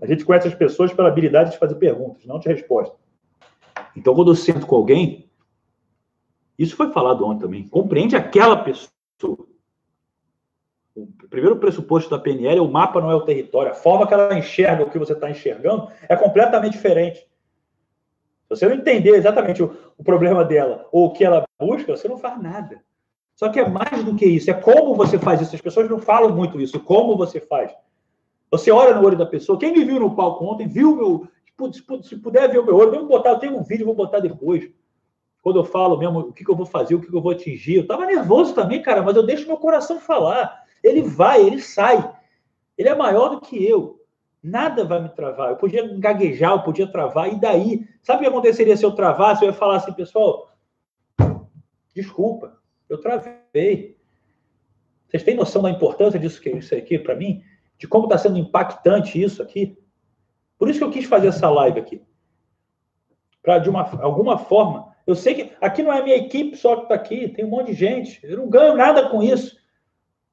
A 0.00 0.06
gente 0.06 0.24
conhece 0.24 0.46
as 0.46 0.54
pessoas 0.54 0.92
pela 0.92 1.08
habilidade 1.08 1.50
de 1.50 1.58
fazer 1.58 1.74
perguntas, 1.74 2.24
não 2.24 2.38
de 2.38 2.48
resposta. 2.48 2.96
Então, 3.96 4.14
quando 4.14 4.30
eu 4.30 4.36
sento 4.36 4.64
com 4.66 4.76
alguém, 4.76 5.27
isso 6.58 6.76
foi 6.76 6.90
falado 6.90 7.24
ontem 7.24 7.40
também, 7.40 7.68
compreende 7.68 8.16
aquela 8.16 8.56
pessoa. 8.56 8.88
O 10.96 11.06
primeiro 11.30 11.56
pressuposto 11.58 12.10
da 12.10 12.18
PNL 12.18 12.58
é 12.58 12.60
o 12.60 12.70
mapa 12.70 13.00
não 13.00 13.10
é 13.10 13.14
o 13.14 13.20
território. 13.20 13.70
A 13.70 13.74
forma 13.74 14.06
que 14.06 14.12
ela 14.12 14.36
enxerga 14.36 14.82
o 14.82 14.90
que 14.90 14.98
você 14.98 15.12
está 15.12 15.30
enxergando 15.30 15.88
é 16.08 16.16
completamente 16.16 16.72
diferente. 16.72 17.20
Se 17.20 18.56
você 18.56 18.66
não 18.66 18.74
entender 18.74 19.10
exatamente 19.10 19.62
o, 19.62 19.76
o 19.96 20.02
problema 20.02 20.44
dela 20.44 20.86
ou 20.90 21.06
o 21.06 21.12
que 21.12 21.24
ela 21.24 21.44
busca, 21.60 21.96
você 21.96 22.08
não 22.08 22.16
faz 22.18 22.42
nada. 22.42 22.82
Só 23.36 23.48
que 23.48 23.60
é 23.60 23.68
mais 23.68 24.02
do 24.02 24.16
que 24.16 24.26
isso, 24.26 24.50
é 24.50 24.54
como 24.54 24.96
você 24.96 25.16
faz 25.16 25.40
isso. 25.40 25.54
As 25.54 25.60
pessoas 25.60 25.88
não 25.88 26.00
falam 26.00 26.34
muito 26.34 26.60
isso, 26.60 26.80
como 26.80 27.16
você 27.16 27.38
faz. 27.38 27.72
Você 28.50 28.70
olha 28.72 28.94
no 28.94 29.06
olho 29.06 29.16
da 29.16 29.26
pessoa. 29.26 29.58
Quem 29.58 29.72
me 29.72 29.84
viu 29.84 30.00
no 30.00 30.16
palco 30.16 30.44
ontem, 30.44 30.66
viu 30.66 30.96
meu. 30.96 31.28
Se 32.02 32.16
puder 32.16 32.50
ver 32.50 32.58
o 32.58 32.64
meu 32.64 32.76
olho, 32.76 32.90
vamos 32.90 33.08
botar. 33.08 33.30
Eu 33.30 33.38
tenho 33.38 33.56
um 33.56 33.62
vídeo, 33.62 33.86
vou 33.86 33.94
botar 33.94 34.18
depois. 34.18 34.68
Quando 35.48 35.60
eu 35.60 35.64
falo 35.64 35.96
mesmo 35.96 36.20
o 36.20 36.32
que, 36.32 36.44
que 36.44 36.50
eu 36.50 36.56
vou 36.56 36.66
fazer, 36.66 36.94
o 36.94 37.00
que, 37.00 37.08
que 37.08 37.16
eu 37.16 37.22
vou 37.22 37.32
atingir. 37.32 37.76
Eu 37.76 37.82
estava 37.82 38.06
nervoso 38.06 38.54
também, 38.54 38.82
cara, 38.82 39.02
mas 39.02 39.16
eu 39.16 39.24
deixo 39.24 39.46
meu 39.46 39.56
coração 39.56 39.98
falar. 39.98 40.64
Ele 40.82 41.02
vai, 41.02 41.40
ele 41.40 41.60
sai. 41.60 42.12
Ele 42.76 42.88
é 42.88 42.94
maior 42.94 43.30
do 43.30 43.40
que 43.40 43.62
eu. 43.64 44.00
Nada 44.42 44.84
vai 44.84 45.02
me 45.02 45.08
travar. 45.08 45.50
Eu 45.50 45.56
podia 45.56 45.86
gaguejar, 45.98 46.52
eu 46.52 46.62
podia 46.62 46.86
travar, 46.86 47.32
e 47.32 47.40
daí? 47.40 47.88
Sabe 48.02 48.18
o 48.18 48.22
que 48.22 48.28
aconteceria 48.28 48.76
se 48.76 48.84
eu 48.84 48.92
travasse? 48.92 49.42
Eu 49.42 49.48
ia 49.48 49.54
falar 49.54 49.76
assim, 49.76 49.92
pessoal, 49.92 50.52
desculpa, 51.94 52.58
eu 52.88 53.00
travei. 53.00 53.96
Vocês 55.08 55.22
têm 55.22 55.34
noção 55.34 55.62
da 55.62 55.70
importância 55.70 56.20
disso 56.20 56.40
que 56.40 56.50
isso 56.50 56.74
aqui 56.74 56.98
para 56.98 57.16
mim? 57.16 57.42
de 57.78 57.86
como 57.86 58.04
está 58.04 58.18
sendo 58.18 58.38
impactante 58.38 59.22
isso 59.22 59.40
aqui. 59.40 59.78
Por 60.58 60.68
isso 60.68 60.80
que 60.80 60.84
eu 60.84 60.90
quis 60.90 61.04
fazer 61.04 61.28
essa 61.28 61.48
live 61.48 61.78
aqui. 61.78 62.02
Para, 63.40 63.60
de 63.60 63.70
uma, 63.70 63.82
alguma 64.02 64.36
forma, 64.36 64.87
eu 65.08 65.14
sei 65.14 65.34
que 65.34 65.52
aqui 65.58 65.82
não 65.82 65.90
é 65.90 66.02
minha 66.02 66.16
equipe 66.16 66.54
só 66.54 66.76
que 66.76 66.82
está 66.82 66.94
aqui, 66.94 67.28
tem 67.28 67.42
um 67.42 67.48
monte 67.48 67.68
de 67.68 67.72
gente. 67.72 68.20
Eu 68.22 68.36
não 68.36 68.50
ganho 68.50 68.76
nada 68.76 69.08
com 69.08 69.22
isso. 69.22 69.56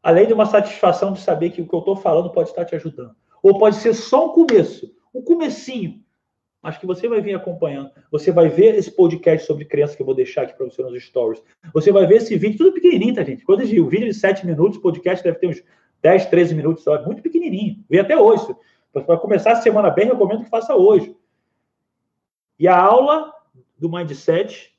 Além 0.03 0.27
de 0.27 0.33
uma 0.33 0.45
satisfação 0.45 1.13
de 1.13 1.21
saber 1.21 1.51
que 1.51 1.61
o 1.61 1.67
que 1.67 1.73
eu 1.73 1.79
estou 1.79 1.95
falando 1.95 2.29
pode 2.29 2.49
estar 2.49 2.65
te 2.65 2.75
ajudando. 2.75 3.15
Ou 3.41 3.57
pode 3.57 3.77
ser 3.77 3.93
só 3.93 4.25
um 4.25 4.33
começo, 4.33 4.93
um 5.13 5.21
comecinho, 5.21 6.03
mas 6.61 6.77
que 6.77 6.85
você 6.85 7.07
vai 7.07 7.21
vir 7.21 7.33
acompanhando. 7.33 7.89
Você 8.11 8.33
vai 8.33 8.49
ver 8.49 8.75
esse 8.75 8.91
podcast 8.91 9.47
sobre 9.47 9.63
criança 9.63 9.95
que 9.95 10.01
eu 10.01 10.05
vou 10.05 10.13
deixar 10.13 10.41
aqui 10.41 10.57
para 10.57 10.65
você 10.65 10.83
nos 10.83 11.01
stories. 11.05 11.41
Você 11.73 11.89
vai 11.93 12.05
ver 12.05 12.17
esse 12.17 12.35
vídeo, 12.35 12.57
tudo 12.57 12.73
pequenininho, 12.73 13.15
tá, 13.15 13.23
gente? 13.23 13.45
Eu 13.47 13.55
digo, 13.55 13.87
o 13.87 13.89
vídeo 13.89 14.07
de 14.07 14.13
7 14.13 14.45
minutos, 14.45 14.77
o 14.77 14.81
podcast 14.81 15.23
deve 15.23 15.39
ter 15.39 15.47
uns 15.47 15.63
10, 16.01 16.25
13 16.25 16.53
minutos 16.53 16.83
só, 16.83 17.01
muito 17.05 17.21
pequenininho. 17.21 17.81
Vê 17.89 17.99
até 17.99 18.17
hoje. 18.17 18.45
Para 18.91 19.17
começar 19.17 19.53
a 19.53 19.61
semana 19.61 19.89
bem, 19.89 20.07
recomendo 20.07 20.43
que 20.43 20.49
faça 20.49 20.75
hoje. 20.75 21.15
E 22.59 22.67
a 22.67 22.77
aula 22.77 23.33
do 23.77 23.89
Mindset, 23.89 24.73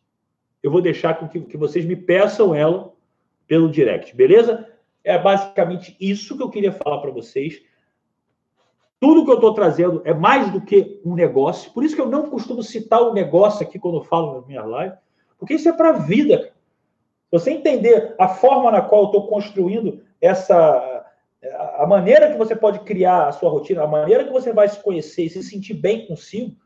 eu 0.62 0.70
vou 0.70 0.80
deixar 0.80 1.14
com 1.14 1.28
que, 1.28 1.40
que 1.40 1.56
vocês 1.56 1.84
me 1.84 1.96
peçam 1.96 2.54
ela 2.54 2.92
pelo 3.46 3.70
direct, 3.70 4.14
beleza? 4.14 4.68
É 5.04 5.18
basicamente 5.18 5.96
isso 6.00 6.36
que 6.36 6.42
eu 6.42 6.50
queria 6.50 6.72
falar 6.72 6.98
para 6.98 7.10
vocês. 7.10 7.62
Tudo 8.98 9.24
que 9.24 9.30
eu 9.30 9.36
estou 9.36 9.54
trazendo 9.54 10.02
é 10.04 10.12
mais 10.12 10.50
do 10.50 10.60
que 10.60 11.00
um 11.04 11.14
negócio. 11.14 11.70
Por 11.72 11.84
isso 11.84 11.94
que 11.94 12.00
eu 12.00 12.08
não 12.08 12.28
costumo 12.28 12.62
citar 12.62 13.02
o 13.02 13.12
negócio 13.12 13.64
aqui 13.64 13.78
quando 13.78 13.98
eu 13.98 14.04
falo 14.04 14.40
na 14.40 14.46
minha 14.46 14.64
live, 14.64 14.96
porque 15.38 15.54
isso 15.54 15.68
é 15.68 15.72
para 15.72 15.90
a 15.90 15.98
vida. 15.98 16.52
Você 17.30 17.50
entender 17.50 18.14
a 18.18 18.28
forma 18.28 18.70
na 18.70 18.80
qual 18.80 19.02
eu 19.02 19.06
estou 19.06 19.26
construindo 19.28 20.02
essa 20.20 21.04
a 21.78 21.86
maneira 21.86 22.30
que 22.30 22.38
você 22.38 22.56
pode 22.56 22.80
criar 22.80 23.28
a 23.28 23.32
sua 23.32 23.50
rotina, 23.50 23.82
a 23.82 23.86
maneira 23.86 24.24
que 24.24 24.32
você 24.32 24.52
vai 24.52 24.68
se 24.68 24.82
conhecer 24.82 25.24
e 25.24 25.30
se 25.30 25.42
sentir 25.42 25.74
bem 25.74 26.06
consigo. 26.06 26.56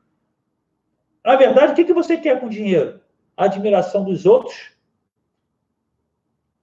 Na 1.24 1.36
verdade, 1.36 1.72
o 1.72 1.74
que, 1.74 1.84
que 1.84 1.92
você 1.92 2.16
quer 2.16 2.40
com 2.40 2.48
dinheiro? 2.48 3.00
A 3.36 3.44
admiração 3.44 4.04
dos 4.04 4.26
outros. 4.26 4.72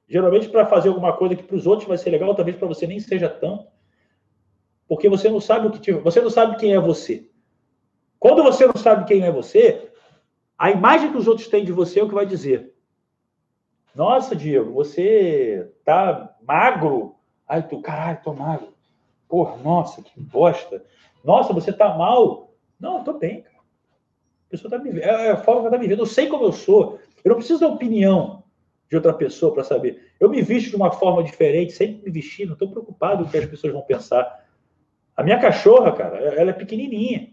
Geralmente, 0.08 0.50
para 0.50 0.66
fazer 0.66 0.90
alguma 0.90 1.16
coisa 1.16 1.36
que 1.36 1.44
para 1.44 1.56
os 1.56 1.68
outros 1.68 1.88
vai 1.88 1.98
ser 1.98 2.10
legal, 2.10 2.34
talvez 2.34 2.58
para 2.58 2.68
você 2.68 2.88
nem 2.88 3.00
seja 3.00 3.30
tanto. 3.30 3.68
Porque 4.88 5.10
você 5.10 5.30
não 5.30 5.42
sabe 5.42 5.68
o 5.68 5.72
que 5.72 5.80
te... 5.80 5.92
você 5.92 6.22
não 6.22 6.30
sabe 6.30 6.58
quem 6.58 6.74
é 6.74 6.80
você. 6.80 7.30
Quando 8.20 8.42
você 8.42 8.66
não 8.66 8.76
sabe 8.76 9.06
quem 9.06 9.24
é 9.24 9.32
você, 9.32 9.92
a 10.58 10.72
imagem 10.72 11.12
que 11.12 11.18
os 11.18 11.28
outros 11.28 11.48
têm 11.48 11.66
de 11.66 11.72
você 11.72 12.00
é 12.00 12.04
o 12.04 12.08
que 12.08 12.16
vai 12.16 12.26
dizer. 12.26 12.74
Nossa, 13.94 14.36
Diego, 14.36 14.72
você 14.72 15.72
tá 15.84 16.36
magro, 16.42 17.18
Aí 17.48 17.64
tu, 17.64 17.82
caralho, 17.82 18.20
tô 18.22 18.34
magro. 18.34 18.74
Porra, 19.28 19.56
nossa, 19.58 20.02
que 20.02 20.20
bosta. 20.20 20.84
Nossa, 21.24 21.54
você 21.54 21.72
tá 21.72 21.96
mal. 21.96 22.54
Não, 22.80 22.98
eu 22.98 23.04
tô 23.04 23.14
bem, 23.14 23.42
cara. 23.42 23.57
A 24.48 24.50
pessoa 24.52 24.72
tá 24.72 24.78
me 24.78 24.92
vendo. 24.92 25.04
É, 25.04 25.28
é 25.28 25.32
a 25.32 25.38
forma 25.38 25.62
que 25.62 25.68
ela 25.68 25.76
tá 25.76 25.82
me 25.82 25.88
vendo. 25.88 26.02
Eu 26.02 26.06
sei 26.06 26.28
como 26.28 26.46
eu 26.46 26.52
sou. 26.52 27.00
Eu 27.24 27.30
não 27.30 27.36
preciso 27.36 27.60
da 27.60 27.68
opinião 27.68 28.44
de 28.90 28.96
outra 28.96 29.14
pessoa 29.14 29.54
para 29.54 29.64
saber. 29.64 30.12
Eu 30.20 30.30
me 30.30 30.42
visto 30.42 30.70
de 30.70 30.76
uma 30.76 30.92
forma 30.92 31.24
diferente, 31.24 31.74
sempre 31.74 32.06
me 32.06 32.12
vestir, 32.12 32.46
não 32.46 32.54
estou 32.54 32.70
preocupado 32.70 33.24
com 33.24 33.30
o 33.30 33.32
que 33.32 33.38
as 33.38 33.46
pessoas 33.46 33.74
vão 33.74 33.82
pensar. 33.82 34.46
A 35.16 35.24
minha 35.24 35.40
cachorra, 35.40 35.92
cara, 35.92 36.18
ela 36.18 36.52
é 36.52 36.54
pequenininha. 36.54 37.30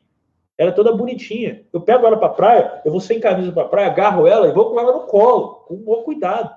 Ela 0.57 0.71
é 0.71 0.75
toda 0.75 0.93
bonitinha. 0.93 1.65
Eu 1.73 1.81
pego 1.81 2.07
ela 2.07 2.17
para 2.17 2.29
praia, 2.29 2.81
eu 2.85 2.91
vou 2.91 3.01
sem 3.01 3.21
camisa 3.21 3.53
para 3.53 3.69
praia, 3.69 3.89
agarro 3.89 4.27
ela 4.27 4.49
e 4.49 4.53
vou 4.53 4.71
com 4.71 4.81
ela 4.81 4.93
no 4.93 5.07
colo, 5.07 5.65
com 5.67 5.75
um 5.75 5.83
bom 5.83 6.03
cuidado. 6.03 6.55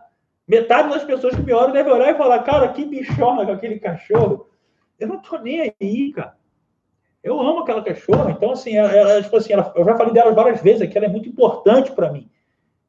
Metade 0.48 0.90
das 0.90 1.04
pessoas 1.04 1.36
que 1.36 1.42
me 1.42 1.52
olham 1.52 1.74
devem 1.74 1.92
olhar 1.92 2.14
e 2.14 2.18
falar, 2.18 2.40
cara, 2.44 2.70
que 2.70 2.86
bichona 2.86 3.46
com 3.46 3.52
aquele 3.52 3.80
cachorro. 3.80 4.48
Eu 5.00 5.08
não 5.08 5.22
tô 5.22 5.38
nem 5.38 5.74
aí, 5.82 6.12
cara. 6.12 6.37
Eu 7.28 7.42
amo 7.42 7.60
aquela 7.60 7.84
cachorra. 7.84 8.32
Então, 8.32 8.52
assim, 8.52 8.78
ela, 8.78 8.90
ela 8.90 9.22
tipo 9.22 9.36
assim, 9.36 9.52
ela, 9.52 9.74
eu 9.76 9.84
já 9.84 9.98
falei 9.98 10.14
dela 10.14 10.32
várias 10.32 10.62
vezes 10.62 10.82
aqui, 10.82 10.98
ela 10.98 11.08
é 11.08 11.10
muito 11.10 11.28
importante 11.28 11.92
para 11.92 12.10
mim. 12.10 12.32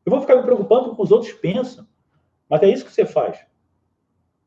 Eu 0.06 0.10
vou 0.10 0.20
ficar 0.20 0.36
me 0.36 0.44
preocupando 0.44 0.84
com 0.84 0.92
o 0.92 0.96
que 0.96 1.02
os 1.02 1.10
outros 1.10 1.32
pensam. 1.32 1.84
Mas 2.48 2.62
é 2.62 2.68
isso 2.68 2.84
que 2.84 2.92
você 2.92 3.04
faz. 3.04 3.44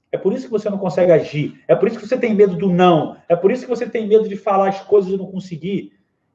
É 0.09 0.17
por 0.17 0.31
isso 0.31 0.45
que 0.45 0.51
você 0.51 0.69
não 0.69 0.77
consegue 0.77 1.11
agir. 1.11 1.61
É 1.67 1.75
por 1.75 1.89
isso 1.89 1.99
que 1.99 2.07
você 2.07 2.17
tem 2.17 2.33
medo 2.33 2.55
do 2.55 2.69
não. 2.69 3.17
É 3.27 3.35
por 3.35 3.51
isso 3.51 3.63
que 3.63 3.69
você 3.69 3.85
tem 3.85 4.07
medo 4.07 4.29
de 4.29 4.37
falar 4.37 4.69
as 4.69 4.81
coisas 4.81 5.11
e 5.11 5.17
não 5.17 5.29
conseguir. 5.29 5.91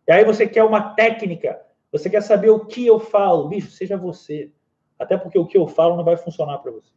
E 0.07 0.13
aí 0.13 0.23
você 0.23 0.47
quer 0.47 0.63
uma 0.63 0.91
técnica. 0.95 1.59
Você 1.91 2.11
quer 2.11 2.21
saber 2.21 2.51
o 2.51 2.67
que 2.67 2.87
eu 2.87 3.01
falo. 3.01 3.49
Bicho, 3.49 3.71
seja 3.71 3.97
você. 3.97 4.53
Até 4.99 5.17
porque 5.17 5.39
o 5.39 5.47
que 5.47 5.57
eu 5.57 5.67
falo 5.67 5.97
não 5.97 6.05
vai 6.05 6.19
funcionar 6.19 6.59
para 6.59 6.73
você. 6.73 6.93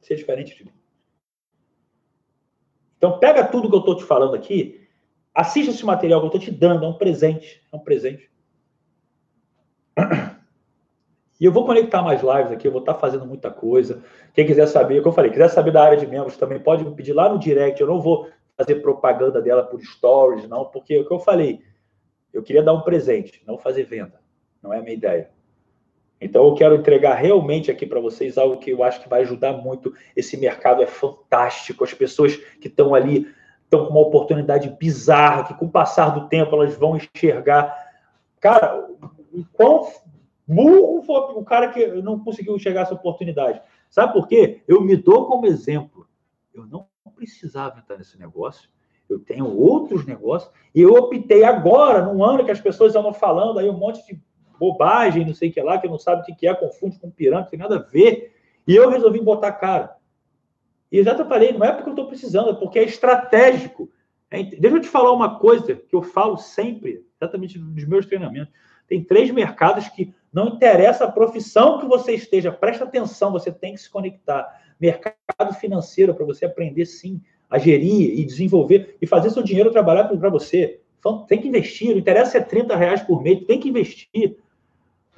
Ser 0.00 0.14
diferente 0.14 0.56
de 0.56 0.64
mim. 0.64 0.77
Então, 2.98 3.18
pega 3.18 3.46
tudo 3.46 3.70
que 3.70 3.74
eu 3.74 3.80
estou 3.80 3.96
te 3.96 4.04
falando 4.04 4.34
aqui, 4.34 4.86
assista 5.34 5.70
esse 5.70 5.86
material 5.86 6.20
que 6.20 6.26
eu 6.26 6.38
estou 6.38 6.40
te 6.40 6.50
dando, 6.50 6.84
é 6.84 6.88
um 6.88 6.94
presente. 6.94 7.62
É 7.72 7.76
um 7.76 7.80
presente. 7.80 8.28
E 11.40 11.44
eu 11.44 11.52
vou 11.52 11.64
conectar 11.64 12.02
mais 12.02 12.20
lives 12.20 12.50
aqui, 12.50 12.66
eu 12.66 12.72
vou 12.72 12.80
estar 12.80 12.94
fazendo 12.94 13.24
muita 13.24 13.48
coisa. 13.48 14.02
Quem 14.34 14.44
quiser 14.44 14.66
saber, 14.66 14.98
como 14.98 15.10
eu 15.10 15.14
falei, 15.14 15.30
quiser 15.30 15.48
saber 15.48 15.70
da 15.70 15.84
área 15.84 15.96
de 15.96 16.06
membros 16.06 16.36
também, 16.36 16.58
pode 16.58 16.84
me 16.84 16.94
pedir 16.94 17.12
lá 17.12 17.28
no 17.28 17.38
direct. 17.38 17.80
Eu 17.80 17.86
não 17.86 18.00
vou 18.00 18.28
fazer 18.56 18.76
propaganda 18.76 19.40
dela 19.40 19.62
por 19.62 19.80
stories, 19.80 20.48
não, 20.48 20.64
porque 20.64 20.94
é 20.94 21.00
o 21.00 21.06
que 21.06 21.14
eu 21.14 21.20
falei, 21.20 21.62
eu 22.32 22.42
queria 22.42 22.62
dar 22.62 22.72
um 22.72 22.80
presente, 22.80 23.40
não 23.46 23.56
fazer 23.56 23.84
venda. 23.84 24.20
Não 24.60 24.72
é 24.72 24.78
a 24.78 24.82
minha 24.82 24.94
ideia. 24.94 25.30
Então 26.20 26.46
eu 26.46 26.54
quero 26.54 26.74
entregar 26.74 27.14
realmente 27.14 27.70
aqui 27.70 27.86
para 27.86 28.00
vocês 28.00 28.36
algo 28.36 28.58
que 28.58 28.70
eu 28.70 28.82
acho 28.82 29.00
que 29.00 29.08
vai 29.08 29.22
ajudar 29.22 29.52
muito. 29.52 29.94
Esse 30.16 30.36
mercado 30.36 30.82
é 30.82 30.86
fantástico. 30.86 31.84
As 31.84 31.94
pessoas 31.94 32.36
que 32.36 32.66
estão 32.68 32.94
ali 32.94 33.26
estão 33.64 33.86
com 33.86 33.92
uma 33.92 34.00
oportunidade 34.00 34.68
bizarra, 34.78 35.44
que 35.44 35.54
com 35.54 35.66
o 35.66 35.70
passar 35.70 36.10
do 36.10 36.28
tempo 36.28 36.54
elas 36.54 36.74
vão 36.74 36.96
enxergar. 36.96 37.76
Cara, 38.40 38.88
quão 39.52 39.86
burro 40.46 41.02
foi 41.02 41.20
o 41.34 41.44
cara 41.44 41.68
que 41.68 41.86
não 42.02 42.18
conseguiu 42.18 42.56
enxergar 42.56 42.82
essa 42.82 42.94
oportunidade. 42.94 43.60
Sabe 43.90 44.12
por 44.12 44.26
quê? 44.26 44.62
Eu 44.66 44.80
me 44.80 44.96
dou 44.96 45.26
como 45.26 45.46
exemplo. 45.46 46.06
Eu 46.52 46.66
não 46.66 46.86
precisava 47.14 47.78
entrar 47.78 47.96
nesse 47.96 48.18
negócio. 48.18 48.68
Eu 49.08 49.18
tenho 49.18 49.46
outros 49.46 50.04
negócios 50.04 50.52
e 50.74 50.82
eu 50.82 50.92
optei 50.92 51.42
agora, 51.42 52.02
num 52.02 52.22
ano 52.22 52.44
que 52.44 52.50
as 52.50 52.60
pessoas 52.60 52.94
andam 52.94 53.12
falando 53.12 53.58
aí 53.58 53.68
um 53.68 53.76
monte 53.76 54.04
de 54.06 54.20
bobagem, 54.58 55.24
não 55.24 55.34
sei 55.34 55.50
o 55.50 55.52
que 55.52 55.60
lá, 55.60 55.78
que 55.78 55.88
não 55.88 55.98
sabe 55.98 56.22
o 56.22 56.36
que 56.36 56.46
é, 56.46 56.54
confunde 56.54 56.98
com 56.98 57.10
pirâmide, 57.10 57.50
tem 57.50 57.58
nada 57.58 57.76
a 57.76 57.78
ver. 57.78 58.34
E 58.66 58.74
eu 58.74 58.90
resolvi 58.90 59.20
botar 59.20 59.52
cara. 59.52 59.96
E 60.90 61.02
já 61.02 61.14
te 61.14 61.24
falei, 61.24 61.52
não 61.52 61.64
é 61.64 61.72
porque 61.72 61.88
eu 61.88 61.92
estou 61.92 62.06
precisando, 62.06 62.50
é 62.50 62.54
porque 62.54 62.78
é 62.78 62.84
estratégico. 62.84 63.90
É, 64.30 64.42
deixa 64.42 64.76
eu 64.76 64.80
te 64.80 64.88
falar 64.88 65.12
uma 65.12 65.38
coisa 65.38 65.74
que 65.74 65.94
eu 65.94 66.02
falo 66.02 66.36
sempre, 66.36 67.04
exatamente 67.20 67.58
nos 67.58 67.84
meus 67.84 68.06
treinamentos. 68.06 68.52
Tem 68.86 69.02
três 69.02 69.30
mercados 69.30 69.88
que 69.88 70.14
não 70.32 70.48
interessa 70.48 71.04
a 71.04 71.12
profissão 71.12 71.78
que 71.78 71.86
você 71.86 72.12
esteja, 72.14 72.52
presta 72.52 72.84
atenção, 72.84 73.32
você 73.32 73.52
tem 73.52 73.74
que 73.74 73.80
se 73.80 73.90
conectar. 73.90 74.46
Mercado 74.80 75.54
financeiro, 75.58 76.14
para 76.14 76.24
você 76.24 76.46
aprender 76.46 76.86
sim 76.86 77.20
a 77.50 77.58
gerir 77.58 78.18
e 78.18 78.24
desenvolver 78.24 78.96
e 79.00 79.06
fazer 79.06 79.30
seu 79.30 79.42
dinheiro 79.42 79.70
trabalhar 79.70 80.04
para 80.04 80.30
você. 80.30 80.80
Então, 80.98 81.24
tem 81.24 81.40
que 81.40 81.48
investir, 81.48 81.90
não 81.90 81.98
interessa 81.98 82.32
se 82.32 82.36
é 82.38 82.40
30 82.40 82.76
reais 82.76 83.02
por 83.02 83.22
mês, 83.22 83.44
tem 83.46 83.58
que 83.58 83.68
investir. 83.68 84.36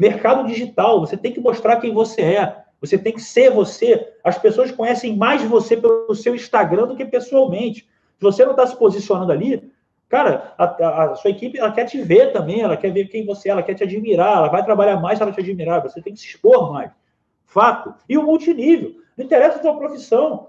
Mercado 0.01 0.47
digital, 0.47 0.99
você 0.99 1.15
tem 1.15 1.31
que 1.31 1.39
mostrar 1.39 1.77
quem 1.77 1.93
você 1.93 2.23
é. 2.23 2.65
Você 2.81 2.97
tem 2.97 3.13
que 3.13 3.21
ser 3.21 3.51
você. 3.51 4.15
As 4.25 4.39
pessoas 4.39 4.73
conhecem 4.73 5.15
mais 5.15 5.43
você 5.43 5.77
pelo 5.77 6.15
seu 6.15 6.35
Instagram 6.35 6.87
do 6.87 6.97
que 6.97 7.05
pessoalmente. 7.05 7.83
Se 8.17 8.23
você 8.23 8.43
não 8.43 8.53
está 8.53 8.67
se 8.67 8.75
posicionando 8.75 9.31
ali, 9.31 9.71
cara, 10.09 10.55
a, 10.57 11.05
a, 11.05 11.15
sua 11.17 11.31
equipe 11.31 11.59
ela 11.59 11.71
quer 11.71 11.85
te 11.85 12.01
ver 12.01 12.33
também, 12.33 12.63
ela 12.63 12.79
quer 12.79 12.91
ver 12.91 13.09
quem 13.09 13.27
você 13.27 13.51
é, 13.51 13.53
ela 13.53 13.63
quer 13.63 13.75
te 13.75 13.85
admirar, 13.85 14.39
ela 14.39 14.49
vai 14.49 14.65
trabalhar 14.65 14.99
mais 14.99 15.19
se 15.19 15.23
ela 15.23 15.33
te 15.33 15.41
admirar. 15.41 15.83
Você 15.83 16.01
tem 16.01 16.15
que 16.15 16.21
se 16.21 16.29
expor 16.29 16.73
mais. 16.73 16.91
Fato. 17.45 17.93
E 18.09 18.17
o 18.17 18.23
multinível. 18.23 18.95
Não 19.19 19.27
interessa 19.27 19.59
a 19.59 19.63
sua 19.63 19.77
profissão. 19.77 20.49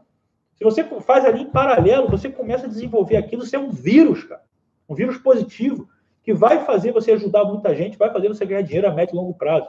Se 0.56 0.64
você 0.64 0.82
faz 1.02 1.26
ali 1.26 1.42
em 1.42 1.50
paralelo, 1.50 2.08
você 2.08 2.30
começa 2.30 2.68
a 2.68 2.70
desenvolver 2.70 3.18
aquilo, 3.18 3.46
você 3.46 3.58
é 3.58 3.60
um 3.60 3.70
vírus, 3.70 4.24
cara. 4.24 4.44
Um 4.88 4.96
vírus 4.96 5.18
positivo, 5.18 5.90
que 6.32 6.34
vai 6.34 6.64
fazer 6.66 6.94
você 6.94 7.12
ajudar 7.12 7.44
muita 7.44 7.76
gente, 7.76 7.98
vai 7.98 8.10
fazer 8.10 8.30
você 8.30 8.46
ganhar 8.46 8.62
dinheiro 8.62 8.88
a 8.88 8.92
médio 8.92 9.14
e 9.14 9.18
longo 9.18 9.34
prazo. 9.34 9.68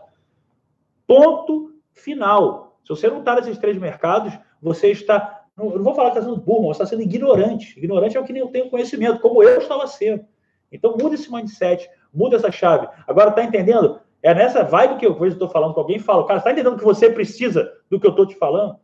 Ponto 1.06 1.72
final. 1.92 2.78
Se 2.84 2.90
você 2.90 3.08
não 3.08 3.18
está 3.18 3.34
nesses 3.34 3.58
três 3.58 3.76
mercados, 3.76 4.32
você 4.60 4.92
está. 4.92 5.44
Não, 5.56 5.70
não 5.70 5.82
vou 5.82 5.94
falar 5.94 6.12
que 6.12 6.18
está 6.18 6.30
sendo 6.30 6.40
burro, 6.40 6.68
você 6.68 6.82
está 6.82 6.86
sendo 6.86 7.02
ignorante. 7.02 7.76
Ignorante 7.76 8.16
é 8.16 8.20
o 8.20 8.24
que 8.24 8.32
nem 8.32 8.46
tem 8.48 8.70
conhecimento, 8.70 9.20
como 9.20 9.42
eu 9.42 9.58
estava 9.58 9.86
sendo. 9.88 10.24
Então 10.70 10.96
muda 10.98 11.16
esse 11.16 11.30
mindset, 11.30 11.90
muda 12.14 12.36
essa 12.36 12.50
chave. 12.50 12.88
Agora, 13.06 13.30
está 13.30 13.42
entendendo? 13.42 14.00
É 14.22 14.32
nessa 14.32 14.62
vibe 14.62 14.98
que 14.98 15.06
eu 15.06 15.26
estou 15.26 15.48
falando 15.48 15.74
com 15.74 15.80
alguém 15.80 15.96
e 15.96 16.00
falo, 16.00 16.24
cara, 16.24 16.38
está 16.38 16.52
entendendo 16.52 16.78
que 16.78 16.84
você 16.84 17.10
precisa 17.10 17.72
do 17.90 17.98
que 17.98 18.06
eu 18.06 18.10
estou 18.10 18.24
te 18.24 18.36
falando? 18.36 18.76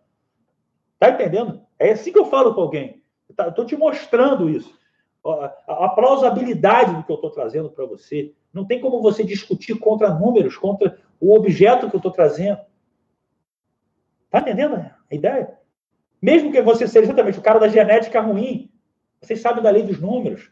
Está 0.95 1.11
entendendo? 1.11 1.63
É 1.79 1.93
assim 1.93 2.13
que 2.13 2.19
eu 2.19 2.27
falo 2.27 2.55
com 2.55 2.61
alguém. 2.61 3.01
Estou 3.31 3.65
te 3.65 3.77
mostrando 3.77 4.51
isso. 4.51 4.77
A 5.25 5.89
plausibilidade 5.91 6.95
do 6.95 7.03
que 7.03 7.13
eu 7.13 7.17
estou 7.17 7.31
trazendo 7.31 7.71
para 7.71 7.85
você. 7.85 8.33
Não 8.53 8.65
tem 8.65 8.81
como 8.81 9.03
você 9.03 9.23
discutir 9.25 9.79
contra 9.79 10.15
números, 10.15 10.57
contra 10.57 10.99
o 11.21 11.35
objeto 11.35 11.89
que 11.89 11.97
eu 11.97 11.99
estou 11.99 12.13
trazendo. 12.13 12.61
Está 14.27 14.41
entendendo 14.41 14.77
a 14.77 15.15
ideia? 15.15 15.59
Mesmo 16.21 16.53
que 16.53 16.61
você 16.63 16.87
seja 16.87 17.07
exatamente 17.07 17.39
o 17.39 17.43
cara 17.43 17.59
da 17.59 17.69
genética 17.69 18.21
ruim, 18.21 18.71
vocês 19.21 19.41
sabem 19.41 19.63
da 19.63 19.71
lei 19.71 19.83
dos 19.83 20.01
números. 20.01 20.51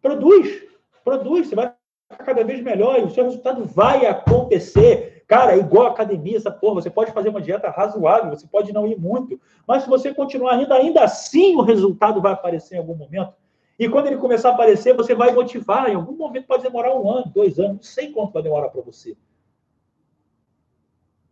Produz, 0.00 0.62
produz, 1.04 1.48
você 1.48 1.54
vai 1.54 1.74
ficar 2.10 2.24
cada 2.24 2.44
vez 2.44 2.62
melhor 2.62 2.98
e 2.98 3.04
o 3.04 3.10
seu 3.10 3.24
resultado 3.24 3.64
vai 3.64 4.06
acontecer. 4.06 5.24
Cara, 5.26 5.54
é 5.54 5.58
igual 5.58 5.86
academia, 5.86 6.36
essa 6.36 6.50
porra. 6.50 6.82
Você 6.82 6.90
pode 6.90 7.12
fazer 7.12 7.28
uma 7.28 7.40
dieta 7.40 7.70
razoável, 7.70 8.30
você 8.30 8.46
pode 8.46 8.72
não 8.72 8.86
ir 8.86 8.98
muito, 8.98 9.40
mas 9.66 9.84
se 9.84 9.88
você 9.88 10.12
continuar 10.12 10.54
ainda, 10.54 10.74
ainda 10.74 11.04
assim 11.04 11.54
o 11.56 11.62
resultado 11.62 12.20
vai 12.20 12.32
aparecer 12.32 12.74
em 12.74 12.78
algum 12.78 12.94
momento. 12.94 13.32
E 13.78 13.88
quando 13.88 14.06
ele 14.06 14.16
começar 14.16 14.50
a 14.50 14.52
aparecer, 14.52 14.94
você 14.94 15.14
vai 15.14 15.32
motivar. 15.32 15.90
Em 15.90 15.94
algum 15.94 16.16
momento 16.16 16.46
pode 16.46 16.62
demorar 16.62 16.94
um 16.94 17.10
ano, 17.10 17.32
dois 17.34 17.58
anos, 17.58 17.76
não 17.76 17.82
sei 17.82 18.10
quanto 18.10 18.32
vai 18.32 18.42
demorar 18.42 18.68
para 18.68 18.82
você. 18.82 19.16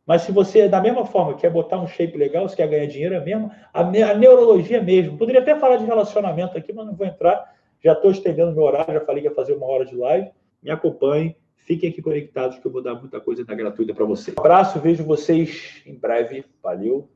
Mas 0.07 0.23
se 0.23 0.33
você, 0.33 0.69
da 0.69 0.81
mesma 0.81 1.05
forma, 1.05 1.35
quer 1.35 1.51
botar 1.51 1.79
um 1.79 1.87
shape 1.87 2.17
legal, 2.17 2.49
você 2.49 2.57
quer 2.57 2.67
ganhar 2.67 2.87
dinheiro, 2.87 3.15
é 3.15 3.21
mesmo, 3.21 3.51
a, 3.73 3.81
a 3.81 4.15
neurologia 4.15 4.79
é 4.79 4.83
mesmo. 4.83 5.17
Poderia 5.17 5.41
até 5.41 5.55
falar 5.55 5.77
de 5.77 5.85
relacionamento 5.85 6.59
aqui, 6.59 6.73
mas 6.73 6.87
não 6.87 6.97
vou 6.97 7.07
entrar. 7.07 7.55
Já 7.83 7.93
estou 7.93 8.11
estendendo 8.11 8.53
meu 8.53 8.65
horário, 8.65 8.95
já 8.95 9.01
falei 9.03 9.23
que 9.23 9.29
ia 9.29 9.35
fazer 9.35 9.53
uma 9.53 9.67
hora 9.67 9.85
de 9.85 9.95
live. 9.95 10.31
Me 10.63 10.71
acompanhe, 10.71 11.37
fiquem 11.59 11.91
aqui 11.91 12.03
conectados 12.03 12.59
que 12.59 12.67
eu 12.67 12.73
vou 12.73 12.83
dar 12.83 12.95
muita 12.95 13.21
coisa 13.21 13.43
ainda 13.43 13.55
gratuita 13.55 13.95
para 13.95 14.05
vocês. 14.05 14.37
Um 14.37 14.41
abraço, 14.41 14.81
vejo 14.81 15.05
vocês 15.05 15.83
em 15.87 15.95
breve. 15.95 16.45
Valeu! 16.63 17.09